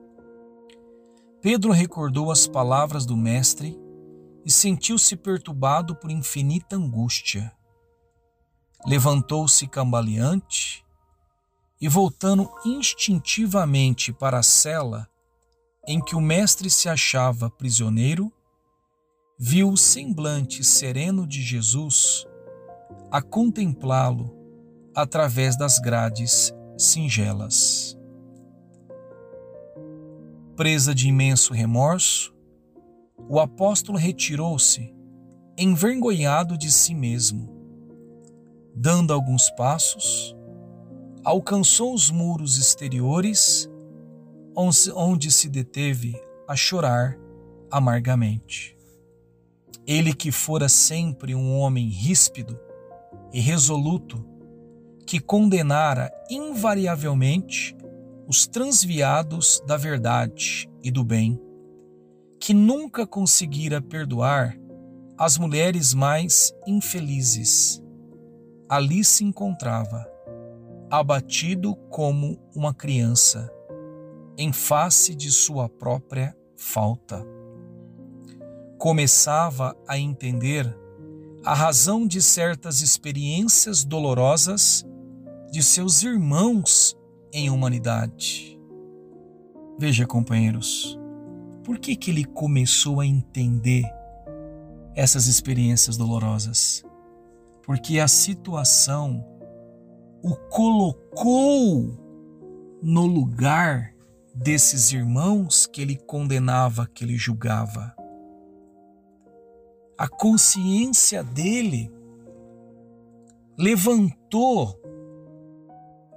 Pedro 1.41 1.71
recordou 1.71 2.31
as 2.31 2.47
palavras 2.47 3.05
do 3.05 3.15
Mestre 3.15 3.79
e 4.43 4.51
sentiu-se 4.51 5.15
perturbado 5.15 5.95
por 5.95 6.09
infinita 6.09 6.75
angústia. 6.75 7.51
Levantou-se 8.85 9.67
cambaleante 9.67 10.82
e 11.83 11.89
voltando 11.89 12.49
instintivamente 12.65 14.13
para 14.13 14.39
a 14.39 14.43
cela 14.43 15.05
em 15.85 16.01
que 16.01 16.15
o 16.15 16.21
mestre 16.21 16.69
se 16.69 16.87
achava 16.87 17.49
prisioneiro, 17.49 18.31
viu 19.37 19.69
o 19.69 19.75
semblante 19.75 20.63
sereno 20.63 21.27
de 21.27 21.41
Jesus 21.41 22.25
a 23.11 23.21
contemplá-lo 23.21 24.33
através 24.95 25.57
das 25.57 25.77
grades 25.77 26.53
singelas. 26.77 27.99
Presa 30.55 30.95
de 30.95 31.09
imenso 31.09 31.53
remorso, 31.53 32.33
o 33.27 33.41
apóstolo 33.41 33.97
retirou-se, 33.97 34.95
envergonhado 35.57 36.57
de 36.57 36.71
si 36.71 36.95
mesmo. 36.95 37.51
Dando 38.73 39.11
alguns 39.11 39.49
passos, 39.49 40.33
alcançou 41.23 41.93
os 41.93 42.11
muros 42.11 42.57
exteriores, 42.57 43.69
onde 44.55 45.31
se 45.31 45.49
deteve 45.49 46.21
a 46.47 46.55
chorar 46.55 47.17
amargamente. 47.71 48.77
Ele 49.87 50.13
que 50.13 50.31
fora 50.31 50.67
sempre 50.67 51.33
um 51.33 51.57
homem 51.57 51.87
ríspido 51.87 52.59
e 53.31 53.39
resoluto, 53.39 54.23
que 55.05 55.19
condenara 55.19 56.11
invariavelmente 56.29 57.75
os 58.27 58.47
transviados 58.47 59.61
da 59.65 59.75
verdade 59.75 60.69
e 60.83 60.91
do 60.91 61.03
bem, 61.03 61.39
que 62.39 62.53
nunca 62.53 63.07
conseguira 63.07 63.81
perdoar 63.81 64.57
as 65.17 65.37
mulheres 65.37 65.93
mais 65.93 66.53
infelizes. 66.67 67.81
Ali 68.69 69.03
se 69.03 69.23
encontrava 69.23 70.12
abatido 70.93 71.75
como 71.89 72.37
uma 72.55 72.71
criança, 72.71 73.51
em 74.37 74.53
face 74.53 75.15
de 75.15 75.31
sua 75.31 75.67
própria 75.67 76.37
falta. 76.55 77.25
Começava 78.77 79.75
a 79.87 79.97
entender 79.97 80.71
a 81.43 81.55
razão 81.55 82.05
de 82.05 82.21
certas 82.21 82.81
experiências 82.81 83.83
dolorosas 83.83 84.85
de 85.51 85.63
seus 85.63 86.03
irmãos 86.03 86.95
em 87.33 87.49
humanidade. 87.49 88.55
Veja, 89.79 90.05
companheiros, 90.05 90.95
por 91.63 91.79
que, 91.79 91.95
que 91.95 92.11
ele 92.11 92.23
começou 92.23 92.99
a 92.99 93.05
entender 93.05 93.83
essas 94.93 95.25
experiências 95.25 95.97
dolorosas? 95.97 96.83
Porque 97.63 97.99
a 97.99 98.07
situação 98.07 99.32
o 100.23 100.35
colocou 100.49 101.99
no 102.81 103.05
lugar 103.05 103.93
desses 104.33 104.93
irmãos 104.93 105.67
que 105.67 105.81
ele 105.81 105.97
condenava, 105.97 106.87
que 106.87 107.03
ele 107.03 107.17
julgava. 107.17 107.93
A 109.97 110.07
consciência 110.07 111.21
dele 111.21 111.91
levantou 113.57 114.79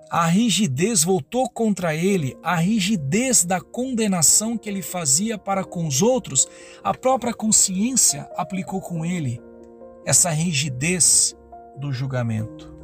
a 0.08 0.24
rigidez, 0.26 1.02
voltou 1.02 1.50
contra 1.50 1.92
ele, 1.92 2.38
a 2.40 2.54
rigidez 2.54 3.44
da 3.44 3.60
condenação 3.60 4.56
que 4.56 4.68
ele 4.68 4.82
fazia 4.82 5.36
para 5.36 5.64
com 5.64 5.84
os 5.84 6.00
outros, 6.00 6.46
a 6.82 6.94
própria 6.94 7.34
consciência 7.34 8.30
aplicou 8.36 8.80
com 8.80 9.04
ele 9.04 9.42
essa 10.06 10.30
rigidez 10.30 11.36
do 11.76 11.92
julgamento. 11.92 12.75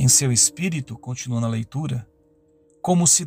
Em 0.00 0.08
seu 0.08 0.32
espírito, 0.32 0.96
continuando 0.96 1.44
a 1.44 1.50
leitura, 1.50 2.08
como 2.80 3.06
se 3.06 3.22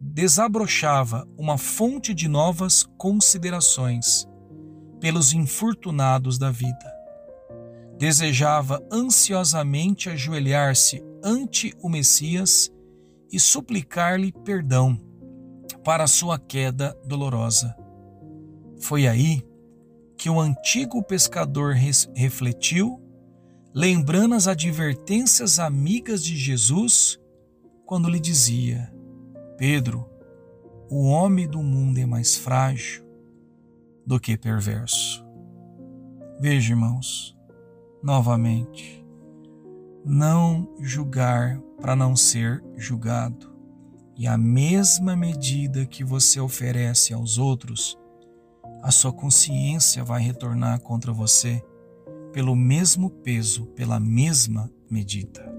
desabrochava 0.00 1.24
uma 1.38 1.56
fonte 1.56 2.12
de 2.12 2.26
novas 2.26 2.82
considerações 2.98 4.26
pelos 4.98 5.32
infortunados 5.32 6.38
da 6.38 6.50
vida. 6.50 6.92
Desejava 7.96 8.84
ansiosamente 8.90 10.10
ajoelhar-se 10.10 11.04
ante 11.22 11.72
o 11.80 11.88
Messias 11.88 12.68
e 13.30 13.38
suplicar-lhe 13.38 14.32
perdão 14.32 15.00
para 15.84 16.08
sua 16.08 16.36
queda 16.36 16.98
dolorosa. 17.06 17.76
Foi 18.80 19.06
aí 19.06 19.40
que 20.18 20.28
o 20.28 20.40
antigo 20.40 21.00
pescador 21.00 21.76
refletiu, 22.12 23.00
lembrando 23.76 24.34
as 24.34 24.48
advertências 24.48 25.58
amigas 25.58 26.24
de 26.24 26.34
Jesus 26.34 27.20
quando 27.84 28.08
lhe 28.08 28.18
dizia: 28.18 28.90
Pedro, 29.58 30.08
o 30.88 31.04
homem 31.04 31.46
do 31.46 31.62
mundo 31.62 31.98
é 31.98 32.06
mais 32.06 32.36
frágil 32.36 33.04
do 34.06 34.18
que 34.18 34.38
perverso. 34.38 35.22
Veja, 36.40 36.72
irmãos, 36.72 37.36
novamente, 38.02 39.04
não 40.02 40.74
julgar 40.80 41.60
para 41.78 41.94
não 41.94 42.16
ser 42.16 42.64
julgado. 42.78 43.54
E 44.16 44.26
a 44.26 44.38
mesma 44.38 45.14
medida 45.14 45.84
que 45.84 46.02
você 46.02 46.40
oferece 46.40 47.12
aos 47.12 47.36
outros, 47.36 47.98
a 48.82 48.90
sua 48.90 49.12
consciência 49.12 50.02
vai 50.02 50.22
retornar 50.22 50.80
contra 50.80 51.12
você 51.12 51.62
pelo 52.36 52.54
mesmo 52.54 53.08
peso, 53.08 53.64
pela 53.68 53.98
mesma 53.98 54.70
medida 54.90 55.56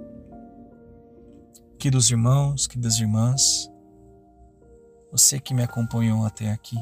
queridos 1.79 2.11
irmãos, 2.11 2.67
queridas 2.67 2.99
irmãs, 2.99 3.71
você 5.11 5.39
que 5.39 5.55
me 5.55 5.63
acompanhou 5.63 6.23
até 6.23 6.51
aqui, 6.51 6.77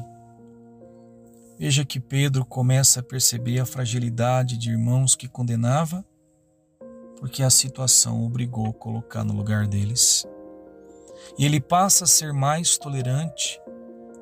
veja 1.58 1.82
que 1.82 1.98
Pedro 1.98 2.44
começa 2.44 3.00
a 3.00 3.02
perceber 3.02 3.58
a 3.58 3.64
fragilidade 3.64 4.58
de 4.58 4.70
irmãos 4.70 5.16
que 5.16 5.28
condenava, 5.28 6.04
porque 7.18 7.42
a 7.42 7.48
situação 7.48 8.22
obrigou 8.22 8.66
a 8.66 8.74
colocar 8.74 9.24
no 9.24 9.32
lugar 9.32 9.66
deles. 9.66 10.26
E 11.38 11.44
ele 11.46 11.60
passa 11.60 12.04
a 12.04 12.06
ser 12.06 12.34
mais 12.34 12.76
tolerante, 12.76 13.58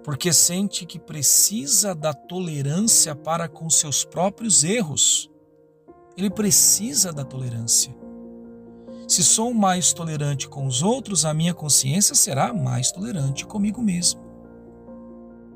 porque 0.05 0.33
sente 0.33 0.87
que 0.87 1.01
precisa 1.01 1.95
da 1.95 2.13
tolerância 2.13 3.15
para 3.15 3.49
com 3.49 3.69
seus 3.69 4.05
próprios 4.05 4.63
erros. 4.63 5.34
Ele 6.17 6.31
precisa 6.31 7.13
da 7.13 7.25
tolerância. 7.25 7.95
Se 9.09 9.23
sou 9.23 9.53
mais 9.53 9.93
tolerante 9.93 10.49
com 10.49 10.67
os 10.67 10.83
outros, 10.83 11.25
a 11.25 11.35
minha 11.35 11.53
consciência 11.53 12.15
será 12.15 12.55
mais 12.55 12.91
tolerante 12.91 13.45
comigo 13.45 13.83
mesmo. 13.83 14.21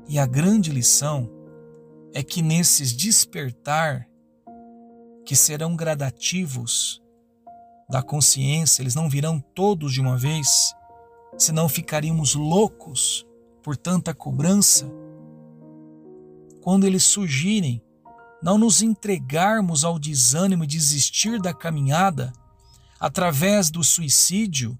E 0.07 0.19
a 0.19 0.25
grande 0.25 0.71
lição 0.71 1.29
é 2.13 2.21
que 2.21 2.41
nesses 2.41 2.95
despertar, 2.95 4.07
que 5.25 5.35
serão 5.35 5.75
gradativos 5.75 7.01
da 7.89 8.01
consciência, 8.03 8.83
eles 8.83 8.95
não 8.95 9.09
virão 9.09 9.39
todos 9.39 9.93
de 9.93 10.01
uma 10.01 10.17
vez, 10.17 10.47
senão 11.37 11.67
ficaríamos 11.67 12.35
loucos 12.35 13.25
por 13.63 13.75
tanta 13.75 14.13
cobrança. 14.13 14.91
Quando 16.61 16.85
eles 16.85 17.03
surgirem, 17.03 17.81
não 18.41 18.57
nos 18.57 18.81
entregarmos 18.81 19.83
ao 19.83 19.99
desânimo 19.99 20.63
e 20.63 20.67
desistir 20.67 21.41
da 21.41 21.53
caminhada, 21.53 22.31
através 22.99 23.69
do 23.69 23.83
suicídio, 23.83 24.77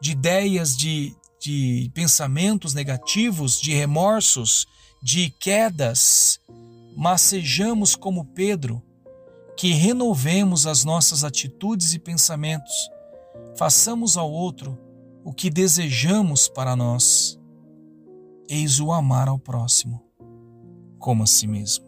de 0.00 0.12
ideias 0.12 0.76
de, 0.76 1.14
de 1.40 1.90
pensamentos 1.94 2.74
negativos, 2.74 3.60
de 3.60 3.74
remorsos, 3.74 4.66
de 5.02 5.30
quedas, 5.30 6.40
mas 6.96 7.20
sejamos 7.20 7.94
como 7.94 8.24
Pedro, 8.24 8.82
que 9.56 9.72
renovemos 9.72 10.66
as 10.66 10.84
nossas 10.84 11.24
atitudes 11.24 11.94
e 11.94 11.98
pensamentos, 11.98 12.74
façamos 13.56 14.16
ao 14.16 14.30
outro 14.30 14.78
o 15.24 15.32
que 15.32 15.50
desejamos 15.50 16.48
para 16.48 16.76
nós. 16.76 17.38
Eis 18.48 18.80
o 18.80 18.92
amar 18.92 19.28
ao 19.28 19.38
próximo, 19.38 20.02
como 20.98 21.24
a 21.24 21.26
si 21.26 21.46
mesmo. 21.46 21.87